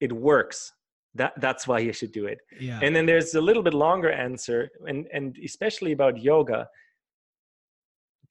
it 0.00 0.12
works 0.12 0.72
that 1.14 1.32
that's 1.40 1.68
why 1.68 1.78
you 1.78 1.92
should 1.92 2.12
do 2.12 2.26
it 2.26 2.38
yeah. 2.60 2.80
and 2.82 2.94
then 2.94 3.06
there's 3.06 3.34
a 3.34 3.40
little 3.40 3.62
bit 3.62 3.74
longer 3.74 4.10
answer 4.10 4.70
and 4.86 5.06
and 5.12 5.38
especially 5.44 5.92
about 5.92 6.20
yoga 6.20 6.68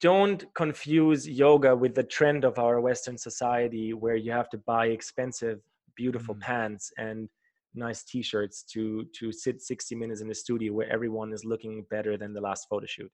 don't 0.00 0.44
confuse 0.54 1.26
yoga 1.28 1.74
with 1.74 1.94
the 1.94 2.02
trend 2.02 2.44
of 2.44 2.58
our 2.58 2.80
western 2.80 3.16
society 3.16 3.94
where 3.94 4.16
you 4.16 4.30
have 4.30 4.50
to 4.50 4.58
buy 4.58 4.86
expensive 4.86 5.60
beautiful 5.96 6.34
mm. 6.34 6.40
pants 6.40 6.92
and 6.98 7.28
nice 7.74 8.04
t-shirts 8.04 8.62
to 8.62 9.04
to 9.18 9.32
sit 9.32 9.60
60 9.62 9.94
minutes 9.94 10.20
in 10.20 10.28
the 10.28 10.34
studio 10.34 10.72
where 10.72 10.90
everyone 10.90 11.32
is 11.32 11.44
looking 11.44 11.84
better 11.90 12.16
than 12.16 12.32
the 12.32 12.40
last 12.40 12.66
photo 12.68 12.86
shoot 12.86 13.10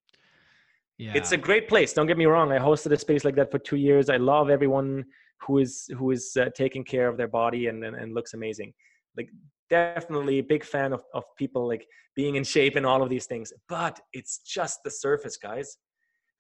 yeah. 1.01 1.13
It's 1.15 1.33
a 1.33 1.37
great 1.39 1.67
place. 1.67 1.95
Don't 1.95 2.07
get 2.07 2.19
me 2.19 2.27
wrong. 2.27 2.53
I 2.53 2.59
hosted 2.59 2.93
a 2.93 2.99
space 2.99 3.25
like 3.25 3.35
that 3.37 3.51
for 3.51 3.59
two 3.59 3.77
years. 3.77 4.11
I 4.11 4.19
love 4.19 4.51
everyone 4.51 5.07
who 5.41 5.57
is 5.57 5.89
who 5.97 6.11
is 6.11 6.37
uh, 6.39 6.51
taking 6.55 6.85
care 6.85 7.09
of 7.09 7.17
their 7.17 7.27
body 7.27 7.69
and, 7.69 7.83
and, 7.83 7.97
and 7.97 8.15
looks 8.15 8.35
amazing. 8.35 8.75
Like 9.17 9.31
definitely 9.71 10.41
a 10.41 10.43
big 10.43 10.63
fan 10.63 10.93
of, 10.93 11.03
of 11.15 11.25
people 11.39 11.67
like 11.67 11.87
being 12.15 12.35
in 12.37 12.45
shape 12.45 12.77
and 12.77 12.85
all 12.85 13.03
of 13.03 13.09
these 13.09 13.25
things. 13.25 13.51
But 13.67 13.99
it's 14.13 14.41
just 14.41 14.81
the 14.85 14.91
surface, 14.91 15.39
guys. 15.39 15.79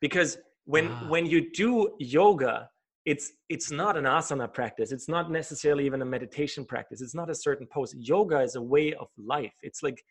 Because 0.03 0.37
when 0.67 0.89
ah. 0.89 1.07
when 1.09 1.25
you 1.25 1.51
do 1.53 1.95
yoga, 1.99 2.69
it's 3.07 3.33
it's 3.49 3.71
not 3.71 3.97
an 3.97 4.05
asana 4.05 4.53
practice. 4.53 4.93
It's 4.93 5.09
not 5.09 5.31
necessarily 5.31 5.87
even 5.87 6.03
a 6.03 6.05
meditation 6.17 6.67
practice. 6.67 7.01
It's 7.01 7.15
not 7.15 7.31
a 7.31 7.35
certain 7.35 7.67
pose. 7.67 7.95
Yoga 7.97 8.41
is 8.41 8.57
a 8.57 8.63
way 8.63 8.93
of 8.93 9.09
life. 9.17 9.55
It's 9.63 9.83
like 9.83 10.05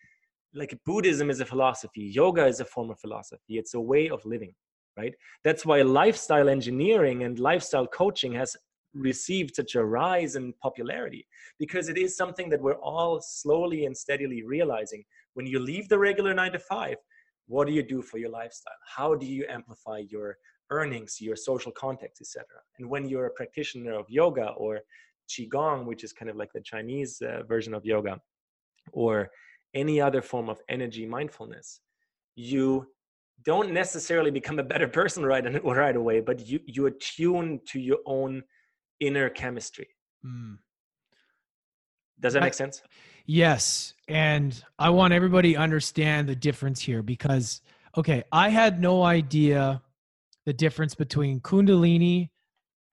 like 0.53 0.77
Buddhism 0.85 1.29
is 1.29 1.39
a 1.39 1.45
philosophy, 1.45 2.01
yoga 2.01 2.45
is 2.45 2.59
a 2.59 2.65
form 2.65 2.89
of 2.89 2.99
philosophy, 2.99 3.57
it's 3.57 3.73
a 3.73 3.79
way 3.79 4.09
of 4.09 4.25
living, 4.25 4.53
right? 4.97 5.13
That's 5.43 5.65
why 5.65 5.81
lifestyle 5.81 6.49
engineering 6.49 7.23
and 7.23 7.39
lifestyle 7.39 7.87
coaching 7.87 8.33
has 8.33 8.55
received 8.93 9.55
such 9.55 9.75
a 9.75 9.85
rise 9.85 10.35
in 10.35 10.53
popularity 10.61 11.27
because 11.59 11.89
it 11.89 11.97
is 11.97 12.17
something 12.17 12.49
that 12.49 12.61
we're 12.61 12.81
all 12.81 13.21
slowly 13.21 13.85
and 13.85 13.95
steadily 13.95 14.43
realizing. 14.43 15.03
When 15.35 15.45
you 15.45 15.59
leave 15.59 15.87
the 15.89 15.99
regular 15.99 16.33
nine 16.33 16.53
to 16.53 16.59
five, 16.59 16.97
what 17.47 17.67
do 17.67 17.73
you 17.73 17.83
do 17.83 18.01
for 18.01 18.17
your 18.17 18.29
lifestyle? 18.29 18.73
How 18.85 19.15
do 19.15 19.25
you 19.25 19.45
amplify 19.47 20.03
your 20.09 20.37
earnings, 20.71 21.21
your 21.21 21.35
social 21.35 21.71
context, 21.71 22.21
etc.? 22.21 22.45
And 22.77 22.89
when 22.89 23.07
you're 23.07 23.27
a 23.27 23.31
practitioner 23.31 23.93
of 23.93 24.05
yoga 24.09 24.49
or 24.57 24.81
qigong, 25.29 25.85
which 25.85 26.03
is 26.03 26.11
kind 26.11 26.29
of 26.29 26.35
like 26.35 26.51
the 26.53 26.61
Chinese 26.61 27.21
uh, 27.21 27.43
version 27.43 27.73
of 27.73 27.85
yoga, 27.85 28.19
or 28.91 29.29
any 29.73 30.01
other 30.01 30.21
form 30.21 30.49
of 30.49 30.61
energy 30.69 31.05
mindfulness 31.05 31.81
you 32.35 32.87
don't 33.43 33.71
necessarily 33.71 34.31
become 34.31 34.59
a 34.59 34.63
better 34.63 34.87
person 34.99 35.25
right 35.25 35.45
right 35.63 35.95
away 35.95 36.19
but 36.19 36.47
you 36.47 36.59
you 36.65 36.87
attune 36.87 37.59
to 37.65 37.79
your 37.79 37.99
own 38.05 38.43
inner 38.99 39.29
chemistry. 39.29 39.87
Mm. 40.25 40.57
does 42.19 42.33
that 42.33 42.43
make 42.43 42.53
sense? 42.53 42.81
Yes 43.25 43.93
and 44.09 44.61
i 44.79 44.89
want 44.89 45.13
everybody 45.13 45.53
to 45.53 45.59
understand 45.59 46.27
the 46.27 46.35
difference 46.35 46.81
here 46.81 47.01
because 47.01 47.61
okay 47.95 48.23
i 48.31 48.49
had 48.49 48.81
no 48.81 49.03
idea 49.03 49.81
the 50.45 50.53
difference 50.53 50.95
between 50.95 51.39
kundalini 51.39 52.29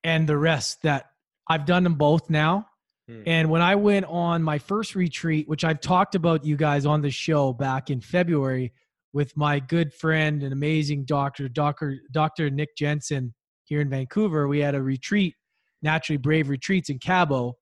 and 0.05 0.29
the 0.29 0.37
rest 0.37 0.83
that 0.83 1.07
i've 1.49 1.65
done 1.65 1.83
them 1.83 1.95
both 1.95 2.29
now 2.31 2.67
Hmm. 3.09 3.23
And 3.27 3.51
when 3.51 3.63
I 3.63 3.75
went 3.77 4.07
on 4.07 4.43
my 4.43 4.59
first 4.59 4.95
retreat, 4.95 5.49
which 5.49 5.65
I've 5.65 5.81
talked 5.81 6.15
about 6.15 6.45
you 6.45 6.57
guys 6.57 6.87
on 6.87 7.03
the 7.03 7.11
show 7.11 7.53
back 7.53 7.91
in 7.91 8.01
February 8.01 8.73
with 9.13 9.37
my 9.37 9.61
good 9.61 9.95
friend 9.95 10.43
and 10.43 10.53
amazing 10.53 11.05
doctor, 11.05 11.49
Dr. 11.49 11.99
Dr. 12.11 12.51
Nick 12.51 12.77
Jensen 12.77 13.35
here 13.65 13.81
in 13.81 13.89
Vancouver, 13.89 14.49
we 14.49 14.61
had 14.61 14.75
a 14.75 14.83
retreat, 14.83 15.35
Naturally 15.83 16.19
Brave 16.19 16.49
Retreats 16.49 16.91
in 16.91 16.99
Cabo. 16.99 17.57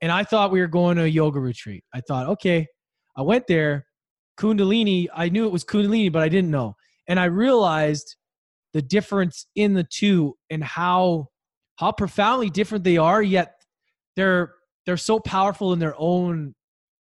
And 0.00 0.12
I 0.12 0.24
thought 0.24 0.52
we 0.52 0.60
were 0.60 0.68
going 0.68 0.96
to 0.96 1.04
a 1.04 1.08
yoga 1.08 1.40
retreat. 1.40 1.84
I 1.92 2.00
thought, 2.00 2.26
okay, 2.28 2.66
I 3.16 3.22
went 3.22 3.46
there. 3.48 3.86
Kundalini, 4.38 5.08
I 5.12 5.28
knew 5.28 5.44
it 5.46 5.52
was 5.52 5.64
Kundalini, 5.64 6.12
but 6.12 6.22
I 6.22 6.28
didn't 6.28 6.52
know. 6.52 6.76
And 7.08 7.18
I 7.18 7.24
realized 7.24 8.16
the 8.72 8.82
difference 8.82 9.46
in 9.56 9.74
the 9.74 9.84
two 9.84 10.36
and 10.50 10.62
how 10.62 11.28
how 11.76 11.92
profoundly 11.92 12.50
different 12.50 12.84
they 12.84 12.96
are, 12.96 13.22
yet 13.22 13.54
they're 14.16 14.52
they're 14.88 14.96
so 14.96 15.20
powerful 15.20 15.74
in 15.74 15.78
their 15.78 15.94
own 15.98 16.54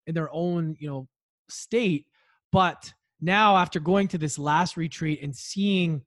in 0.06 0.14
their 0.14 0.30
own 0.32 0.74
you 0.78 0.88
know 0.88 1.06
state 1.50 2.06
but 2.50 2.94
now 3.20 3.58
after 3.58 3.78
going 3.78 4.08
to 4.08 4.16
this 4.16 4.38
last 4.38 4.78
retreat 4.78 5.22
and 5.22 5.36
seeing 5.36 6.00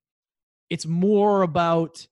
it's 0.71 0.87
more 0.87 1.43
about 1.43 2.07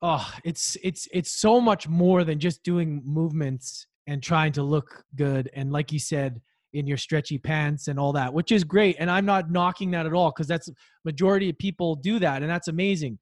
oh 0.00 0.32
it's 0.44 0.78
it's 0.82 1.06
it's 1.12 1.30
so 1.30 1.60
much 1.60 1.86
more 1.88 2.24
than 2.24 2.38
just 2.38 2.62
doing 2.62 3.02
movements 3.04 3.86
and 4.06 4.22
trying 4.22 4.50
to 4.50 4.62
look 4.62 5.04
good 5.14 5.50
and 5.52 5.70
like 5.70 5.92
you 5.92 5.98
said 5.98 6.40
in 6.72 6.86
your 6.86 6.96
stretchy 6.96 7.36
pants 7.36 7.88
and 7.88 8.00
all 8.00 8.14
that 8.14 8.32
which 8.32 8.50
is 8.50 8.64
great 8.64 8.96
and 8.98 9.10
i'm 9.10 9.26
not 9.26 9.50
knocking 9.50 9.90
that 9.90 10.06
at 10.06 10.14
all 10.14 10.30
because 10.30 10.46
that's 10.46 10.70
majority 11.04 11.50
of 11.50 11.58
people 11.58 11.96
do 11.96 12.18
that 12.18 12.40
and 12.40 12.50
that's 12.50 12.68
amazing 12.68 13.18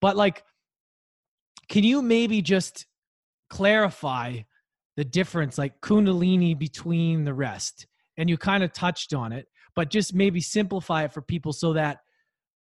but 0.00 0.16
like 0.16 0.42
can 1.68 1.84
you 1.84 2.02
maybe 2.02 2.42
just 2.42 2.88
clarify 3.50 4.38
the 4.96 5.04
difference, 5.04 5.58
like 5.58 5.80
Kundalini 5.80 6.58
between 6.58 7.24
the 7.24 7.34
rest. 7.34 7.86
And 8.16 8.28
you 8.28 8.36
kind 8.36 8.62
of 8.62 8.72
touched 8.72 9.14
on 9.14 9.32
it, 9.32 9.46
but 9.74 9.90
just 9.90 10.14
maybe 10.14 10.40
simplify 10.40 11.04
it 11.04 11.12
for 11.12 11.22
people 11.22 11.52
so 11.52 11.72
that 11.74 11.98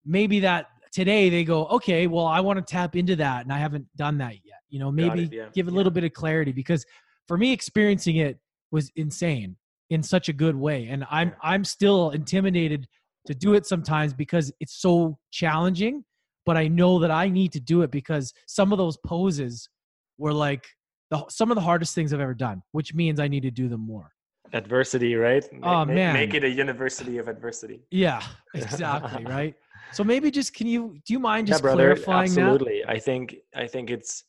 maybe 0.06 0.40
that 0.42 0.68
today 0.92 1.30
they 1.30 1.44
go, 1.44 1.66
okay, 1.68 2.08
well, 2.08 2.26
I 2.26 2.40
want 2.40 2.58
to 2.58 2.64
tap 2.64 2.96
into 2.96 3.16
that 3.18 3.44
and 3.44 3.52
I 3.52 3.58
haven't 3.58 3.88
done 3.96 4.18
that 4.20 4.34
yet. 4.44 4.60
You 4.70 4.80
know, 4.80 4.92
maybe 4.92 5.24
it, 5.24 5.34
yeah. 5.34 5.46
give 5.54 5.68
a 5.68 5.72
little 5.72 5.92
yeah. 5.92 5.96
bit 5.96 6.04
of 6.06 6.14
clarity 6.14 6.52
because 6.52 6.86
for 7.28 7.38
me 7.38 7.52
experiencing 7.52 8.18
it 8.18 8.40
was 8.72 8.92
insane 8.96 9.56
in 9.90 10.04
such 10.04 10.30
a 10.30 10.34
good 10.34 10.56
way 10.56 10.88
and 10.88 11.06
i'm 11.10 11.34
i'm 11.42 11.64
still 11.64 12.10
intimidated 12.12 12.88
to 13.26 13.34
do 13.34 13.54
it 13.54 13.66
sometimes 13.66 14.14
because 14.14 14.52
it's 14.60 14.82
so 14.82 15.18
challenging 15.32 16.04
but 16.46 16.58
i 16.58 16.68
know 16.68 17.00
that 17.00 17.12
i 17.12 17.30
need 17.30 17.52
to 17.52 17.60
do 17.60 17.82
it 17.82 17.92
because 17.92 18.34
some 18.48 18.72
of 18.72 18.78
those 18.78 18.98
poses 19.06 19.70
were 20.18 20.34
like 20.34 20.66
the, 21.10 21.26
some 21.30 21.52
of 21.52 21.56
the 21.56 21.62
hardest 21.62 21.96
things 21.96 22.14
i've 22.14 22.20
ever 22.20 22.34
done 22.34 22.62
which 22.72 22.94
means 22.94 23.20
i 23.20 23.28
need 23.28 23.42
to 23.44 23.52
do 23.52 23.68
them 23.68 23.82
more. 23.82 24.12
Adversity 24.54 25.14
right? 25.16 25.46
Oh 25.62 25.84
make, 25.84 25.96
man. 25.96 26.14
make 26.14 26.34
it 26.34 26.46
a 26.46 26.50
university 26.50 27.18
of 27.18 27.28
adversity. 27.28 27.82
Yeah 27.92 28.24
exactly 28.54 29.26
right? 29.38 29.56
So 29.92 30.06
maybe 30.06 30.32
just 30.32 30.54
can 30.54 30.68
you 30.68 30.98
do 31.06 31.14
you 31.14 31.20
mind 31.20 31.48
just 31.48 31.60
yeah, 31.60 31.64
brother, 31.64 31.96
clarifying 31.96 32.30
absolutely. 32.30 32.82
That? 32.86 32.92
i 32.92 33.00
think 33.00 33.36
i 33.56 33.68
think 33.68 33.90
it's 33.90 34.24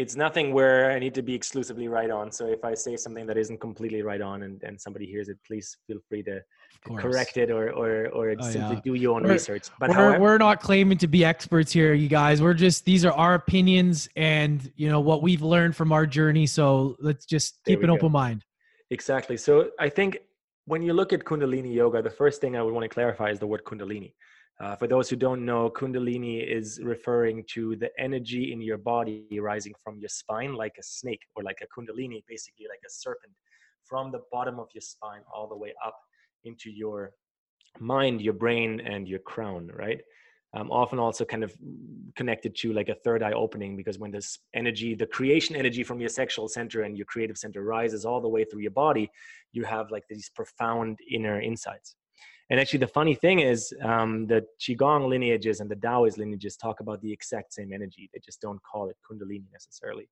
it's 0.00 0.16
nothing 0.16 0.54
where 0.54 0.90
I 0.90 0.98
need 0.98 1.14
to 1.14 1.22
be 1.22 1.34
exclusively 1.34 1.86
right 1.86 2.10
on. 2.10 2.32
So 2.32 2.46
if 2.46 2.64
I 2.64 2.72
say 2.72 2.96
something 2.96 3.26
that 3.26 3.36
isn't 3.36 3.60
completely 3.60 4.00
right 4.00 4.22
on 4.22 4.44
and, 4.44 4.62
and 4.62 4.80
somebody 4.80 5.04
hears 5.04 5.28
it, 5.28 5.36
please 5.46 5.76
feel 5.86 5.98
free 6.08 6.22
to, 6.22 6.40
to 6.86 6.96
correct 6.96 7.36
it 7.36 7.50
or 7.50 7.70
or, 7.70 8.08
or 8.08 8.34
oh, 8.38 8.50
simply 8.50 8.76
yeah. 8.76 8.80
do 8.82 8.94
your 8.94 9.16
own 9.16 9.24
we're, 9.24 9.32
research. 9.32 9.68
But 9.78 9.90
we're, 9.90 9.96
however, 9.96 10.20
we're 10.20 10.38
not 10.38 10.62
claiming 10.62 10.96
to 10.98 11.06
be 11.06 11.22
experts 11.22 11.70
here, 11.70 11.92
you 11.92 12.08
guys. 12.08 12.40
We're 12.40 12.54
just 12.54 12.86
these 12.86 13.04
are 13.04 13.12
our 13.12 13.34
opinions 13.34 14.08
and 14.16 14.72
you 14.74 14.88
know 14.88 15.00
what 15.00 15.20
we've 15.22 15.42
learned 15.42 15.76
from 15.76 15.92
our 15.92 16.06
journey. 16.06 16.46
So 16.46 16.96
let's 16.98 17.26
just 17.26 17.58
keep 17.66 17.80
an 17.80 17.88
go. 17.88 17.94
open 17.94 18.10
mind. 18.10 18.42
Exactly. 18.90 19.36
So 19.36 19.70
I 19.78 19.90
think 19.90 20.18
when 20.64 20.80
you 20.82 20.94
look 20.94 21.12
at 21.12 21.24
Kundalini 21.24 21.74
yoga, 21.74 22.00
the 22.00 22.16
first 22.22 22.40
thing 22.40 22.56
I 22.56 22.62
would 22.62 22.72
want 22.72 22.84
to 22.84 22.88
clarify 22.88 23.28
is 23.30 23.38
the 23.38 23.46
word 23.46 23.64
Kundalini. 23.64 24.14
Uh, 24.60 24.76
for 24.76 24.86
those 24.86 25.08
who 25.08 25.16
don't 25.16 25.44
know, 25.46 25.70
Kundalini 25.70 26.46
is 26.46 26.80
referring 26.82 27.44
to 27.48 27.76
the 27.76 27.90
energy 27.98 28.52
in 28.52 28.60
your 28.60 28.76
body 28.76 29.26
rising 29.40 29.72
from 29.82 29.98
your 29.98 30.10
spine 30.10 30.52
like 30.54 30.76
a 30.78 30.82
snake 30.82 31.22
or 31.34 31.42
like 31.42 31.62
a 31.62 31.80
Kundalini, 31.80 32.22
basically 32.28 32.66
like 32.68 32.80
a 32.86 32.90
serpent, 32.90 33.32
from 33.84 34.12
the 34.12 34.20
bottom 34.30 34.60
of 34.60 34.68
your 34.74 34.82
spine 34.82 35.22
all 35.34 35.48
the 35.48 35.56
way 35.56 35.72
up 35.84 35.96
into 36.44 36.70
your 36.70 37.12
mind, 37.78 38.20
your 38.20 38.34
brain, 38.34 38.80
and 38.80 39.08
your 39.08 39.20
crown, 39.20 39.70
right? 39.72 40.02
Um, 40.52 40.70
often 40.70 40.98
also 40.98 41.24
kind 41.24 41.44
of 41.44 41.54
connected 42.16 42.54
to 42.56 42.72
like 42.74 42.90
a 42.90 42.96
third 42.96 43.22
eye 43.22 43.32
opening 43.32 43.76
because 43.76 43.98
when 43.98 44.10
this 44.10 44.40
energy, 44.52 44.94
the 44.94 45.06
creation 45.06 45.56
energy 45.56 45.84
from 45.84 46.00
your 46.00 46.08
sexual 46.10 46.48
center 46.48 46.82
and 46.82 46.98
your 46.98 47.06
creative 47.06 47.38
center 47.38 47.62
rises 47.62 48.04
all 48.04 48.20
the 48.20 48.28
way 48.28 48.44
through 48.44 48.60
your 48.60 48.72
body, 48.72 49.10
you 49.52 49.64
have 49.64 49.90
like 49.90 50.04
these 50.10 50.28
profound 50.34 50.98
inner 51.10 51.40
insights. 51.40 51.94
And 52.50 52.58
actually, 52.58 52.80
the 52.80 52.88
funny 52.88 53.14
thing 53.14 53.38
is, 53.38 53.72
um, 53.82 54.26
the 54.26 54.44
Qigong 54.60 55.08
lineages 55.08 55.60
and 55.60 55.70
the 55.70 55.76
Taoist 55.76 56.18
lineages 56.18 56.56
talk 56.56 56.80
about 56.80 57.00
the 57.00 57.12
exact 57.12 57.54
same 57.54 57.72
energy. 57.72 58.10
They 58.12 58.20
just 58.24 58.40
don't 58.40 58.60
call 58.62 58.90
it 58.90 58.96
Kundalini 59.08 59.44
necessarily. 59.52 60.08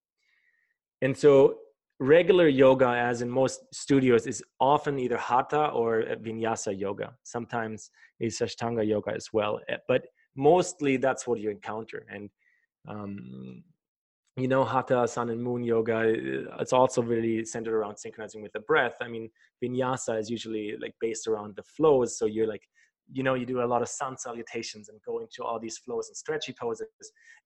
And 1.02 1.16
so, 1.16 1.56
regular 1.98 2.46
yoga, 2.46 2.90
as 2.90 3.22
in 3.22 3.28
most 3.28 3.62
studios, 3.74 4.28
is 4.28 4.40
often 4.60 5.00
either 5.00 5.16
Hatha 5.16 5.66
or 5.70 6.04
Vinyasa 6.22 6.78
yoga. 6.78 7.14
Sometimes 7.24 7.90
is 8.20 8.38
Ashtanga 8.38 8.86
yoga 8.86 9.12
as 9.12 9.32
well. 9.32 9.58
Eh, 9.68 9.78
but 9.88 10.06
mostly 10.36 10.96
that's 10.96 11.26
what 11.26 11.40
you 11.40 11.50
encounter. 11.50 12.06
And 12.08 12.30
um, 12.88 13.64
you 14.38 14.48
know 14.48 14.64
hatha 14.64 15.06
sun 15.08 15.30
and 15.30 15.42
moon 15.42 15.62
yoga 15.62 15.96
uh, 15.96 16.56
it's 16.60 16.72
also 16.72 17.02
really 17.02 17.44
centered 17.44 17.74
around 17.74 17.96
synchronizing 17.96 18.42
with 18.42 18.52
the 18.52 18.60
breath. 18.60 18.96
I 19.00 19.08
mean 19.08 19.30
vinyasa 19.62 20.18
is 20.18 20.30
usually 20.30 20.76
like 20.80 20.94
based 21.00 21.26
around 21.26 21.56
the 21.56 21.62
flows 21.62 22.18
so 22.18 22.26
you're 22.26 22.46
like 22.46 22.62
you 23.10 23.22
know 23.22 23.34
you 23.34 23.46
do 23.46 23.62
a 23.62 23.64
lot 23.64 23.82
of 23.82 23.88
sun 23.88 24.16
salutations 24.16 24.88
and 24.88 25.00
go 25.04 25.18
into 25.20 25.42
all 25.42 25.58
these 25.58 25.78
flows 25.78 26.08
and 26.08 26.16
stretchy 26.16 26.54
poses. 26.60 26.86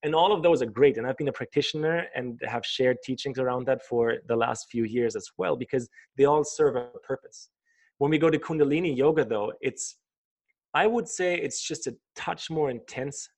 And 0.03 0.15
all 0.15 0.33
of 0.33 0.43
those 0.43 0.61
are 0.63 0.67
great 0.67 0.99
and 0.99 1.07
i've 1.07 1.17
been 1.17 1.29
a 1.29 1.33
practitioner 1.33 2.07
and 2.15 2.41
have 2.45 2.65
shared 2.67 2.99
teachings 3.05 3.39
around 3.39 3.67
that 3.67 3.83
for 3.85 4.17
the 4.29 4.37
last 4.37 4.67
few 4.71 4.85
years 4.85 5.17
as 5.17 5.29
well 5.39 5.57
because 5.57 5.89
they 6.19 6.25
all 6.25 6.45
serve 6.45 6.77
a 6.77 6.87
purpose. 7.03 7.51
When 7.99 8.11
we 8.11 8.19
go 8.19 8.31
to 8.31 8.39
kundalini 8.39 8.97
yoga 8.97 9.25
though 9.25 9.53
it's 9.61 9.97
i 10.75 10.87
would 10.87 11.09
say 11.09 11.37
it's 11.37 11.63
just 11.63 11.87
a 11.87 11.95
touch 12.17 12.51
more 12.51 12.71
intense 12.71 13.29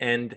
and 0.00 0.36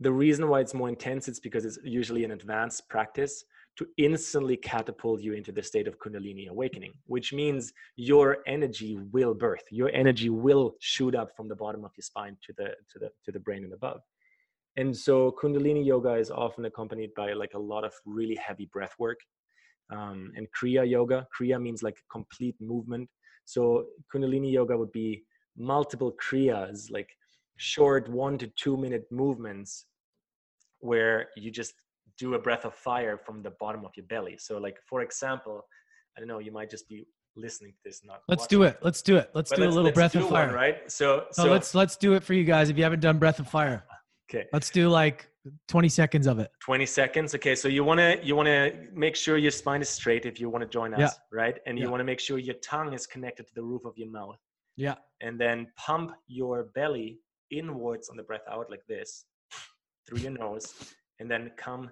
the 0.00 0.12
reason 0.12 0.48
why 0.48 0.60
it's 0.60 0.74
more 0.74 0.88
intense 0.88 1.28
is 1.28 1.40
because 1.40 1.64
it's 1.64 1.78
usually 1.82 2.24
an 2.24 2.32
advanced 2.32 2.88
practice 2.88 3.44
to 3.76 3.86
instantly 3.98 4.56
catapult 4.56 5.20
you 5.20 5.34
into 5.34 5.52
the 5.52 5.62
state 5.62 5.86
of 5.86 5.98
kundalini 5.98 6.48
awakening 6.48 6.92
which 7.06 7.32
means 7.32 7.72
your 7.96 8.38
energy 8.46 8.98
will 9.12 9.34
birth. 9.34 9.64
Your 9.70 9.90
energy 9.90 10.30
will 10.30 10.74
shoot 10.80 11.14
up 11.14 11.30
from 11.36 11.48
the 11.48 11.56
bottom 11.56 11.84
of 11.84 11.92
your 11.96 12.02
spine 12.02 12.36
to 12.42 12.52
the 12.56 12.68
to 12.90 12.98
the 12.98 13.10
to 13.24 13.32
the 13.32 13.40
brain 13.40 13.64
and 13.64 13.72
above. 13.72 14.00
And 14.76 14.94
so 14.94 15.34
kundalini 15.42 15.84
yoga 15.84 16.14
is 16.14 16.30
often 16.30 16.66
accompanied 16.66 17.10
by 17.14 17.32
like 17.32 17.54
a 17.54 17.58
lot 17.58 17.84
of 17.84 17.92
really 18.04 18.36
heavy 18.36 18.68
breath 18.72 18.94
work 18.98 19.18
um, 19.90 20.32
and 20.36 20.46
kriya 20.58 20.88
yoga. 20.88 21.26
Kriya 21.38 21.60
means 21.60 21.82
like 21.82 21.96
complete 22.10 22.56
movement. 22.60 23.08
So 23.44 23.86
kundalini 24.14 24.52
yoga 24.52 24.76
would 24.76 24.92
be 24.92 25.24
multiple 25.56 26.14
kriyas 26.22 26.90
like 26.90 27.08
short 27.56 28.08
one 28.08 28.38
to 28.38 28.46
two 28.48 28.76
minute 28.76 29.04
movements 29.10 29.86
where 30.80 31.28
you 31.36 31.50
just 31.50 31.74
do 32.18 32.34
a 32.34 32.38
breath 32.38 32.64
of 32.64 32.74
fire 32.74 33.18
from 33.18 33.42
the 33.42 33.52
bottom 33.60 33.84
of 33.84 33.92
your 33.96 34.06
belly. 34.06 34.36
So, 34.38 34.58
like 34.58 34.78
for 34.88 35.02
example, 35.02 35.62
I 36.16 36.20
don't 36.20 36.28
know, 36.28 36.38
you 36.38 36.52
might 36.52 36.70
just 36.70 36.88
be 36.88 37.06
listening 37.36 37.72
to 37.72 37.78
this, 37.84 38.02
not. 38.04 38.22
Let's 38.28 38.46
do 38.46 38.62
it. 38.62 38.78
Let's 38.82 39.02
do 39.02 39.16
it. 39.16 39.30
Let's 39.34 39.50
but 39.50 39.56
do 39.56 39.62
let's, 39.62 39.74
a 39.74 39.76
little 39.76 39.92
breath 39.92 40.14
of 40.14 40.28
fire. 40.28 40.46
One, 40.46 40.54
right. 40.54 40.90
So, 40.90 41.26
so, 41.30 41.44
so 41.44 41.50
let's 41.50 41.74
let's 41.74 41.96
do 41.96 42.14
it 42.14 42.22
for 42.22 42.34
you 42.34 42.44
guys. 42.44 42.70
If 42.70 42.76
you 42.76 42.82
haven't 42.82 43.00
done 43.00 43.18
breath 43.18 43.38
of 43.38 43.48
fire, 43.48 43.84
okay. 44.30 44.46
Let's 44.52 44.70
do 44.70 44.88
like 44.88 45.28
20 45.68 45.88
seconds 45.88 46.26
of 46.26 46.38
it. 46.38 46.50
20 46.60 46.86
seconds. 46.86 47.34
Okay. 47.34 47.54
So 47.54 47.68
you 47.68 47.84
want 47.84 47.98
to, 48.00 48.18
you 48.22 48.34
want 48.36 48.46
to 48.46 48.72
make 48.92 49.16
sure 49.16 49.36
your 49.36 49.50
spine 49.50 49.82
is 49.82 49.88
straight 49.88 50.26
if 50.26 50.40
you 50.40 50.48
want 50.48 50.62
to 50.62 50.68
join 50.68 50.94
us. 50.94 51.00
Yeah. 51.00 51.10
Right. 51.38 51.58
And 51.66 51.78
you 51.78 51.90
want 51.90 52.00
to 52.00 52.04
make 52.04 52.20
sure 52.20 52.38
your 52.38 52.56
tongue 52.56 52.92
is 52.92 53.06
connected 53.06 53.46
to 53.46 53.54
the 53.54 53.62
roof 53.62 53.84
of 53.84 53.92
your 53.96 54.10
mouth. 54.10 54.38
Yeah. 54.76 54.94
And 55.20 55.40
then 55.40 55.68
pump 55.76 56.12
your 56.26 56.64
belly 56.74 57.20
inwards 57.50 58.08
on 58.08 58.16
the 58.16 58.22
breath 58.22 58.46
out 58.50 58.70
like 58.70 58.84
this 58.88 59.24
through 60.06 60.18
your 60.18 60.32
nose 60.32 60.74
and 61.18 61.30
then 61.30 61.50
come 61.56 61.90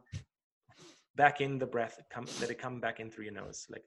back 1.16 1.40
in 1.40 1.58
the 1.58 1.66
breath 1.66 2.00
come 2.10 2.26
let 2.40 2.50
it 2.50 2.58
come 2.58 2.80
back 2.80 3.00
in 3.00 3.10
through 3.10 3.24
your 3.24 3.34
nose 3.34 3.66
like 3.70 3.84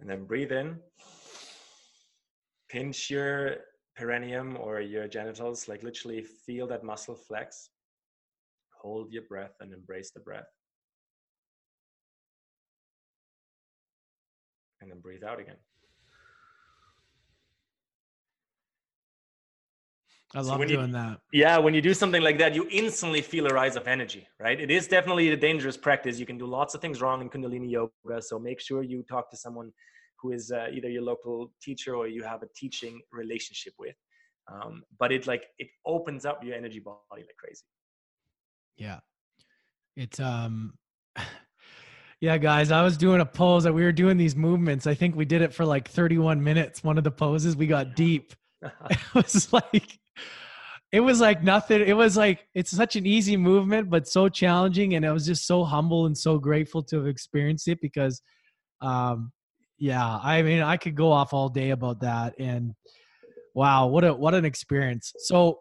and 0.00 0.10
then 0.10 0.24
breathe 0.24 0.50
in 0.50 0.76
pinch 2.72 3.10
your 3.10 3.56
perineum 3.96 4.56
or 4.58 4.80
your 4.80 5.06
genitals, 5.06 5.68
like 5.68 5.82
literally 5.82 6.22
feel 6.22 6.66
that 6.66 6.82
muscle 6.82 7.14
flex. 7.14 7.68
Hold 8.80 9.12
your 9.12 9.22
breath 9.28 9.56
and 9.60 9.72
embrace 9.72 10.10
the 10.10 10.20
breath. 10.20 10.50
And 14.80 14.90
then 14.90 15.00
breathe 15.00 15.22
out 15.22 15.38
again. 15.38 15.56
I 20.34 20.40
love 20.40 20.60
so 20.60 20.64
doing 20.64 20.86
you, 20.86 20.92
that. 20.94 21.20
Yeah, 21.30 21.58
when 21.58 21.74
you 21.74 21.82
do 21.82 21.92
something 21.92 22.22
like 22.22 22.38
that, 22.38 22.54
you 22.54 22.66
instantly 22.70 23.20
feel 23.20 23.46
a 23.46 23.52
rise 23.52 23.76
of 23.76 23.86
energy, 23.86 24.26
right? 24.40 24.58
It 24.58 24.70
is 24.70 24.88
definitely 24.88 25.28
a 25.28 25.36
dangerous 25.36 25.76
practice. 25.76 26.18
You 26.18 26.24
can 26.24 26.38
do 26.38 26.46
lots 26.46 26.74
of 26.74 26.80
things 26.80 27.02
wrong 27.02 27.20
in 27.20 27.28
Kundalini 27.28 27.70
yoga. 27.70 28.22
So 28.22 28.38
make 28.38 28.58
sure 28.58 28.82
you 28.82 29.02
talk 29.02 29.30
to 29.30 29.36
someone 29.36 29.72
who 30.22 30.32
is 30.32 30.52
uh, 30.52 30.68
either 30.72 30.88
your 30.88 31.02
local 31.02 31.52
teacher 31.60 31.96
or 31.96 32.06
you 32.06 32.22
have 32.22 32.42
a 32.42 32.48
teaching 32.56 33.00
relationship 33.12 33.74
with. 33.78 33.96
Um, 34.50 34.82
but 34.98 35.12
it 35.12 35.26
like 35.26 35.44
it 35.58 35.68
opens 35.84 36.24
up 36.24 36.42
your 36.44 36.54
energy 36.54 36.80
body 36.80 37.00
like 37.10 37.36
crazy. 37.38 37.64
Yeah, 38.76 39.00
it's 39.96 40.20
um. 40.20 40.74
Yeah, 42.22 42.38
guys, 42.38 42.70
I 42.70 42.84
was 42.84 42.96
doing 42.96 43.20
a 43.20 43.26
pose 43.26 43.64
that 43.64 43.72
we 43.72 43.82
were 43.82 43.90
doing 43.90 44.16
these 44.16 44.36
movements. 44.36 44.86
I 44.86 44.94
think 44.94 45.16
we 45.16 45.24
did 45.24 45.42
it 45.42 45.52
for 45.52 45.64
like 45.64 45.88
31 45.88 46.40
minutes. 46.40 46.84
One 46.84 46.96
of 46.96 47.02
the 47.02 47.10
poses, 47.10 47.56
we 47.56 47.66
got 47.66 47.96
deep. 47.96 48.32
it 48.62 48.98
was 49.12 49.52
like, 49.52 49.98
it 50.92 51.00
was 51.00 51.20
like 51.20 51.42
nothing. 51.42 51.80
It 51.80 51.96
was 51.96 52.16
like, 52.16 52.46
it's 52.54 52.70
such 52.70 52.94
an 52.94 53.06
easy 53.06 53.36
movement, 53.36 53.90
but 53.90 54.06
so 54.06 54.28
challenging. 54.28 54.94
And 54.94 55.04
I 55.04 55.10
was 55.10 55.26
just 55.26 55.48
so 55.48 55.64
humble 55.64 56.06
and 56.06 56.16
so 56.16 56.38
grateful 56.38 56.80
to 56.84 56.98
have 56.98 57.08
experienced 57.08 57.66
it 57.66 57.80
because, 57.80 58.22
um, 58.82 59.32
yeah 59.82 60.20
i 60.22 60.40
mean 60.42 60.62
i 60.62 60.76
could 60.76 60.94
go 60.94 61.10
off 61.10 61.34
all 61.34 61.48
day 61.48 61.70
about 61.70 61.98
that 61.98 62.32
and 62.38 62.72
wow 63.52 63.88
what 63.88 64.04
a 64.04 64.14
what 64.14 64.32
an 64.32 64.44
experience 64.44 65.12
so 65.18 65.58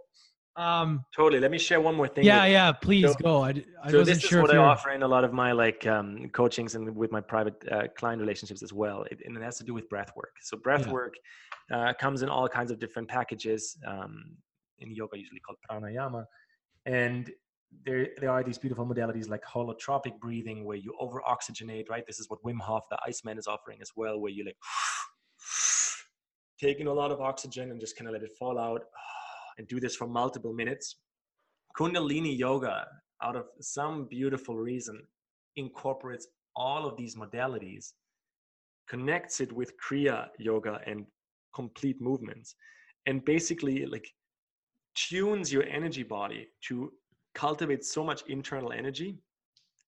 um 0.57 1.03
totally 1.15 1.39
let 1.39 1.49
me 1.49 1.57
share 1.57 1.81
one 1.81 1.95
more 1.95 2.07
thing 2.07 2.23
yeah 2.23 2.43
with, 2.43 2.51
yeah 2.51 2.71
please 2.71 3.07
so, 3.07 3.15
go 3.23 3.43
i, 3.43 3.49
I 3.83 3.89
so 3.89 3.97
wasn't 3.97 4.21
this 4.21 4.29
sure 4.29 4.39
is 4.39 4.43
what 4.43 4.55
i 4.55 4.57
offer 4.57 4.91
in 4.91 5.01
a 5.01 5.07
lot 5.07 5.23
of 5.23 5.33
my 5.33 5.51
like 5.53 5.87
um 5.87 6.29
coachings 6.33 6.75
and 6.75 6.95
with 6.95 7.11
my 7.11 7.19
private 7.19 7.55
uh, 7.71 7.87
client 7.97 8.21
relationships 8.21 8.61
as 8.61 8.71
well 8.71 9.03
it, 9.09 9.17
and 9.25 9.35
it 9.35 9.41
has 9.41 9.57
to 9.57 9.63
do 9.63 9.73
with 9.73 9.89
breath 9.89 10.11
work 10.15 10.33
so 10.43 10.55
breath 10.55 10.85
yeah. 10.85 10.93
work 10.93 11.15
uh, 11.73 11.91
comes 11.99 12.21
in 12.21 12.29
all 12.29 12.47
kinds 12.47 12.69
of 12.69 12.77
different 12.77 13.07
packages 13.07 13.75
um 13.87 14.23
in 14.77 14.93
yoga 14.93 15.17
usually 15.17 15.39
called 15.39 15.57
pranayama 15.67 16.23
And 16.85 17.31
there, 17.85 18.07
there 18.19 18.29
are 18.29 18.43
these 18.43 18.57
beautiful 18.57 18.85
modalities 18.85 19.29
like 19.29 19.43
holotropic 19.43 20.19
breathing 20.19 20.65
where 20.65 20.77
you 20.77 20.93
over 20.99 21.21
oxygenate, 21.27 21.89
right? 21.89 22.05
This 22.05 22.19
is 22.19 22.29
what 22.29 22.43
Wim 22.43 22.59
Hof, 22.59 22.83
the 22.89 22.97
Iceman, 23.05 23.37
is 23.37 23.47
offering 23.47 23.79
as 23.81 23.91
well, 23.95 24.19
where 24.19 24.31
you 24.31 24.45
like 24.45 24.57
taking 26.59 26.87
a 26.87 26.93
lot 26.93 27.11
of 27.11 27.21
oxygen 27.21 27.71
and 27.71 27.79
just 27.79 27.97
kind 27.97 28.07
of 28.07 28.13
let 28.13 28.23
it 28.23 28.31
fall 28.37 28.59
out 28.59 28.81
and 29.57 29.67
do 29.67 29.79
this 29.79 29.95
for 29.95 30.07
multiple 30.07 30.53
minutes. 30.53 30.97
Kundalini 31.77 32.37
yoga, 32.37 32.85
out 33.23 33.35
of 33.35 33.45
some 33.61 34.07
beautiful 34.09 34.57
reason, 34.57 35.01
incorporates 35.55 36.27
all 36.55 36.85
of 36.85 36.97
these 36.97 37.15
modalities, 37.15 37.93
connects 38.89 39.39
it 39.39 39.51
with 39.51 39.73
Kriya 39.77 40.27
yoga 40.37 40.81
and 40.85 41.05
complete 41.55 42.01
movements, 42.01 42.55
and 43.05 43.23
basically 43.23 43.85
like 43.85 44.07
tunes 44.95 45.51
your 45.51 45.63
energy 45.63 46.03
body 46.03 46.47
to 46.67 46.91
cultivate 47.33 47.85
so 47.85 48.03
much 48.03 48.23
internal 48.27 48.71
energy 48.71 49.17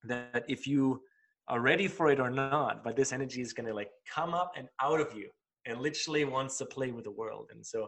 that 0.04 0.44
if 0.48 0.68
you 0.68 1.02
are 1.48 1.60
ready 1.60 1.88
for 1.88 2.10
it 2.10 2.20
or 2.20 2.30
not, 2.30 2.84
but 2.84 2.96
this 2.96 3.12
energy 3.12 3.42
is 3.42 3.54
going 3.54 3.68
to 3.68 3.74
like 3.74 3.90
come 4.14 4.34
up 4.34 4.54
and 4.58 4.68
out 4.82 5.00
of 5.00 5.14
you 5.14 5.30
and 5.66 5.80
literally 5.82 6.26
wants 6.26 6.58
to 6.58 6.66
play 6.66 6.92
with 6.92 7.04
the 7.04 7.12
world. 7.12 7.50
And 7.54 7.66
so 7.66 7.88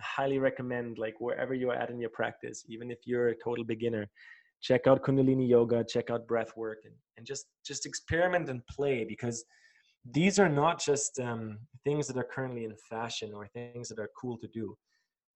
I 0.00 0.02
highly 0.02 0.38
recommend 0.38 0.98
like 0.98 1.14
wherever 1.18 1.54
you're 1.54 1.74
at 1.74 1.90
in 1.90 1.98
your 1.98 2.10
practice, 2.10 2.64
even 2.68 2.90
if 2.90 2.98
you're 3.04 3.28
a 3.28 3.34
total 3.42 3.64
beginner, 3.64 4.06
check 4.60 4.86
out 4.86 5.02
Kundalini 5.02 5.48
yoga, 5.48 5.84
check 5.84 6.10
out 6.10 6.26
breath 6.26 6.56
work 6.56 6.78
and, 6.84 6.94
and 7.16 7.26
just, 7.26 7.46
just 7.64 7.86
experiment 7.86 8.48
and 8.48 8.66
play 8.66 9.04
because 9.04 9.44
these 10.10 10.38
are 10.38 10.48
not 10.48 10.80
just 10.80 11.18
um, 11.20 11.58
things 11.84 12.06
that 12.08 12.16
are 12.16 12.28
currently 12.32 12.64
in 12.64 12.74
fashion 12.88 13.32
or 13.34 13.46
things 13.46 13.88
that 13.88 13.98
are 13.98 14.10
cool 14.20 14.36
to 14.38 14.48
do. 14.48 14.76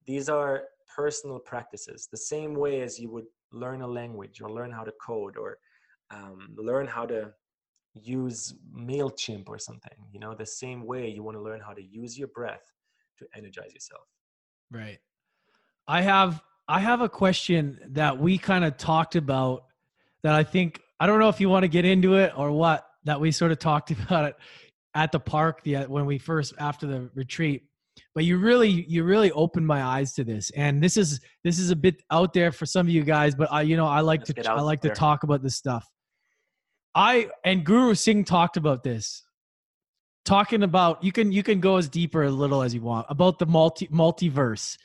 These 0.07 0.29
are 0.29 0.65
personal 0.95 1.39
practices, 1.39 2.09
the 2.11 2.19
same 2.19 2.55
way 2.55 2.81
as 2.81 2.99
you 2.99 3.11
would 3.11 3.27
learn 3.53 3.83
a 3.83 3.87
language 3.87 4.41
or 4.41 4.51
learn 4.51 4.71
how 4.71 4.85
to 4.85 4.93
code 5.05 5.37
or 5.37 5.59
um, 6.11 6.55
learn 6.57 6.87
how 6.87 7.07
to 7.07 7.33
use 7.95 8.55
MailChimp 8.75 9.49
or 9.49 9.59
something. 9.59 9.97
You 10.13 10.21
know, 10.21 10.35
the 10.35 10.47
same 10.47 10.85
way 10.85 11.09
you 11.09 11.23
want 11.23 11.37
to 11.37 11.43
learn 11.43 11.61
how 11.61 11.73
to 11.73 11.83
use 11.83 12.19
your 12.19 12.29
breath 12.29 12.63
to 13.19 13.27
energize 13.35 13.73
yourself. 13.73 14.03
Right. 14.71 14.99
I 15.89 16.03
have 16.03 16.43
I 16.69 16.81
have 16.81 17.01
a 17.01 17.09
question 17.09 17.79
that 17.91 18.19
we 18.19 18.39
kind 18.39 18.65
of 18.65 18.77
talked 18.77 19.15
about 19.15 19.65
that 20.23 20.35
I 20.35 20.43
think 20.43 20.81
I 20.99 21.07
don't 21.07 21.21
know 21.21 21.29
if 21.29 21.41
you 21.41 21.49
want 21.49 21.63
to 21.63 21.69
get 21.69 21.85
into 21.85 22.17
it 22.17 22.33
or 22.37 22.51
what 22.51 22.87
that 23.05 23.21
we 23.21 23.31
sort 23.31 23.53
of 23.53 23.59
talked 23.59 23.91
about 23.93 24.25
it 24.25 24.37
at 24.95 25.13
the 25.13 25.21
park 25.21 25.63
the 25.63 25.85
when 25.85 26.07
we 26.07 26.19
first 26.19 26.55
after 26.59 26.87
the 26.87 27.11
retreat 27.15 27.65
but 28.15 28.25
you 28.25 28.39
really 28.39 28.85
you 28.89 29.05
really 29.05 29.31
opened 29.33 29.67
my 29.67 29.83
eyes 29.83 30.13
to 30.15 30.25
this. 30.25 30.51
And 30.51 30.83
this 30.83 30.97
is 30.97 31.21
this 31.45 31.59
is 31.59 31.71
a 31.71 31.77
bit 31.77 32.03
out 32.11 32.33
there 32.33 32.53
for 32.53 32.67
some 32.67 32.87
of 32.87 32.93
you 32.93 33.03
guys 33.03 33.35
but 33.35 33.51
i 33.53 33.63
you 33.63 33.77
know 33.77 33.87
i 33.87 34.01
like 34.01 34.21
Let's 34.29 34.45
to 34.45 34.51
i 34.51 34.61
like 34.61 34.81
there. 34.81 34.95
to 34.95 34.99
talk 34.99 35.23
about 35.23 35.43
this 35.43 35.57
stuff. 35.57 35.87
I 36.95 37.29
and 37.45 37.65
guru 37.65 37.95
singh 37.95 38.25
talked 38.25 38.57
about 38.57 38.83
this. 38.83 39.23
Talking 40.25 40.63
about 40.63 41.05
you 41.05 41.13
can 41.13 41.31
you 41.31 41.43
can 41.43 41.61
go 41.61 41.77
as 41.77 41.89
deeper 41.89 42.25
a 42.25 42.31
little 42.31 42.63
as 42.63 42.75
you 42.75 42.83
want 42.83 43.07
about 43.09 43.39
the 43.39 43.47
multi 43.47 43.87
multiverse 43.89 44.77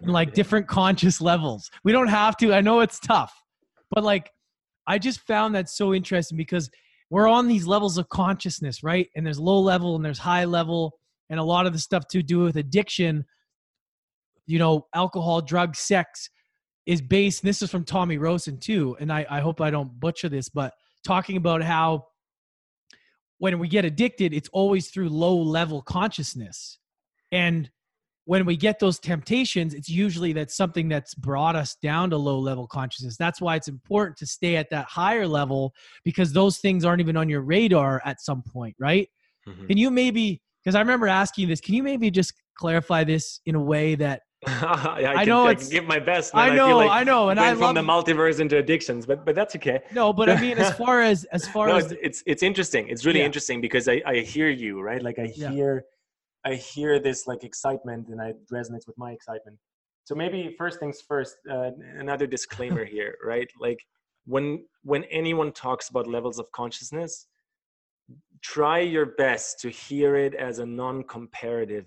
and 0.00 0.12
like 0.12 0.34
different 0.34 0.66
conscious 0.66 1.20
levels. 1.20 1.70
We 1.84 1.92
don't 1.92 2.08
have 2.08 2.36
to 2.38 2.52
i 2.52 2.60
know 2.60 2.80
it's 2.80 2.98
tough 2.98 3.32
but 3.90 4.04
like 4.04 4.30
i 4.86 4.98
just 4.98 5.20
found 5.20 5.54
that 5.54 5.68
so 5.68 5.94
interesting 5.94 6.36
because 6.36 6.68
we're 7.12 7.28
on 7.28 7.46
these 7.46 7.66
levels 7.66 7.98
of 7.98 8.08
consciousness 8.08 8.82
right? 8.82 9.08
And 9.14 9.24
there's 9.24 9.38
low 9.38 9.60
level 9.60 9.96
and 9.96 10.04
there's 10.04 10.18
high 10.18 10.46
level 10.46 10.98
and 11.32 11.40
a 11.40 11.44
lot 11.44 11.66
of 11.66 11.72
the 11.72 11.78
stuff 11.80 12.06
to 12.06 12.22
do 12.22 12.38
with 12.38 12.56
addiction 12.56 13.24
you 14.46 14.60
know 14.60 14.86
alcohol 14.94 15.40
drugs 15.40 15.80
sex 15.80 16.30
is 16.86 17.00
based 17.00 17.42
this 17.42 17.62
is 17.62 17.70
from 17.70 17.84
tommy 17.84 18.18
rosen 18.18 18.58
too 18.58 18.96
and 19.00 19.12
I, 19.12 19.26
I 19.28 19.40
hope 19.40 19.60
i 19.60 19.70
don't 19.70 19.98
butcher 19.98 20.28
this 20.28 20.48
but 20.48 20.72
talking 21.04 21.36
about 21.36 21.62
how 21.62 22.06
when 23.42 23.58
we 23.58 23.66
get 23.66 23.84
addicted 23.84 24.32
it's 24.32 24.48
always 24.52 24.88
through 24.88 25.08
low 25.08 25.36
level 25.36 25.82
consciousness. 25.82 26.78
And 27.32 27.68
when 28.24 28.46
we 28.46 28.56
get 28.56 28.78
those 28.78 29.00
temptations 29.00 29.74
it's 29.74 29.88
usually 29.88 30.32
that 30.34 30.52
something 30.52 30.88
that's 30.88 31.12
brought 31.14 31.56
us 31.56 31.76
down 31.82 32.10
to 32.10 32.16
low 32.16 32.38
level 32.38 32.68
consciousness. 32.68 33.16
That's 33.16 33.40
why 33.40 33.56
it's 33.56 33.66
important 33.66 34.16
to 34.18 34.26
stay 34.26 34.54
at 34.54 34.70
that 34.70 34.86
higher 34.86 35.26
level 35.26 35.74
because 36.04 36.32
those 36.32 36.58
things 36.58 36.84
aren't 36.84 37.00
even 37.00 37.16
on 37.16 37.28
your 37.28 37.42
radar 37.42 38.00
at 38.04 38.20
some 38.20 38.42
point 38.42 38.76
right? 38.78 39.08
Mm-hmm. 39.48 39.66
can 39.66 39.76
you 39.76 39.90
maybe 39.90 40.40
because 40.62 40.74
I 40.74 40.80
remember 40.80 41.08
asking 41.08 41.48
this. 41.48 41.60
Can 41.60 41.74
you 41.74 41.82
maybe 41.82 42.10
just 42.10 42.34
clarify 42.56 43.04
this 43.04 43.40
in 43.46 43.54
a 43.54 43.60
way 43.60 43.94
that 43.96 44.22
I, 44.46 45.14
I, 45.18 45.24
know 45.24 45.44
can, 45.44 45.52
it's, 45.52 45.68
I 45.68 45.72
give 45.72 45.84
my 45.84 46.00
best. 46.00 46.34
I 46.34 46.52
know, 46.54 46.80
I, 46.80 46.86
like 46.86 46.90
I 46.90 47.04
know, 47.04 47.28
and 47.28 47.38
I 47.38 47.54
from 47.54 47.76
the 47.76 47.80
multiverse 47.80 48.40
into 48.40 48.56
addictions, 48.58 49.06
but 49.06 49.24
but 49.24 49.36
that's 49.36 49.54
okay. 49.56 49.80
No, 49.92 50.12
but 50.12 50.28
I 50.28 50.40
mean, 50.40 50.58
as 50.58 50.76
far 50.76 51.00
as 51.00 51.24
as 51.26 51.46
far 51.46 51.68
no, 51.68 51.76
as 51.76 51.92
it's, 51.92 52.00
it's, 52.02 52.22
it's 52.26 52.42
interesting. 52.42 52.88
It's 52.88 53.04
really 53.04 53.20
yeah. 53.20 53.26
interesting 53.26 53.60
because 53.60 53.86
I 53.88 54.02
I 54.04 54.16
hear 54.20 54.48
you 54.48 54.80
right. 54.80 55.00
Like 55.00 55.20
I 55.20 55.26
hear 55.26 55.84
yeah. 56.44 56.52
I 56.52 56.56
hear 56.56 56.98
this 56.98 57.28
like 57.28 57.44
excitement, 57.44 58.08
and 58.08 58.20
it 58.20 58.36
resonates 58.52 58.86
with 58.88 58.98
my 58.98 59.12
excitement. 59.12 59.58
So 60.04 60.16
maybe 60.16 60.56
first 60.58 60.80
things 60.80 61.00
first. 61.06 61.36
Uh, 61.48 61.70
another 61.96 62.26
disclaimer 62.26 62.84
here, 62.96 63.14
right? 63.24 63.48
Like 63.60 63.78
when 64.24 64.64
when 64.82 65.04
anyone 65.04 65.52
talks 65.52 65.88
about 65.88 66.08
levels 66.08 66.40
of 66.40 66.50
consciousness, 66.50 67.28
try 68.42 68.80
your 68.80 69.06
best 69.06 69.60
to 69.60 69.70
hear 69.70 70.16
it 70.16 70.34
as 70.34 70.58
a 70.58 70.66
non-comparative 70.66 71.86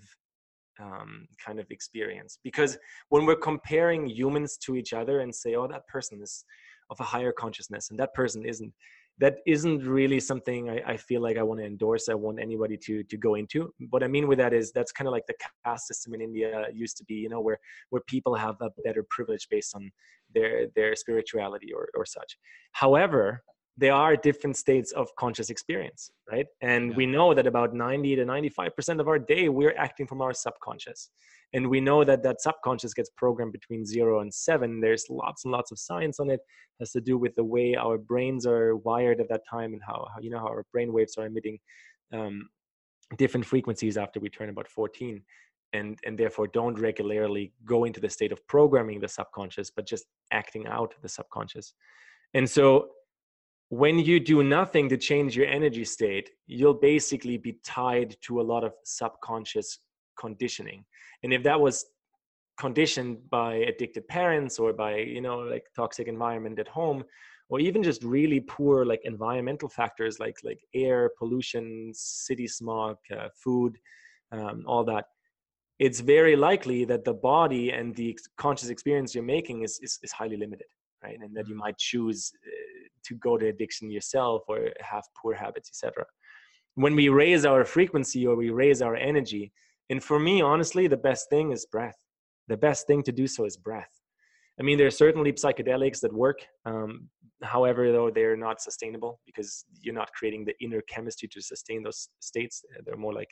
um, 0.80 1.26
kind 1.44 1.58
of 1.58 1.66
experience 1.70 2.38
because 2.44 2.76
when 3.08 3.24
we're 3.24 3.36
comparing 3.36 4.06
humans 4.06 4.58
to 4.58 4.76
each 4.76 4.92
other 4.92 5.20
and 5.20 5.34
say 5.34 5.54
oh 5.54 5.66
that 5.66 5.86
person 5.88 6.20
is 6.22 6.44
of 6.90 7.00
a 7.00 7.04
higher 7.04 7.32
consciousness 7.32 7.88
and 7.90 7.98
that 7.98 8.12
person 8.12 8.44
isn't 8.44 8.72
that 9.18 9.38
isn't 9.46 9.86
really 9.86 10.20
something 10.20 10.68
I, 10.68 10.82
I 10.86 10.96
feel 10.96 11.22
like 11.22 11.38
I 11.38 11.42
want 11.42 11.60
to 11.60 11.66
endorse. 11.66 12.08
I 12.08 12.14
want 12.14 12.38
anybody 12.40 12.76
to 12.76 13.02
to 13.02 13.16
go 13.16 13.34
into. 13.34 13.72
What 13.90 14.02
I 14.02 14.08
mean 14.08 14.28
with 14.28 14.38
that 14.38 14.52
is 14.52 14.72
that's 14.72 14.92
kind 14.92 15.08
of 15.08 15.12
like 15.12 15.26
the 15.26 15.34
caste 15.64 15.86
system 15.86 16.14
in 16.14 16.20
India 16.20 16.66
used 16.72 16.96
to 16.98 17.04
be, 17.04 17.14
you 17.14 17.28
know, 17.28 17.40
where 17.40 17.58
where 17.90 18.02
people 18.06 18.34
have 18.34 18.56
a 18.60 18.70
better 18.84 19.04
privilege 19.08 19.48
based 19.50 19.74
on 19.74 19.90
their 20.34 20.66
their 20.76 20.94
spirituality 20.94 21.72
or 21.72 21.88
or 21.94 22.04
such. 22.04 22.36
However, 22.72 23.42
there 23.78 23.92
are 23.92 24.16
different 24.16 24.56
states 24.56 24.92
of 24.92 25.08
conscious 25.16 25.50
experience 25.50 26.10
right? 26.30 26.46
And 26.60 26.90
yeah. 26.90 26.96
we 26.96 27.06
know 27.06 27.34
that 27.34 27.46
about 27.46 27.74
90 27.74 28.16
to 28.16 28.24
95% 28.24 29.00
of 29.00 29.08
our 29.08 29.18
day 29.18 29.48
we're 29.48 29.76
acting 29.76 30.06
from 30.06 30.22
our 30.22 30.32
subconscious. 30.32 31.10
And 31.52 31.70
we 31.70 31.80
know 31.80 32.02
that 32.04 32.24
that 32.24 32.40
subconscious 32.40 32.92
gets 32.92 33.10
programmed 33.16 33.52
between 33.52 33.86
0 33.86 34.20
and 34.20 34.32
7 34.32 34.80
there's 34.80 35.06
lots 35.08 35.44
and 35.44 35.52
lots 35.52 35.70
of 35.70 35.78
science 35.78 36.18
on 36.20 36.30
it, 36.30 36.34
it 36.34 36.40
has 36.80 36.92
to 36.92 37.00
do 37.00 37.16
with 37.16 37.34
the 37.36 37.44
way 37.44 37.76
our 37.76 37.98
brains 37.98 38.46
are 38.46 38.76
wired 38.76 39.20
at 39.20 39.28
that 39.28 39.42
time 39.48 39.72
and 39.72 39.82
how, 39.86 40.06
how 40.12 40.20
you 40.20 40.30
know 40.30 40.38
how 40.38 40.48
our 40.48 40.64
brain 40.72 40.92
waves 40.92 41.16
are 41.16 41.26
emitting 41.26 41.58
um, 42.12 42.48
different 43.16 43.46
frequencies 43.46 43.96
after 43.96 44.18
we 44.18 44.28
turn 44.28 44.48
about 44.48 44.68
14 44.68 45.22
and 45.72 45.98
and 46.04 46.18
therefore 46.18 46.46
don't 46.48 46.78
regularly 46.78 47.52
go 47.64 47.84
into 47.84 48.00
the 48.00 48.08
state 48.08 48.32
of 48.32 48.46
programming 48.48 49.00
the 49.00 49.08
subconscious 49.08 49.70
but 49.70 49.86
just 49.86 50.06
acting 50.32 50.66
out 50.66 50.94
the 51.02 51.08
subconscious. 51.08 51.74
And 52.34 52.48
so 52.48 52.88
when 53.68 53.98
you 53.98 54.20
do 54.20 54.42
nothing 54.44 54.88
to 54.88 54.96
change 54.96 55.36
your 55.36 55.46
energy 55.46 55.84
state, 55.84 56.30
you'll 56.46 56.74
basically 56.74 57.36
be 57.36 57.58
tied 57.64 58.16
to 58.22 58.40
a 58.40 58.42
lot 58.42 58.62
of 58.62 58.72
subconscious 58.84 59.78
conditioning. 60.18 60.84
And 61.22 61.32
if 61.32 61.42
that 61.42 61.60
was 61.60 61.84
conditioned 62.58 63.18
by 63.28 63.54
addicted 63.54 64.06
parents 64.08 64.58
or 64.58 64.72
by, 64.72 64.96
you 64.98 65.20
know, 65.20 65.38
like 65.38 65.64
toxic 65.74 66.06
environment 66.06 66.58
at 66.58 66.68
home, 66.68 67.04
or 67.48 67.60
even 67.60 67.82
just 67.82 68.02
really 68.02 68.40
poor 68.40 68.84
like 68.84 69.00
environmental 69.04 69.68
factors 69.68 70.18
like 70.18 70.36
like 70.42 70.60
air 70.74 71.10
pollution, 71.18 71.92
city 71.94 72.48
smog, 72.48 72.96
uh, 73.16 73.28
food, 73.34 73.78
um, 74.32 74.64
all 74.66 74.84
that, 74.84 75.04
it's 75.78 76.00
very 76.00 76.34
likely 76.34 76.84
that 76.84 77.04
the 77.04 77.14
body 77.14 77.70
and 77.70 77.94
the 77.94 78.18
conscious 78.36 78.68
experience 78.68 79.14
you're 79.14 79.24
making 79.24 79.62
is 79.62 79.78
is, 79.82 79.98
is 80.02 80.12
highly 80.12 80.36
limited, 80.36 80.66
right? 81.02 81.18
And 81.20 81.36
that 81.36 81.46
you 81.46 81.54
mm-hmm. 81.54 81.60
might 81.60 81.78
choose. 81.78 82.32
Uh, 82.46 82.75
to 83.06 83.14
go 83.16 83.36
to 83.36 83.48
addiction 83.48 83.90
yourself 83.90 84.42
or 84.48 84.58
have 84.80 85.04
poor 85.20 85.34
habits 85.34 85.70
etc 85.70 86.04
when 86.76 86.94
we 86.94 87.08
raise 87.08 87.44
our 87.44 87.64
frequency 87.64 88.26
or 88.26 88.36
we 88.36 88.50
raise 88.50 88.80
our 88.82 88.96
energy 88.96 89.50
and 89.90 90.02
for 90.02 90.18
me 90.18 90.40
honestly 90.42 90.86
the 90.86 90.96
best 90.96 91.28
thing 91.28 91.50
is 91.50 91.66
breath. 91.66 91.96
The 92.48 92.56
best 92.56 92.86
thing 92.86 93.02
to 93.02 93.12
do 93.12 93.26
so 93.26 93.44
is 93.44 93.56
breath. 93.56 93.90
I 94.60 94.62
mean 94.62 94.78
there 94.78 94.86
are 94.86 95.02
certainly 95.04 95.32
psychedelics 95.32 96.00
that 96.00 96.12
work 96.12 96.38
um, 96.64 97.08
however 97.42 97.92
though 97.92 98.10
they're 98.10 98.36
not 98.36 98.60
sustainable 98.60 99.20
because 99.26 99.64
you're 99.80 99.94
not 99.94 100.12
creating 100.12 100.44
the 100.44 100.54
inner 100.60 100.82
chemistry 100.82 101.28
to 101.32 101.40
sustain 101.40 101.82
those 101.82 102.08
states. 102.20 102.62
They're 102.84 102.96
more 102.96 103.14
like 103.14 103.30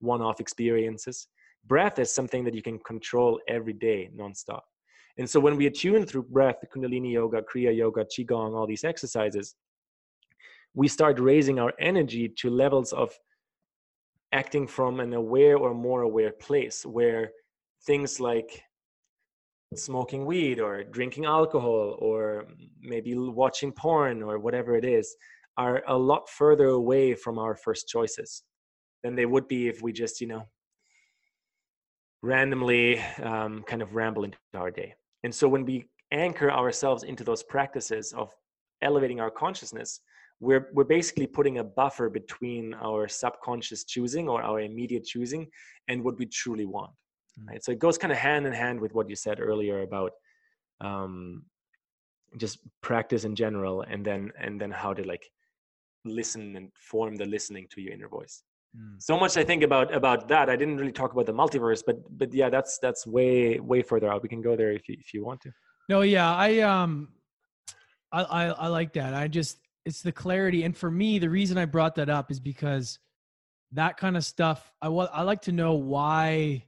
one-off 0.00 0.40
experiences. 0.40 1.28
Breath 1.66 1.98
is 1.98 2.14
something 2.14 2.44
that 2.44 2.54
you 2.54 2.62
can 2.62 2.78
control 2.78 3.40
every 3.48 3.72
day 3.72 4.10
nonstop 4.16 4.62
and 5.18 5.28
so 5.28 5.40
when 5.40 5.56
we 5.56 5.66
attune 5.66 6.04
through 6.04 6.24
breath, 6.24 6.56
Kundalini 6.74 7.12
yoga, 7.12 7.42
Kriya 7.42 7.74
yoga, 7.74 8.04
Qigong, 8.04 8.54
all 8.54 8.66
these 8.66 8.84
exercises, 8.84 9.54
we 10.74 10.88
start 10.88 11.18
raising 11.18 11.58
our 11.58 11.72
energy 11.80 12.28
to 12.36 12.50
levels 12.50 12.92
of 12.92 13.18
acting 14.32 14.66
from 14.66 15.00
an 15.00 15.14
aware 15.14 15.56
or 15.56 15.72
more 15.72 16.02
aware 16.02 16.32
place 16.32 16.84
where 16.84 17.30
things 17.86 18.20
like 18.20 18.62
smoking 19.74 20.26
weed 20.26 20.60
or 20.60 20.84
drinking 20.84 21.24
alcohol 21.24 21.96
or 21.98 22.46
maybe 22.82 23.14
watching 23.16 23.72
porn 23.72 24.22
or 24.22 24.38
whatever 24.38 24.76
it 24.76 24.84
is 24.84 25.16
are 25.56 25.82
a 25.88 25.96
lot 25.96 26.28
further 26.28 26.66
away 26.66 27.14
from 27.14 27.38
our 27.38 27.54
first 27.54 27.88
choices 27.88 28.42
than 29.02 29.14
they 29.14 29.26
would 29.26 29.48
be 29.48 29.68
if 29.68 29.82
we 29.82 29.92
just 29.92 30.20
you 30.20 30.26
know 30.26 30.42
randomly 32.22 33.00
um, 33.22 33.62
kind 33.66 33.82
of 33.82 33.94
ramble 33.94 34.24
into 34.24 34.38
our 34.54 34.70
day 34.70 34.94
and 35.24 35.34
so 35.34 35.48
when 35.48 35.64
we 35.64 35.88
anchor 36.12 36.50
ourselves 36.50 37.02
into 37.02 37.24
those 37.24 37.42
practices 37.42 38.12
of 38.12 38.32
elevating 38.82 39.20
our 39.20 39.30
consciousness 39.30 40.00
we're 40.40 40.68
we're 40.72 40.84
basically 40.84 41.26
putting 41.26 41.58
a 41.58 41.64
buffer 41.64 42.08
between 42.08 42.74
our 42.74 43.08
subconscious 43.08 43.84
choosing 43.84 44.28
or 44.28 44.42
our 44.42 44.60
immediate 44.60 45.04
choosing 45.04 45.46
and 45.88 46.02
what 46.02 46.18
we 46.18 46.26
truly 46.26 46.66
want 46.66 46.90
mm. 47.40 47.48
right 47.48 47.64
so 47.64 47.72
it 47.72 47.78
goes 47.78 47.98
kind 47.98 48.12
of 48.12 48.18
hand 48.18 48.46
in 48.46 48.52
hand 48.52 48.80
with 48.80 48.94
what 48.94 49.08
you 49.08 49.16
said 49.16 49.40
earlier 49.40 49.82
about 49.82 50.12
um, 50.80 51.42
just 52.36 52.58
practice 52.82 53.24
in 53.24 53.34
general 53.34 53.82
and 53.82 54.04
then 54.04 54.30
and 54.38 54.60
then 54.60 54.70
how 54.70 54.92
to 54.92 55.02
like 55.06 55.26
listen 56.04 56.54
and 56.56 56.70
form 56.74 57.16
the 57.16 57.24
listening 57.24 57.66
to 57.70 57.80
your 57.80 57.92
inner 57.92 58.08
voice 58.08 58.42
mm. 58.76 58.94
so 58.98 59.18
much 59.18 59.36
i 59.36 59.44
think 59.44 59.62
about 59.62 59.94
about 59.94 60.28
that 60.28 60.50
i 60.50 60.56
didn't 60.56 60.76
really 60.76 60.92
talk 60.92 61.12
about 61.12 61.26
the 61.26 61.32
multiverse 61.32 61.82
but 61.86 61.96
but 62.18 62.32
yeah 62.32 62.50
that's 62.50 62.78
that's 62.78 63.06
way 63.06 63.58
way 63.60 63.82
further 63.82 64.10
out 64.10 64.22
we 64.22 64.28
can 64.28 64.42
go 64.42 64.56
there 64.56 64.72
if 64.72 64.88
you 64.88 64.96
if 64.98 65.14
you 65.14 65.24
want 65.24 65.40
to 65.40 65.50
no 65.88 66.02
yeah 66.02 66.34
i 66.34 66.60
um 66.60 67.08
I, 68.12 68.22
I, 68.22 68.44
I 68.46 68.68
like 68.68 68.92
that. 68.94 69.14
I 69.14 69.28
just 69.28 69.58
it's 69.84 70.02
the 70.02 70.12
clarity, 70.12 70.64
and 70.64 70.76
for 70.76 70.90
me, 70.90 71.18
the 71.18 71.30
reason 71.30 71.58
I 71.58 71.64
brought 71.64 71.94
that 71.96 72.08
up 72.08 72.30
is 72.30 72.40
because 72.40 72.98
that 73.72 73.96
kind 73.96 74.16
of 74.16 74.24
stuff. 74.24 74.72
I 74.80 74.88
want 74.88 75.10
I 75.12 75.22
like 75.22 75.42
to 75.42 75.52
know 75.52 75.74
why, 75.74 76.64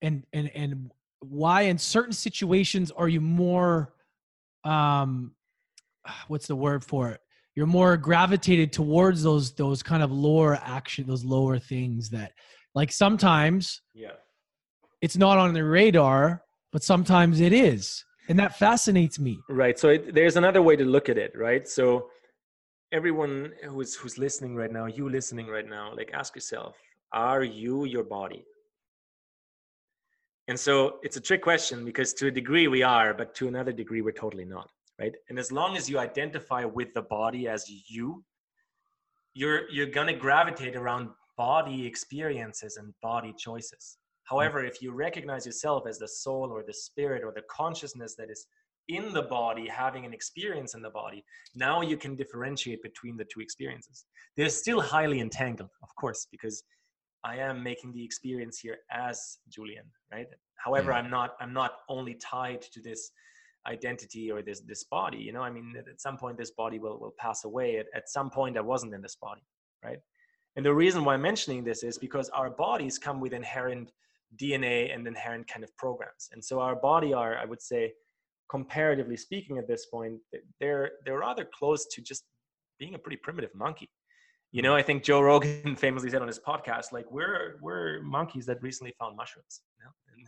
and 0.00 0.24
and 0.32 0.50
and 0.54 0.90
why 1.20 1.62
in 1.62 1.78
certain 1.78 2.12
situations 2.12 2.90
are 2.90 3.08
you 3.08 3.20
more, 3.20 3.92
um, 4.64 5.32
what's 6.28 6.46
the 6.46 6.56
word 6.56 6.84
for 6.84 7.10
it? 7.10 7.20
You're 7.54 7.66
more 7.66 7.96
gravitated 7.96 8.72
towards 8.72 9.22
those 9.22 9.52
those 9.52 9.82
kind 9.82 10.02
of 10.02 10.10
lower 10.10 10.56
action, 10.62 11.06
those 11.06 11.24
lower 11.24 11.58
things 11.58 12.10
that, 12.10 12.32
like 12.74 12.90
sometimes, 12.90 13.82
yeah, 13.94 14.12
it's 15.02 15.16
not 15.16 15.36
on 15.38 15.52
the 15.52 15.64
radar, 15.64 16.42
but 16.72 16.82
sometimes 16.82 17.40
it 17.40 17.52
is. 17.52 18.04
And 18.28 18.38
that 18.38 18.56
fascinates 18.56 19.18
me. 19.18 19.38
Right. 19.50 19.78
So 19.78 19.90
it, 19.90 20.14
there's 20.14 20.36
another 20.36 20.62
way 20.62 20.76
to 20.76 20.84
look 20.84 21.08
at 21.08 21.18
it 21.18 21.32
right? 21.36 21.68
So 21.68 22.08
everyone 22.92 23.52
who's 23.68 23.94
who's 23.94 24.18
listening 24.18 24.54
right 24.54 24.70
now 24.70 24.86
you 24.86 25.08
listening 25.08 25.48
right 25.48 25.68
now 25.68 25.94
like 25.96 26.10
ask 26.12 26.34
yourself 26.34 26.76
are 27.12 27.42
you 27.42 27.84
your 27.84 28.04
body? 28.04 28.44
And 30.48 30.58
so 30.58 30.98
it's 31.02 31.16
a 31.16 31.20
trick 31.20 31.42
question 31.42 31.84
because 31.84 32.12
to 32.14 32.26
a 32.28 32.30
degree 32.30 32.68
we 32.68 32.82
are 32.82 33.12
but 33.14 33.34
to 33.36 33.48
another 33.48 33.72
degree 33.72 34.02
we're 34.02 34.12
totally 34.12 34.44
not 34.44 34.68
right 35.00 35.14
and 35.28 35.38
as 35.38 35.50
long 35.50 35.76
as 35.76 35.88
you 35.88 35.98
identify 35.98 36.64
with 36.64 36.92
the 36.94 37.02
body 37.02 37.48
as 37.48 37.68
you 37.88 38.24
you're 39.34 39.70
you're 39.70 39.86
going 39.86 40.06
to 40.06 40.12
gravitate 40.12 40.76
around 40.76 41.08
body 41.36 41.86
experiences 41.86 42.76
and 42.76 42.92
body 43.02 43.34
choices 43.38 43.96
Mm. 44.22 44.30
However, 44.30 44.64
if 44.64 44.80
you 44.82 44.92
recognize 44.92 45.46
yourself 45.46 45.86
as 45.86 45.98
the 45.98 46.08
soul 46.08 46.50
or 46.50 46.62
the 46.66 46.74
spirit 46.74 47.22
or 47.24 47.32
the 47.32 47.42
consciousness 47.50 48.14
that 48.16 48.30
is 48.30 48.46
in 48.88 49.12
the 49.12 49.22
body 49.22 49.68
having 49.68 50.04
an 50.04 50.12
experience 50.12 50.74
in 50.74 50.82
the 50.82 50.90
body, 50.90 51.24
now 51.54 51.82
you 51.82 51.96
can 51.96 52.16
differentiate 52.16 52.82
between 52.82 53.16
the 53.16 53.24
two 53.32 53.40
experiences. 53.40 54.04
They're 54.36 54.48
still 54.48 54.80
highly 54.80 55.20
entangled, 55.20 55.70
of 55.82 55.88
course, 55.96 56.26
because 56.30 56.64
I 57.24 57.36
am 57.36 57.62
making 57.62 57.92
the 57.92 58.04
experience 58.04 58.58
here 58.58 58.78
as 58.90 59.38
Julian, 59.48 59.84
right? 60.10 60.26
However, 60.56 60.90
yeah. 60.90 60.98
I'm 60.98 61.10
not 61.10 61.36
I'm 61.40 61.52
not 61.52 61.72
only 61.88 62.14
tied 62.14 62.62
to 62.62 62.80
this 62.80 63.10
identity 63.66 64.30
or 64.30 64.42
this 64.42 64.60
this 64.60 64.84
body 64.84 65.18
you 65.18 65.32
know 65.32 65.42
i 65.42 65.50
mean 65.50 65.74
at 65.78 66.00
some 66.00 66.16
point 66.16 66.36
this 66.36 66.50
body 66.50 66.78
will 66.78 66.98
will 66.98 67.14
pass 67.18 67.44
away 67.44 67.78
at, 67.78 67.86
at 67.94 68.08
some 68.08 68.28
point 68.28 68.56
i 68.56 68.60
wasn't 68.60 68.92
in 68.92 69.00
this 69.00 69.16
body 69.16 69.42
right 69.84 69.98
and 70.56 70.66
the 70.66 70.74
reason 70.74 71.04
why 71.04 71.14
i'm 71.14 71.22
mentioning 71.22 71.62
this 71.62 71.82
is 71.82 71.96
because 71.96 72.28
our 72.30 72.50
bodies 72.50 72.98
come 72.98 73.20
with 73.20 73.32
inherent 73.32 73.92
DNA 74.36 74.94
and 74.94 75.06
inherent 75.06 75.46
kind 75.46 75.64
of 75.64 75.76
programs. 75.76 76.30
And 76.32 76.44
so 76.44 76.60
our 76.60 76.76
body 76.76 77.12
are, 77.12 77.36
I 77.36 77.44
would 77.44 77.60
say, 77.60 77.92
comparatively 78.50 79.16
speaking 79.16 79.58
at 79.58 79.66
this 79.66 79.86
point, 79.86 80.18
they're 80.60 80.92
they're 81.04 81.18
rather 81.18 81.46
close 81.58 81.86
to 81.86 82.02
just 82.02 82.24
being 82.78 82.94
a 82.94 82.98
pretty 82.98 83.16
primitive 83.16 83.54
monkey. 83.54 83.90
You 84.50 84.62
know, 84.62 84.74
I 84.74 84.82
think 84.82 85.02
Joe 85.02 85.20
Rogan 85.20 85.76
famously 85.76 86.10
said 86.10 86.22
on 86.22 86.28
his 86.28 86.38
podcast, 86.38 86.92
like 86.92 87.10
we're 87.10 87.58
we're 87.60 88.02
monkeys 88.02 88.46
that 88.46 88.62
recently 88.62 88.94
found 88.98 89.16
mushrooms. 89.16 89.62
You 89.78 89.84
know? 89.84 89.90
And 90.16 90.26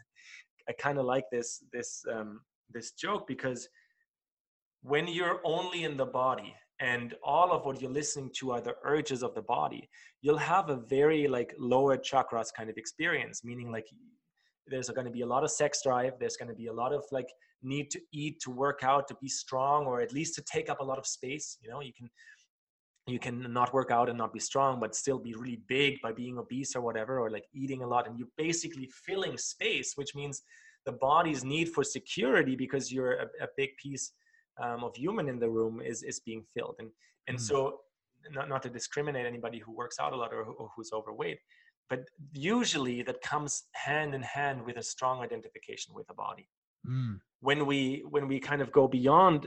I 0.68 0.72
kind 0.72 0.99
of 0.99 1.05
like 1.05 1.24
this 1.30 1.62
this 1.72 2.05
um, 2.12 2.41
this 2.71 2.93
joke 2.93 3.27
because 3.27 3.69
when 4.83 5.09
you're 5.09 5.41
only 5.45 5.85
in 5.85 5.97
the 5.97 6.07
body 6.07 6.55
and 6.81 7.15
all 7.23 7.53
of 7.53 7.65
what 7.65 7.81
you're 7.81 7.91
listening 7.91 8.31
to 8.37 8.51
are 8.53 8.61
the 8.61 8.75
urges 8.85 9.23
of 9.23 9.35
the 9.35 9.43
body 9.43 9.89
you'll 10.23 10.37
have 10.37 10.69
a 10.71 10.77
very 10.77 11.29
like 11.29 11.55
lower 11.59 11.97
chakras 11.97 12.53
kind 12.57 12.69
of 12.69 12.77
experience 12.77 13.43
meaning 13.45 13.71
like 13.71 13.87
there's 14.67 14.89
going 14.91 15.05
to 15.05 15.11
be 15.12 15.21
a 15.21 15.27
lot 15.27 15.45
of 15.45 15.51
sex 15.51 15.81
drive 15.83 16.12
there's 16.19 16.37
going 16.37 16.49
to 16.49 16.55
be 16.55 16.67
a 16.67 16.73
lot 16.73 16.93
of 16.93 17.05
like 17.12 17.29
need 17.62 17.91
to 17.91 18.01
eat 18.12 18.41
to 18.41 18.51
work 18.51 18.81
out 18.83 19.07
to 19.09 19.17
be 19.21 19.29
strong 19.29 19.87
or 19.87 20.01
at 20.01 20.12
least 20.12 20.35
to 20.35 20.43
take 20.43 20.69
up 20.69 20.81
a 20.81 20.85
lot 20.85 20.99
of 20.99 21.07
space 21.07 21.59
you 21.62 21.71
know? 21.71 21.81
You 21.81 21.93
can 21.97 22.11
you 23.07 23.19
can 23.19 23.53
not 23.53 23.75
work 23.75 23.91
out 23.91 24.09
and 24.09 24.19
not 24.19 24.33
be 24.33 24.41
strong 24.41 24.81
but 24.81 24.95
still 24.95 25.19
be 25.19 25.35
really 25.35 25.61
big 25.69 26.01
by 26.03 26.12
being 26.12 26.39
obese 26.39 26.75
or 26.75 26.81
whatever 26.81 27.19
or 27.21 27.31
like 27.31 27.45
eating 27.55 27.83
a 27.83 27.87
lot 27.87 28.09
and 28.09 28.19
you're 28.19 28.29
basically 28.37 28.91
filling 29.07 29.37
space 29.39 29.93
which 29.95 30.15
means 30.15 30.43
the 30.87 30.93
body's 30.93 31.45
need 31.45 31.68
for 31.68 31.82
security 31.82 32.57
because 32.57 32.93
you're 32.93 33.14
a, 33.14 33.26
a 33.43 33.49
big 33.57 33.70
piece 33.82 34.12
um, 34.62 34.85
of 34.85 34.95
human 34.97 35.28
in 35.28 35.39
the 35.39 35.49
room 35.49 35.80
is 35.80 36.03
is 36.03 36.20
being 36.20 36.45
filled 36.55 36.76
and 36.78 36.91
and 37.28 37.39
mm. 37.39 37.41
so 37.41 37.80
not, 38.30 38.49
not 38.49 38.62
to 38.62 38.70
discriminate 38.70 39.26
anybody 39.26 39.59
who 39.59 39.72
works 39.72 39.99
out 40.01 40.12
a 40.12 40.16
lot 40.16 40.32
or, 40.32 40.45
or 40.45 40.70
who's 40.76 40.91
overweight 40.93 41.39
but 41.91 42.01
usually 42.32 43.03
that 43.03 43.20
comes 43.20 43.64
hand 43.72 44.14
in 44.14 44.22
hand 44.22 44.64
with 44.64 44.76
a 44.76 44.82
strong 44.82 45.20
identification 45.20 45.95
with 45.95 46.07
the 46.07 46.14
body 46.14 46.49
mm. 46.87 47.18
when 47.41 47.66
we 47.66 48.05
when 48.09 48.28
we 48.28 48.39
kind 48.39 48.62
of 48.62 48.70
go 48.72 48.87
beyond 48.87 49.47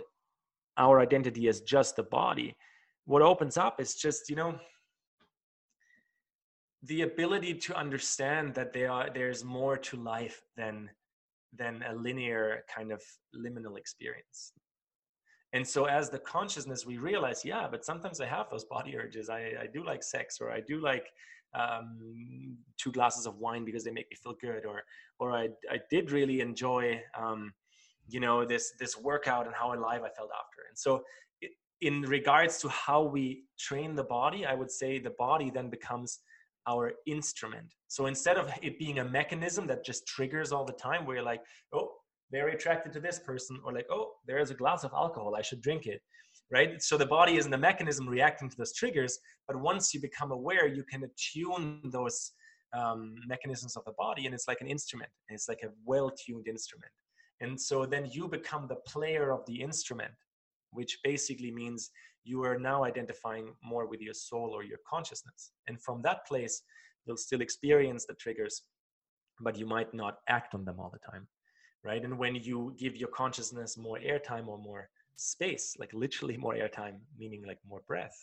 our 0.78 1.00
identity 1.00 1.48
as 1.48 1.62
just 1.62 1.96
the 1.96 2.04
body 2.04 2.56
what 3.06 3.22
opens 3.22 3.58
up 3.58 3.80
is 3.80 3.96
just 3.96 4.30
you 4.30 4.36
know 4.36 4.60
the 6.84 7.02
ability 7.02 7.54
to 7.54 7.76
understand 7.76 8.54
that 8.54 8.74
there 8.74 8.92
are 8.92 9.10
there's 9.14 9.44
more 9.44 9.78
to 9.78 9.98
life 9.98 10.42
than 10.56 10.90
than 11.54 11.84
a 11.90 11.96
linear 11.96 12.64
kind 12.74 12.92
of 12.92 13.02
liminal 13.36 13.78
experience. 13.78 14.54
And 15.54 15.66
so 15.66 15.86
as 15.86 16.10
the 16.10 16.20
consciousness 16.20 16.86
we 16.86 16.98
realize 16.98 17.46
yeah 17.46 17.68
but 17.70 17.86
sometimes 17.86 18.20
i 18.20 18.26
have 18.26 18.50
those 18.50 18.66
body 18.66 18.98
urges. 18.98 19.30
I, 19.30 19.54
I 19.62 19.68
do 19.74 19.84
like 19.84 20.04
sex 20.04 20.40
or 20.42 20.52
i 20.52 20.60
do 20.60 20.80
like 20.80 21.08
um, 21.54 22.58
two 22.78 22.92
glasses 22.92 23.26
of 23.26 23.38
wine 23.38 23.64
because 23.64 23.84
they 23.84 23.92
make 23.92 24.10
me 24.12 24.18
feel 24.22 24.36
good 24.40 24.66
or 24.66 24.84
or 25.20 25.32
i, 25.32 25.48
I 25.72 25.80
did 25.90 26.12
really 26.12 26.42
enjoy 26.42 27.02
um, 27.18 27.54
you 28.10 28.20
know 28.20 28.46
this 28.46 28.74
this 28.80 28.98
workout 28.98 29.46
and 29.46 29.56
how 29.56 29.74
alive 29.74 30.02
i 30.04 30.10
felt 30.10 30.30
after. 30.38 30.62
And 30.68 30.78
so 30.78 31.04
it, 31.42 31.52
in 31.82 32.02
regards 32.02 32.60
to 32.60 32.70
how 32.70 33.04
we 33.04 33.44
train 33.58 33.96
the 33.96 34.04
body 34.04 34.46
i 34.46 34.54
would 34.54 34.72
say 34.72 35.00
the 35.00 35.16
body 35.18 35.50
then 35.50 35.70
becomes 35.70 36.20
our 36.68 36.94
instrument 37.06 37.74
so 37.88 38.06
instead 38.06 38.38
of 38.38 38.52
it 38.62 38.78
being 38.80 39.00
a 39.00 39.06
mechanism 39.06 39.68
that 39.68 39.86
just 39.86 40.06
triggers 40.08 40.52
all 40.52 40.66
the 40.66 40.74
time 40.74 41.06
where 41.06 41.18
you're 41.18 41.26
like 41.26 41.42
oh 41.74 41.90
very 42.32 42.54
attracted 42.54 42.92
to 42.92 43.00
this 43.00 43.20
person 43.20 43.60
or 43.66 43.74
like 43.74 43.86
oh 43.90 44.12
there's 44.28 44.52
a 44.52 44.56
glass 44.56 44.84
of 44.84 44.92
alcohol 44.94 45.36
i 45.38 45.42
should 45.42 45.62
drink 45.62 45.86
it 45.86 46.02
right? 46.50 46.82
So 46.82 46.98
the 46.98 47.06
body 47.06 47.36
isn't 47.38 47.52
the 47.52 47.58
mechanism 47.58 48.08
reacting 48.08 48.50
to 48.50 48.58
those 48.58 48.74
triggers 48.74 49.20
but 49.48 49.60
once 49.60 49.94
you 49.94 50.00
become 50.00 50.32
aware 50.32 50.68
you 50.68 50.84
can 50.84 51.04
attune 51.04 51.82
those 51.92 52.32
um, 52.74 53.16
mechanisms 53.28 53.76
of 53.76 53.84
the 53.86 53.94
body 53.98 54.26
and 54.26 54.36
it's 54.36 54.48
like 54.48 54.62
an 54.62 54.68
instrument. 54.68 55.10
It's 55.30 55.48
like 55.48 55.62
a 55.64 55.70
well-tuned 55.86 56.48
instrument. 56.48 56.92
And 57.40 57.60
so 57.60 57.86
then 57.86 58.10
you 58.12 58.28
become 58.28 58.68
the 58.68 58.78
player 58.88 59.32
of 59.32 59.46
the 59.46 59.62
instrument 59.62 60.12
which 60.72 61.00
basically 61.04 61.50
means 61.50 61.90
you 62.26 62.44
are 62.44 62.60
now 62.60 62.84
identifying 62.84 63.54
more 63.64 63.88
with 63.88 64.02
your 64.02 64.14
soul 64.14 64.52
or 64.54 64.64
your 64.64 64.80
consciousness. 64.88 65.52
And 65.68 65.82
from 65.82 66.02
that 66.02 66.26
place 66.28 66.62
you'll 67.08 67.18
still 67.18 67.42
experience 67.42 68.06
the 68.06 68.14
triggers 68.16 68.64
but 69.40 69.58
you 69.58 69.66
might 69.66 69.94
not 69.94 70.18
act 70.28 70.54
on 70.56 70.66
them 70.66 70.80
all 70.80 70.92
the 70.92 71.12
time 71.12 71.28
right? 71.88 72.04
And 72.04 72.18
when 72.18 72.36
you 72.36 72.76
give 72.78 72.96
your 72.96 73.10
consciousness 73.10 73.78
more 73.78 74.00
airtime 74.00 74.48
or 74.48 74.58
more 74.58 74.90
space, 75.16 75.76
like 75.80 75.92
literally 75.94 76.38
more 76.38 76.54
airtime, 76.54 77.00
meaning 77.18 77.44
like 77.48 77.60
more 77.68 77.82
breath, 77.88 78.18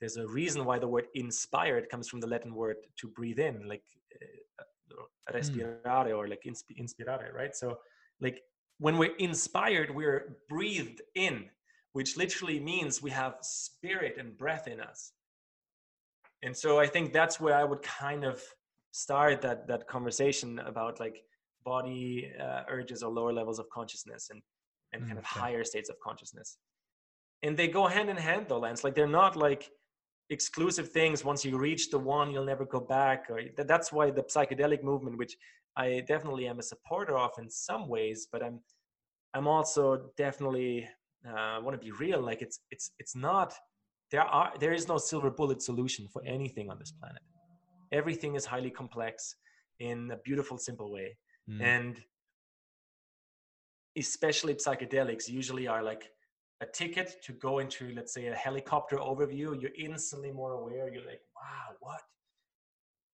there's 0.00 0.16
a 0.16 0.26
reason 0.26 0.64
why 0.64 0.78
the 0.78 0.88
word 0.88 1.06
inspired 1.14 1.88
comes 1.88 2.08
from 2.08 2.20
the 2.20 2.26
Latin 2.26 2.54
word 2.54 2.76
to 3.00 3.08
breathe 3.08 3.38
in, 3.38 3.68
like 3.68 3.82
uh, 4.14 5.36
respirare 5.36 5.82
mm. 5.84 6.16
or 6.16 6.28
like 6.28 6.42
insp- 6.46 6.76
inspirare, 6.76 7.32
right? 7.34 7.54
So, 7.54 7.78
like 8.20 8.40
when 8.78 8.96
we're 8.96 9.16
inspired, 9.16 9.92
we're 9.94 10.36
breathed 10.48 11.02
in, 11.14 11.46
which 11.92 12.16
literally 12.16 12.60
means 12.60 13.02
we 13.02 13.10
have 13.10 13.34
spirit 13.42 14.16
and 14.18 14.38
breath 14.38 14.68
in 14.68 14.80
us. 14.80 15.12
And 16.42 16.56
so 16.56 16.78
I 16.78 16.86
think 16.86 17.12
that's 17.12 17.40
where 17.40 17.54
I 17.54 17.64
would 17.64 17.82
kind 17.82 18.24
of 18.24 18.42
start 18.92 19.42
that 19.42 19.66
that 19.68 19.86
conversation 19.86 20.58
about 20.60 20.98
like 21.00 21.22
body 21.64 22.32
uh, 22.40 22.62
urges 22.68 23.02
or 23.02 23.10
lower 23.10 23.32
levels 23.32 23.58
of 23.58 23.68
consciousness 23.70 24.28
and 24.30 24.40
and 24.92 25.06
kind 25.06 25.18
of 25.18 25.24
higher 25.24 25.64
states 25.64 25.90
of 25.90 25.96
consciousness. 26.00 26.56
And 27.42 27.56
they 27.56 27.68
go 27.68 27.86
hand 27.86 28.08
in 28.08 28.16
hand 28.16 28.46
though 28.48 28.58
lance. 28.58 28.84
Like 28.84 28.94
they're 28.94 29.06
not 29.22 29.36
like 29.36 29.70
exclusive 30.30 30.90
things. 30.90 31.24
Once 31.24 31.44
you 31.44 31.58
reach 31.58 31.90
the 31.90 31.98
one 31.98 32.30
you'll 32.30 32.44
never 32.44 32.64
go 32.64 32.80
back 32.80 33.26
or 33.30 33.40
th- 33.40 33.68
that's 33.68 33.92
why 33.92 34.10
the 34.10 34.22
psychedelic 34.22 34.82
movement 34.82 35.16
which 35.16 35.36
i 35.76 36.02
definitely 36.08 36.46
am 36.48 36.58
a 36.58 36.62
supporter 36.62 37.16
of 37.16 37.30
in 37.38 37.48
some 37.48 37.88
ways 37.88 38.26
but 38.32 38.42
i'm 38.42 38.58
i'm 39.34 39.46
also 39.46 40.10
definitely 40.16 40.88
uh, 41.26 41.60
want 41.62 41.78
to 41.78 41.84
be 41.84 41.92
real. 41.92 42.20
Like 42.20 42.42
it's 42.42 42.60
it's 42.70 42.92
it's 42.98 43.16
not 43.16 43.54
there 44.10 44.22
are 44.22 44.52
there 44.58 44.72
is 44.72 44.88
no 44.88 44.98
silver 44.98 45.30
bullet 45.30 45.62
solution 45.62 46.08
for 46.12 46.22
anything 46.24 46.70
on 46.70 46.78
this 46.78 46.92
planet. 46.92 47.22
Everything 47.92 48.34
is 48.34 48.44
highly 48.44 48.70
complex 48.70 49.36
in 49.80 50.10
a 50.10 50.16
beautiful 50.18 50.58
simple 50.58 50.90
way. 50.90 51.16
Mm. 51.50 51.62
and 51.62 52.00
especially 53.96 54.54
psychedelics 54.54 55.30
usually 55.30 55.66
are 55.66 55.82
like 55.82 56.10
a 56.60 56.66
ticket 56.66 57.16
to 57.22 57.32
go 57.32 57.58
into 57.58 57.90
let's 57.94 58.12
say 58.12 58.26
a 58.26 58.34
helicopter 58.34 58.96
overview. 58.96 59.60
You're 59.60 59.78
instantly 59.78 60.30
more 60.30 60.52
aware. 60.52 60.92
You're 60.92 61.06
like 61.06 61.22
wow 61.36 61.76
what 61.80 62.02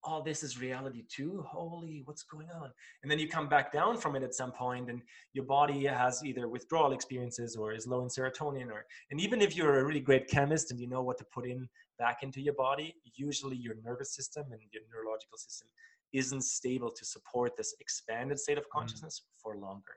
all 0.04 0.22
this 0.22 0.42
is 0.42 0.60
reality 0.60 1.04
too? 1.08 1.44
Holy 1.48 2.02
what's 2.04 2.22
going 2.22 2.48
on? 2.50 2.70
And 3.02 3.10
then 3.10 3.18
you 3.18 3.28
come 3.28 3.48
back 3.48 3.72
down 3.72 3.96
from 3.96 4.16
it 4.16 4.22
at 4.22 4.34
some 4.34 4.52
point 4.52 4.90
and 4.90 5.00
your 5.32 5.44
body 5.44 5.86
has 5.86 6.22
either 6.24 6.48
withdrawal 6.48 6.92
experiences 6.92 7.56
or 7.56 7.72
is 7.72 7.86
low 7.86 8.02
in 8.02 8.08
serotonin 8.08 8.70
or 8.70 8.84
and 9.10 9.20
even 9.20 9.40
if 9.40 9.56
you're 9.56 9.80
a 9.80 9.84
really 9.84 10.00
great 10.00 10.28
chemist 10.28 10.70
and 10.70 10.78
you 10.80 10.88
know 10.88 11.02
what 11.02 11.18
to 11.18 11.24
put 11.32 11.46
in 11.46 11.68
back 11.98 12.18
into 12.22 12.40
your 12.40 12.54
body 12.54 12.94
usually 13.16 13.56
your 13.56 13.76
nervous 13.84 14.14
system 14.14 14.44
and 14.50 14.60
your 14.72 14.82
neurological 14.92 15.38
system 15.38 15.68
isn't 16.14 16.42
stable 16.42 16.90
to 16.90 17.04
support 17.04 17.56
this 17.56 17.74
expanded 17.80 18.38
state 18.38 18.56
of 18.56 18.68
consciousness 18.70 19.22
for 19.42 19.56
longer. 19.56 19.94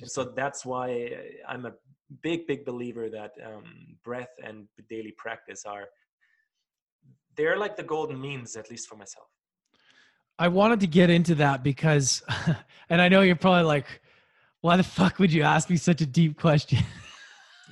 And 0.00 0.10
so 0.10 0.24
that's 0.24 0.64
why 0.64 1.12
I'm 1.46 1.66
a 1.66 1.72
big, 2.22 2.46
big 2.46 2.64
believer 2.64 3.10
that 3.10 3.32
um, 3.44 3.64
breath 4.04 4.32
and 4.42 4.66
daily 4.88 5.12
practice 5.16 5.64
are 5.66 5.84
they're 7.36 7.58
like 7.58 7.76
the 7.76 7.82
golden 7.82 8.18
means, 8.20 8.56
at 8.56 8.70
least 8.70 8.88
for 8.88 8.96
myself. 8.96 9.26
I 10.38 10.48
wanted 10.48 10.80
to 10.80 10.86
get 10.86 11.10
into 11.10 11.34
that 11.36 11.62
because, 11.62 12.22
and 12.88 13.00
I 13.00 13.08
know 13.08 13.22
you're 13.22 13.36
probably 13.36 13.64
like, 13.64 13.86
why 14.60 14.76
the 14.76 14.82
fuck 14.82 15.18
would 15.18 15.32
you 15.32 15.42
ask 15.42 15.70
me 15.70 15.76
such 15.76 16.00
a 16.00 16.06
deep 16.06 16.38
question? 16.38 16.78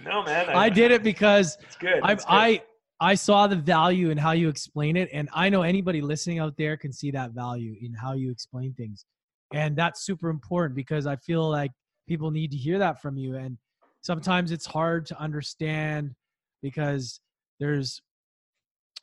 No, 0.04 0.22
man, 0.24 0.48
I 0.50 0.68
did 0.68 0.90
it 0.90 1.02
because 1.02 1.56
It's 1.62 1.76
good. 1.76 2.00
I, 2.02 2.14
good. 2.14 2.24
I 2.28 2.62
I 3.00 3.14
saw 3.14 3.46
the 3.46 3.56
value 3.56 4.10
in 4.10 4.18
how 4.18 4.32
you 4.32 4.48
explain 4.48 4.96
it, 4.96 5.08
and 5.12 5.28
I 5.34 5.48
know 5.48 5.62
anybody 5.62 6.00
listening 6.00 6.38
out 6.38 6.56
there 6.56 6.76
can 6.76 6.92
see 6.92 7.10
that 7.10 7.32
value 7.32 7.76
in 7.80 7.92
how 7.92 8.14
you 8.14 8.30
explain 8.30 8.72
things, 8.74 9.04
and 9.52 9.76
that's 9.76 10.04
super 10.04 10.30
important 10.30 10.74
because 10.74 11.06
I 11.06 11.16
feel 11.16 11.48
like 11.48 11.72
people 12.08 12.30
need 12.30 12.50
to 12.52 12.56
hear 12.56 12.78
that 12.78 13.02
from 13.02 13.16
you, 13.16 13.36
and 13.36 13.58
sometimes 14.02 14.52
it's 14.52 14.66
hard 14.66 15.06
to 15.06 15.20
understand 15.20 16.14
because 16.62 17.20
there's, 17.60 18.00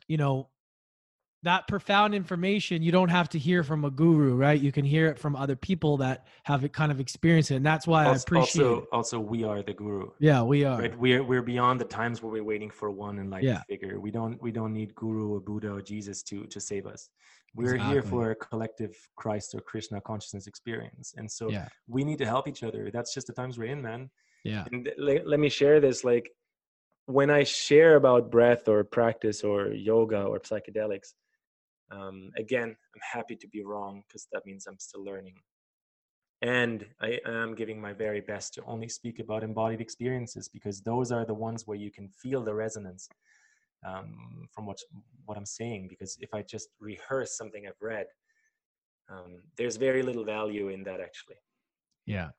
you 0.08 0.18
know, 0.18 0.50
that 1.44 1.68
profound 1.68 2.14
information 2.14 2.84
you 2.84 2.92
don't 2.92 3.10
have 3.10 3.28
to 3.30 3.40
hear 3.40 3.64
from 3.64 3.84
a 3.84 3.90
guru, 3.90 4.36
right? 4.36 4.60
You 4.60 4.72
can 4.72 4.86
hear 4.86 5.08
it 5.08 5.18
from 5.18 5.36
other 5.36 5.56
people 5.56 5.98
that 5.98 6.28
have 6.44 6.64
it 6.64 6.72
kind 6.74 6.92
of 6.92 7.00
experienced 7.00 7.50
it, 7.52 7.56
and 7.56 7.66
that's 7.66 7.88
why 7.88 8.06
I 8.06 8.16
appreciate. 8.16 8.64
also, 8.64 8.82
it. 8.82 8.88
also, 8.92 9.20
we 9.20 9.44
are 9.44 9.62
the 9.64 9.74
guru. 9.74 10.12
Yeah, 10.20 10.44
we 10.44 10.64
are. 10.66 10.80
Right? 10.80 10.98
We're 10.98 11.24
we're 11.24 11.42
beyond 11.42 11.82
the 11.82 11.86
times 11.86 12.22
where 12.22 12.32
we're 12.32 12.44
waiting 12.44 12.70
for 12.70 12.92
one 12.92 13.18
enlightened 13.18 13.50
Yeah. 13.50 13.64
figure. 13.64 14.00
We 14.00 14.12
don't 14.12 14.42
we 14.42 14.52
don't 14.52 14.74
need 14.74 14.94
guru 14.96 15.34
or 15.36 15.40
Buddha 15.40 15.72
or 15.74 15.82
Jesus 15.82 16.22
to 16.24 16.46
to 16.46 16.60
save 16.60 16.86
us. 16.86 17.10
We're 17.54 17.76
here 17.76 18.02
for 18.02 18.32
a 18.32 18.36
collective 18.36 18.96
Christ 19.18 19.56
or 19.56 19.60
Krishna 19.62 20.00
consciousness 20.00 20.48
experience, 20.48 21.14
and 21.18 21.30
so 21.30 21.50
Yeah. 21.50 21.68
we 21.88 22.04
need 22.04 22.20
to 22.20 22.26
help 22.26 22.48
each 22.48 22.64
other. 22.64 22.90
That's 22.92 23.14
just 23.14 23.28
the 23.28 23.34
times 23.34 23.58
we're 23.58 23.72
in, 23.72 23.82
man. 23.82 24.10
Yeah. 24.44 24.66
and 24.72 24.90
let, 24.98 25.28
let 25.28 25.40
me 25.40 25.50
share 25.50 25.80
this 25.80 26.04
like 26.04 26.32
when 27.06 27.30
i 27.30 27.44
share 27.44 27.96
about 27.96 28.32
breath 28.32 28.68
or 28.68 28.84
practice 28.84 29.44
or 29.44 29.68
yoga 29.68 30.24
or 30.24 30.40
psychedelics 30.40 31.14
um, 31.92 32.32
again 32.38 32.70
i'm 32.70 33.02
happy 33.14 33.36
to 33.36 33.48
be 33.48 33.64
wrong 33.64 34.04
because 34.08 34.28
that 34.32 34.46
means 34.46 34.68
i'm 34.68 34.80
still 34.80 35.04
learning 35.04 35.36
and 36.42 36.86
i 37.02 37.20
am 37.26 37.54
giving 37.56 37.80
my 37.80 37.94
very 37.94 38.22
best 38.22 38.54
to 38.54 38.64
only 38.66 38.88
speak 38.88 39.20
about 39.20 39.44
embodied 39.44 39.82
experiences 39.82 40.50
because 40.50 40.82
those 40.82 41.12
are 41.12 41.26
the 41.26 41.34
ones 41.34 41.68
where 41.68 41.78
you 41.78 41.92
can 41.92 42.10
feel 42.10 42.44
the 42.44 42.54
resonance 42.54 43.08
um, 43.86 44.48
from 44.54 44.66
what 44.66 44.78
what 45.26 45.38
i'm 45.38 45.46
saying 45.46 45.88
because 45.88 46.18
if 46.22 46.34
i 46.34 46.42
just 46.42 46.70
rehearse 46.80 47.38
something 47.38 47.68
i've 47.68 47.82
read 47.82 48.08
um, 49.10 49.42
there's 49.58 49.76
very 49.78 50.04
little 50.04 50.24
value 50.24 50.70
in 50.70 50.84
that 50.84 51.02
actually 51.02 51.36
Yeah. 52.06 52.30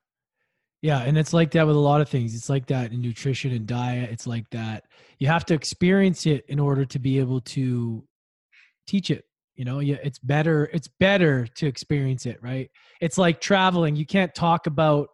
Yeah. 0.81 0.99
And 0.99 1.17
it's 1.17 1.33
like 1.33 1.51
that 1.51 1.65
with 1.65 1.75
a 1.75 1.79
lot 1.79 2.01
of 2.01 2.09
things. 2.09 2.35
It's 2.35 2.49
like 2.49 2.65
that 2.67 2.91
in 2.91 3.01
nutrition 3.01 3.53
and 3.53 3.65
diet. 3.65 4.09
It's 4.11 4.27
like 4.27 4.49
that. 4.51 4.83
You 5.17 5.27
have 5.27 5.45
to 5.45 5.53
experience 5.53 6.25
it 6.25 6.43
in 6.49 6.59
order 6.59 6.83
to 6.85 6.99
be 6.99 7.19
able 7.19 7.39
to 7.41 8.03
teach 8.85 9.09
it. 9.09 9.23
You 9.55 9.65
know, 9.65 9.79
yeah, 9.79 9.97
it's 10.03 10.19
better. 10.19 10.69
It's 10.73 10.89
better 10.99 11.45
to 11.45 11.67
experience 11.67 12.25
it, 12.25 12.41
right? 12.41 12.69
It's 13.01 13.17
like 13.17 13.39
traveling. 13.39 13.95
You 13.95 14.05
can't 14.05 14.33
talk 14.33 14.65
about 14.67 15.09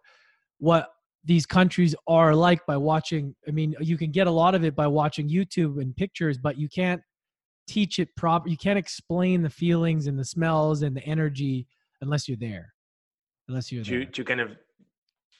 what 0.59 0.89
these 1.25 1.45
countries 1.45 1.93
are 2.07 2.33
like 2.33 2.65
by 2.65 2.77
watching. 2.77 3.35
I 3.47 3.51
mean, 3.51 3.75
you 3.81 3.97
can 3.97 4.11
get 4.11 4.27
a 4.27 4.31
lot 4.31 4.55
of 4.55 4.63
it 4.63 4.75
by 4.75 4.87
watching 4.87 5.29
YouTube 5.29 5.81
and 5.81 5.95
pictures, 5.95 6.37
but 6.37 6.57
you 6.57 6.69
can't 6.69 7.01
teach 7.67 7.99
it 7.99 8.15
proper. 8.15 8.49
You 8.49 8.57
can't 8.57 8.79
explain 8.79 9.41
the 9.41 9.49
feelings 9.49 10.07
and 10.07 10.17
the 10.17 10.25
smells 10.25 10.81
and 10.81 10.95
the 10.95 11.03
energy 11.03 11.67
unless 12.01 12.27
you're 12.27 12.37
there. 12.37 12.73
Unless 13.47 13.71
you're 13.71 13.83
there. 13.83 14.05
to, 14.05 14.11
to 14.11 14.23
kind 14.23 14.39
of 14.39 14.55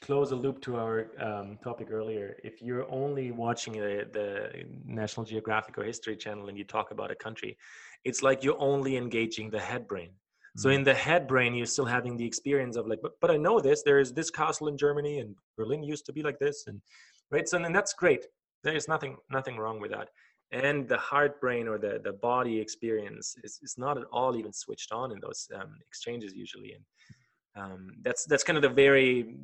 close 0.02 0.32
a 0.32 0.36
loop 0.36 0.62
to 0.62 0.78
our 0.78 1.08
um, 1.20 1.58
topic 1.64 1.90
earlier, 1.92 2.38
if 2.44 2.62
you're 2.62 2.90
only 2.92 3.32
watching 3.32 3.74
the, 3.74 4.08
the 4.12 4.64
National 4.86 5.26
Geographic 5.26 5.78
or 5.78 5.84
History 5.84 6.16
Channel 6.16 6.48
and 6.50 6.58
you 6.58 6.64
talk 6.64 6.92
about 6.92 7.12
a 7.12 7.16
country, 7.16 7.58
it's 8.06 8.22
like 8.24 8.44
you're 8.44 8.60
only 8.60 8.98
engaging 8.98 9.50
the 9.50 9.60
head 9.60 9.88
brain. 9.88 10.12
So 10.58 10.70
in 10.70 10.84
the 10.84 10.94
head 10.94 11.28
brain, 11.28 11.54
you're 11.54 11.66
still 11.66 11.86
having 11.86 12.18
the 12.18 12.26
experience 12.26 12.76
of 12.76 12.88
like, 12.88 13.00
but, 13.02 13.14
but 13.22 13.32
I 13.32 13.38
know 13.38 13.60
this. 13.60 13.84
There 13.84 14.00
is 14.00 14.12
this 14.14 14.30
castle 14.30 14.68
in 14.68 14.78
Germany, 14.78 15.20
and 15.20 15.36
Berlin 15.58 15.84
used 15.84 16.06
to 16.08 16.14
be 16.14 16.22
like 16.22 16.40
this, 16.40 16.66
and 16.68 16.82
right. 17.32 17.48
So 17.48 17.64
and 17.64 17.74
that's 17.74 17.94
great. 17.94 18.26
There 18.64 18.76
is 18.76 18.88
nothing 18.88 19.18
nothing 19.30 19.58
wrong 19.58 19.80
with 19.80 19.92
that. 19.92 20.10
And 20.52 20.88
the 20.90 20.98
heart 20.98 21.40
brain 21.40 21.68
or 21.68 21.78
the 21.78 22.02
the 22.04 22.14
body 22.14 22.60
experience 22.60 23.36
is, 23.44 23.60
is 23.62 23.76
not 23.78 23.98
at 23.98 24.06
all 24.12 24.36
even 24.36 24.52
switched 24.52 24.92
on 24.92 25.12
in 25.12 25.20
those 25.22 25.48
um, 25.56 25.78
exchanges 25.88 26.34
usually. 26.34 26.74
And 26.74 26.84
um, 27.64 27.88
that's 28.04 28.26
that's 28.26 28.44
kind 28.44 28.58
of 28.58 28.64
the 28.64 28.70
very 28.70 29.36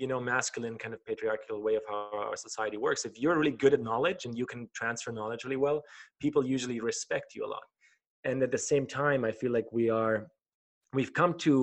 you 0.00 0.06
know 0.06 0.18
masculine 0.18 0.76
kind 0.78 0.94
of 0.94 1.04
patriarchal 1.04 1.62
way 1.62 1.74
of 1.74 1.82
how 1.88 2.08
our 2.14 2.36
society 2.36 2.78
works. 2.78 3.04
If 3.04 3.18
you're 3.20 3.38
really 3.38 3.56
good 3.64 3.74
at 3.74 3.82
knowledge 3.82 4.24
and 4.24 4.36
you 4.36 4.46
can 4.46 4.68
transfer 4.74 5.12
knowledge 5.12 5.44
really 5.44 5.62
well 5.68 5.82
people 6.20 6.44
usually 6.44 6.80
respect 6.80 7.34
you 7.34 7.44
a 7.44 7.50
lot. 7.56 7.66
And 8.24 8.42
at 8.42 8.52
the 8.52 8.64
same 8.72 8.86
time 8.86 9.24
i 9.24 9.32
feel 9.40 9.52
like 9.58 9.68
we 9.72 9.86
are 10.00 10.16
we've 10.96 11.14
come 11.20 11.34
to 11.46 11.54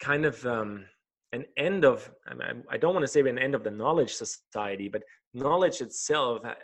kind 0.00 0.24
of 0.24 0.36
um, 0.46 0.84
an 1.32 1.44
end 1.56 1.84
of 1.84 2.10
I, 2.30 2.34
mean, 2.34 2.64
I 2.74 2.76
don't 2.76 2.94
want 2.94 3.04
to 3.04 3.12
say 3.14 3.20
an 3.20 3.38
end 3.46 3.54
of 3.54 3.64
the 3.64 3.70
knowledge 3.82 4.12
society 4.14 4.88
but 4.88 5.02
knowledge 5.34 5.80
itself 5.80 6.44
uh, 6.44 6.54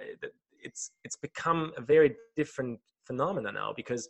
it's 0.67 0.83
it's 1.05 1.19
become 1.29 1.73
a 1.77 1.83
very 1.83 2.11
different 2.37 2.79
phenomena 3.07 3.51
now 3.53 3.73
because 3.81 4.09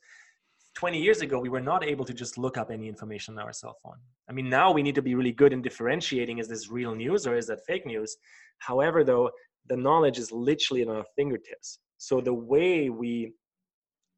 20 0.75 1.01
years 1.01 1.21
ago 1.21 1.39
we 1.39 1.49
were 1.49 1.61
not 1.61 1.85
able 1.85 2.05
to 2.05 2.15
just 2.15 2.37
look 2.39 2.57
up 2.57 2.71
any 2.71 2.89
information 2.89 3.39
on 3.39 3.45
our 3.45 3.53
cell 3.53 3.77
phone. 3.83 3.99
I 4.29 4.33
mean 4.33 4.49
now 4.49 4.73
we 4.73 4.83
need 4.83 4.95
to 4.97 5.03
be 5.03 5.15
really 5.15 5.33
good 5.33 5.53
in 5.53 5.63
differentiating 5.63 6.39
is 6.39 6.49
this 6.49 6.71
real 6.71 6.95
news 6.95 7.27
or 7.27 7.37
is 7.37 7.47
that 7.47 7.65
fake 7.67 7.87
news? 7.87 8.17
However 8.59 9.05
though 9.05 9.31
the 9.67 9.77
knowledge 9.77 10.19
is 10.19 10.31
literally 10.31 10.83
at 10.83 10.89
our 10.89 11.05
fingertips. 11.17 11.79
So 11.99 12.21
the 12.21 12.35
way 12.35 12.91
we 12.91 13.33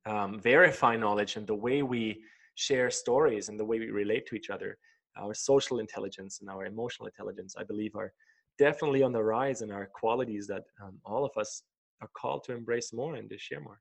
um, 0.06 0.40
verify 0.40 0.96
knowledge 0.96 1.36
and 1.36 1.46
the 1.46 1.54
way 1.54 1.82
we 1.82 2.22
share 2.54 2.90
stories 2.90 3.48
and 3.48 3.60
the 3.60 3.64
way 3.64 3.78
we 3.78 3.90
relate 3.90 4.26
to 4.26 4.34
each 4.34 4.50
other 4.50 4.78
our 5.18 5.34
social 5.34 5.78
intelligence 5.78 6.40
and 6.40 6.48
our 6.48 6.64
emotional 6.64 7.06
intelligence 7.06 7.54
i 7.58 7.64
believe 7.64 7.94
are 7.96 8.12
definitely 8.58 9.02
on 9.02 9.12
the 9.12 9.22
rise 9.22 9.62
and 9.62 9.72
are 9.72 9.88
qualities 9.94 10.46
that 10.46 10.62
um, 10.82 10.98
all 11.04 11.24
of 11.24 11.30
us 11.36 11.62
are 12.00 12.08
called 12.16 12.44
to 12.44 12.52
embrace 12.52 12.92
more 12.92 13.16
and 13.16 13.28
to 13.30 13.38
share 13.38 13.60
more. 13.60 13.80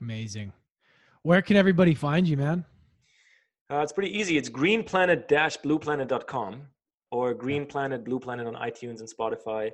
Amazing. 0.00 0.52
Where 1.24 1.40
can 1.40 1.56
everybody 1.56 1.94
find 1.94 2.26
you, 2.26 2.36
man? 2.36 2.64
Uh, 3.70 3.78
it's 3.78 3.92
pretty 3.92 4.18
easy. 4.18 4.36
It's 4.36 4.50
greenplanet-blueplanet.com 4.50 6.62
or 7.12 7.32
Green 7.32 7.64
Planet 7.64 8.04
Blue 8.04 8.18
Planet 8.18 8.44
on 8.46 8.54
iTunes 8.54 8.98
and 9.00 9.08
Spotify. 9.08 9.70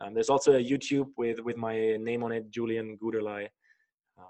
Um, 0.00 0.14
there's 0.14 0.30
also 0.30 0.54
a 0.54 0.62
YouTube 0.62 1.08
with 1.16 1.40
with 1.40 1.56
my 1.56 1.96
name 1.96 2.22
on 2.22 2.30
it, 2.32 2.48
Julian 2.50 2.96
Guderlei. 3.02 3.48
Um, 4.18 4.26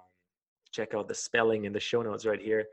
check 0.73 0.95
out 0.95 1.09
the 1.09 1.15
spelling 1.15 1.67
in 1.67 1.73
the 1.73 1.81
show 1.81 2.03
notes 2.03 2.27
right 2.27 2.41
here. 2.41 2.65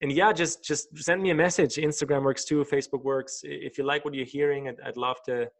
And 0.00 0.12
yeah, 0.12 0.32
just 0.32 0.64
just 0.64 0.96
send 0.96 1.20
me 1.22 1.30
a 1.30 1.34
message. 1.34 1.74
Instagram 1.76 2.22
works 2.22 2.44
too. 2.44 2.64
Facebook 2.64 3.02
works. 3.02 3.40
If 3.42 3.78
you 3.78 3.84
like 3.84 4.04
what 4.04 4.14
you're 4.14 4.26
hearing, 4.26 4.68
I'd, 4.68 4.80
I'd 4.84 4.96
love 4.96 5.16
to. 5.26 5.50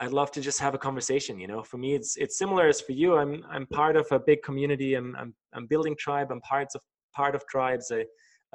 I'd 0.00 0.12
love 0.12 0.30
to 0.32 0.40
just 0.40 0.60
have 0.60 0.74
a 0.74 0.78
conversation. 0.78 1.40
You 1.40 1.48
know, 1.48 1.62
for 1.62 1.78
me, 1.78 1.94
it's 1.94 2.16
it's 2.16 2.38
similar 2.38 2.68
as 2.68 2.80
for 2.80 2.92
you. 2.92 3.16
I'm 3.16 3.44
I'm 3.50 3.66
part 3.66 3.96
of 3.96 4.06
a 4.10 4.18
big 4.18 4.42
community. 4.42 4.94
I'm 4.94 5.16
I'm 5.16 5.34
I'm 5.54 5.66
building 5.66 5.96
tribe. 5.98 6.28
I'm 6.30 6.40
parts 6.42 6.74
of 6.74 6.82
part 7.14 7.34
of 7.34 7.44
tribes. 7.46 7.90
I, 7.92 8.04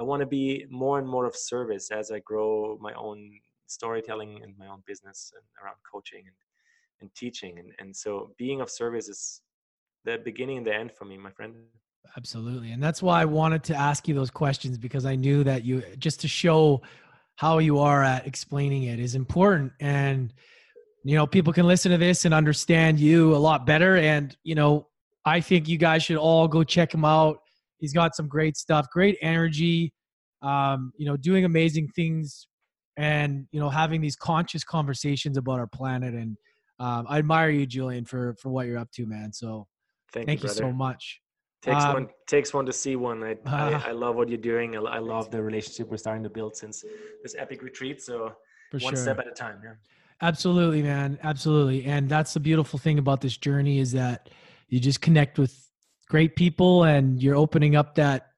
I 0.00 0.02
want 0.02 0.20
to 0.20 0.26
be 0.26 0.66
more 0.70 0.98
and 0.98 1.06
more 1.06 1.26
of 1.26 1.36
service 1.36 1.90
as 1.90 2.10
I 2.10 2.20
grow 2.20 2.78
my 2.80 2.92
own 2.94 3.30
storytelling 3.66 4.40
and 4.42 4.56
my 4.58 4.66
own 4.66 4.82
business 4.86 5.32
and 5.34 5.44
around 5.62 5.76
coaching 5.90 6.24
and, 6.26 6.36
and 7.00 7.14
teaching. 7.14 7.58
And, 7.58 7.72
and 7.78 7.94
so 7.94 8.30
being 8.38 8.60
of 8.60 8.70
service 8.70 9.08
is 9.08 9.40
the 10.04 10.18
beginning 10.24 10.58
and 10.58 10.66
the 10.66 10.74
end 10.74 10.92
for 10.92 11.04
me, 11.04 11.16
my 11.18 11.30
friend. 11.30 11.54
Absolutely. 12.16 12.72
And 12.72 12.82
that's 12.82 13.02
why 13.02 13.22
I 13.22 13.24
wanted 13.24 13.62
to 13.64 13.76
ask 13.76 14.08
you 14.08 14.14
those 14.14 14.30
questions 14.30 14.78
because 14.78 15.06
I 15.06 15.14
knew 15.14 15.44
that 15.44 15.64
you 15.64 15.82
just 15.98 16.20
to 16.20 16.28
show 16.28 16.82
how 17.36 17.58
you 17.58 17.78
are 17.78 18.02
at 18.02 18.26
explaining 18.26 18.84
it 18.84 18.98
is 18.98 19.14
important. 19.14 19.72
And, 19.80 20.32
you 21.04 21.14
know, 21.14 21.26
people 21.26 21.52
can 21.52 21.66
listen 21.66 21.92
to 21.92 21.98
this 21.98 22.24
and 22.24 22.32
understand 22.32 22.98
you 22.98 23.34
a 23.34 23.36
lot 23.36 23.66
better. 23.66 23.96
And, 23.98 24.34
you 24.42 24.54
know, 24.54 24.88
I 25.26 25.40
think 25.40 25.68
you 25.68 25.76
guys 25.76 26.02
should 26.02 26.16
all 26.16 26.48
go 26.48 26.64
check 26.64 26.92
him 26.92 27.04
out. 27.04 27.38
He's 27.78 27.92
got 27.92 28.16
some 28.16 28.26
great 28.26 28.56
stuff, 28.56 28.86
great 28.90 29.18
energy, 29.20 29.92
um, 30.40 30.92
you 30.96 31.04
know, 31.04 31.16
doing 31.16 31.44
amazing 31.44 31.88
things 31.94 32.48
and, 32.96 33.46
you 33.52 33.60
know, 33.60 33.68
having 33.68 34.00
these 34.00 34.16
conscious 34.16 34.64
conversations 34.64 35.36
about 35.36 35.58
our 35.58 35.66
planet. 35.66 36.14
And 36.14 36.38
um, 36.78 37.04
I 37.06 37.18
admire 37.18 37.50
you, 37.50 37.66
Julian, 37.66 38.06
for, 38.06 38.34
for 38.40 38.48
what 38.48 38.66
you're 38.66 38.78
up 38.78 38.90
to, 38.92 39.04
man. 39.04 39.30
So 39.32 39.66
thank, 40.12 40.26
thank 40.26 40.42
you, 40.42 40.48
you 40.48 40.54
so 40.54 40.72
much. 40.72 41.20
Takes 41.60 41.84
um, 41.84 41.92
one 41.94 42.08
takes 42.26 42.52
one 42.52 42.66
to 42.66 42.72
see 42.72 42.96
one. 42.96 43.22
I, 43.22 43.32
uh, 43.32 43.80
I, 43.86 43.88
I 43.88 43.92
love 43.92 44.16
what 44.16 44.28
you're 44.28 44.38
doing. 44.38 44.76
I, 44.76 44.80
I, 44.80 44.98
love 44.98 45.30
the 45.30 45.42
relationship 45.42 45.88
we're 45.90 45.96
starting 45.96 46.22
to 46.22 46.28
build 46.28 46.56
since 46.56 46.84
this 47.22 47.34
epic 47.38 47.62
retreat. 47.62 48.02
So 48.02 48.32
one 48.72 48.80
sure. 48.80 48.96
step 48.96 49.18
at 49.18 49.26
a 49.26 49.30
time. 49.30 49.60
Yeah. 49.64 49.72
Absolutely, 50.24 50.82
man. 50.82 51.18
Absolutely. 51.22 51.84
And 51.84 52.08
that's 52.08 52.32
the 52.32 52.40
beautiful 52.40 52.78
thing 52.78 52.98
about 52.98 53.20
this 53.20 53.36
journey 53.36 53.78
is 53.78 53.92
that 53.92 54.30
you 54.70 54.80
just 54.80 55.02
connect 55.02 55.38
with 55.38 55.54
great 56.08 56.34
people 56.34 56.84
and 56.84 57.22
you're 57.22 57.36
opening 57.36 57.76
up 57.76 57.94
that, 57.96 58.28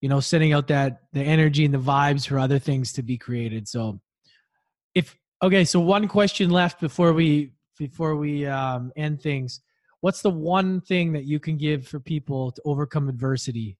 you 0.00 0.08
know, 0.08 0.20
sending 0.20 0.52
out 0.52 0.68
that 0.68 1.00
the 1.12 1.20
energy 1.20 1.64
and 1.64 1.74
the 1.74 1.78
vibes 1.78 2.28
for 2.28 2.38
other 2.38 2.60
things 2.60 2.92
to 2.92 3.02
be 3.02 3.18
created. 3.18 3.66
So 3.66 4.00
if 4.94 5.18
okay, 5.42 5.64
so 5.64 5.80
one 5.80 6.06
question 6.06 6.50
left 6.50 6.80
before 6.80 7.12
we 7.12 7.50
before 7.78 8.14
we 8.14 8.46
um, 8.46 8.92
end 8.94 9.20
things 9.20 9.60
what's 10.02 10.22
the 10.22 10.30
one 10.30 10.80
thing 10.80 11.12
that 11.12 11.24
you 11.24 11.40
can 11.40 11.56
give 11.56 11.86
for 11.86 11.98
people 12.00 12.52
to 12.52 12.62
overcome 12.64 13.08
adversity 13.08 13.76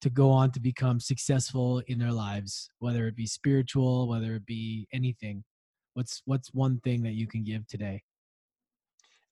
to 0.00 0.10
go 0.10 0.30
on 0.30 0.50
to 0.52 0.60
become 0.60 1.00
successful 1.00 1.82
in 1.88 1.98
their 1.98 2.12
lives 2.12 2.68
whether 2.78 3.06
it 3.06 3.16
be 3.16 3.26
spiritual 3.26 4.08
whether 4.08 4.34
it 4.34 4.46
be 4.46 4.86
anything 4.92 5.42
what's 5.94 6.22
what's 6.26 6.52
one 6.54 6.80
thing 6.80 7.02
that 7.02 7.12
you 7.12 7.26
can 7.26 7.44
give 7.44 7.66
today? 7.66 8.02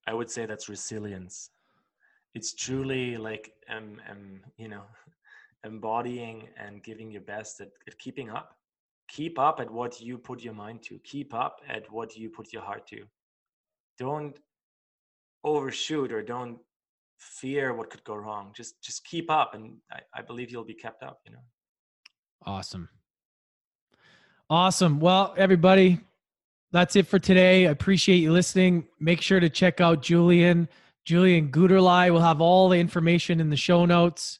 I 0.07 0.15
would 0.15 0.31
say 0.31 0.47
that's 0.47 0.69
resilience. 0.69 1.51
It's 2.35 2.55
truly 2.55 3.17
like 3.17 3.53
um, 3.69 4.01
um 4.11 4.41
you 4.57 4.69
know 4.69 4.83
embodying 5.65 6.49
and 6.57 6.83
giving 6.83 7.11
your 7.11 7.23
best 7.23 7.61
at, 7.61 7.71
at 7.87 7.99
keeping 7.99 8.31
up. 8.31 8.57
Keep 9.09 9.39
up 9.39 9.59
at 9.61 9.71
what 9.71 10.01
you 10.01 10.19
put 10.19 10.41
your 10.41 10.55
mind 10.55 10.83
to. 10.85 10.99
Keep 11.01 11.35
up 11.35 11.61
at 11.69 11.91
what 11.91 12.17
you 12.17 12.31
put 12.31 12.53
your 12.53 12.63
heart 12.63 12.87
to. 12.89 13.03
Don't 13.99 14.39
overshoot 15.43 16.13
or 16.13 16.23
don't 16.23 16.59
fear 17.19 17.75
what 17.75 17.91
could 17.91 18.05
go 18.05 18.15
wrong. 18.15 18.53
Just 18.55 18.81
just 18.83 19.05
keep 19.05 19.31
up 19.31 19.55
and 19.55 19.77
I, 19.93 20.01
I 20.15 20.23
believe 20.23 20.51
you'll 20.51 20.65
be 20.65 20.75
kept 20.75 21.03
up 21.03 21.21
you 21.27 21.33
know? 21.33 21.43
Awesome. 22.47 22.89
Awesome. 24.49 25.01
Well 25.01 25.35
everybody 25.37 26.01
that's 26.73 26.97
it 26.97 27.07
for 27.07 27.19
today 27.19 27.67
i 27.67 27.71
appreciate 27.71 28.17
you 28.17 28.33
listening 28.33 28.87
make 28.99 29.21
sure 29.21 29.41
to 29.41 29.49
check 29.49 29.81
out 29.81 30.03
julian 30.03 30.69
julian 31.05 31.51
guterlei 31.51 32.11
will 32.13 32.21
have 32.21 32.41
all 32.41 32.69
the 32.69 32.79
information 32.79 33.41
in 33.41 33.51
the 33.51 33.57
show 33.57 33.85
notes 33.85 34.39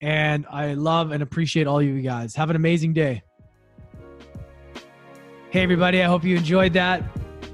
and 0.00 0.46
i 0.50 0.74
love 0.74 1.10
and 1.10 1.22
appreciate 1.22 1.66
all 1.66 1.82
you 1.82 2.00
guys 2.00 2.34
have 2.34 2.50
an 2.50 2.56
amazing 2.56 2.92
day 2.92 3.22
hey 5.50 5.62
everybody 5.62 6.02
i 6.02 6.06
hope 6.06 6.24
you 6.24 6.36
enjoyed 6.36 6.72
that 6.72 7.02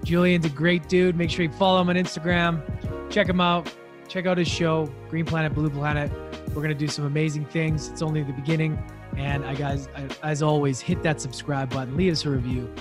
Julian's 0.05 0.47
a 0.47 0.51
great 0.51 0.89
dude. 0.89 1.17
Make 1.17 1.31
sure 1.31 1.45
you 1.45 1.53
follow 1.53 1.81
him 1.81 1.89
on 1.89 1.97
Instagram. 1.97 2.63
Check 3.11 3.29
him 3.29 3.41
out. 3.41 3.73
Check 4.09 4.27
out 4.27 4.39
his 4.39 4.49
show, 4.49 4.93
Green 5.09 5.25
Planet, 5.25 5.55
Blue 5.55 5.71
Planet. 5.71 6.11
We're 6.49 6.63
going 6.63 6.69
to 6.69 6.75
do 6.75 6.89
some 6.89 7.05
amazing 7.05 7.45
things. 7.47 7.89
It's 7.89 8.03
only 8.03 8.23
the 8.23 8.33
beginning. 8.33 8.83
And 9.17 9.45
I 9.45 9.55
guys, 9.55 9.89
as 10.23 10.43
always, 10.43 10.81
hit 10.81 11.03
that 11.03 11.21
subscribe 11.21 11.71
button, 11.71 11.97
leave 11.97 12.13
us 12.13 12.25
a 12.25 12.31
review. 12.31 12.73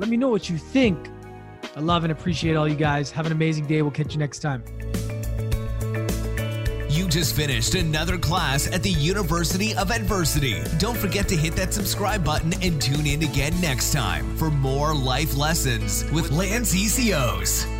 Let 0.00 0.08
me 0.08 0.16
know 0.16 0.30
what 0.30 0.48
you 0.48 0.56
think. 0.56 1.10
I 1.76 1.80
love 1.80 2.04
and 2.04 2.10
appreciate 2.10 2.56
all 2.56 2.66
you 2.66 2.74
guys. 2.74 3.10
Have 3.10 3.26
an 3.26 3.32
amazing 3.32 3.66
day. 3.66 3.82
We'll 3.82 3.90
catch 3.90 4.14
you 4.14 4.18
next 4.18 4.38
time. 4.38 4.64
You 6.88 7.06
just 7.06 7.36
finished 7.36 7.74
another 7.74 8.16
class 8.16 8.66
at 8.72 8.82
the 8.82 8.92
University 8.92 9.74
of 9.76 9.90
Adversity. 9.90 10.56
Don't 10.78 10.96
forget 10.96 11.28
to 11.28 11.36
hit 11.36 11.54
that 11.56 11.74
subscribe 11.74 12.24
button 12.24 12.54
and 12.62 12.80
tune 12.80 13.06
in 13.06 13.22
again 13.22 13.52
next 13.60 13.92
time 13.92 14.36
for 14.38 14.50
more 14.50 14.94
life 14.94 15.36
lessons 15.36 16.10
with 16.12 16.30
Lance 16.30 16.74
ECOs. 16.74 17.79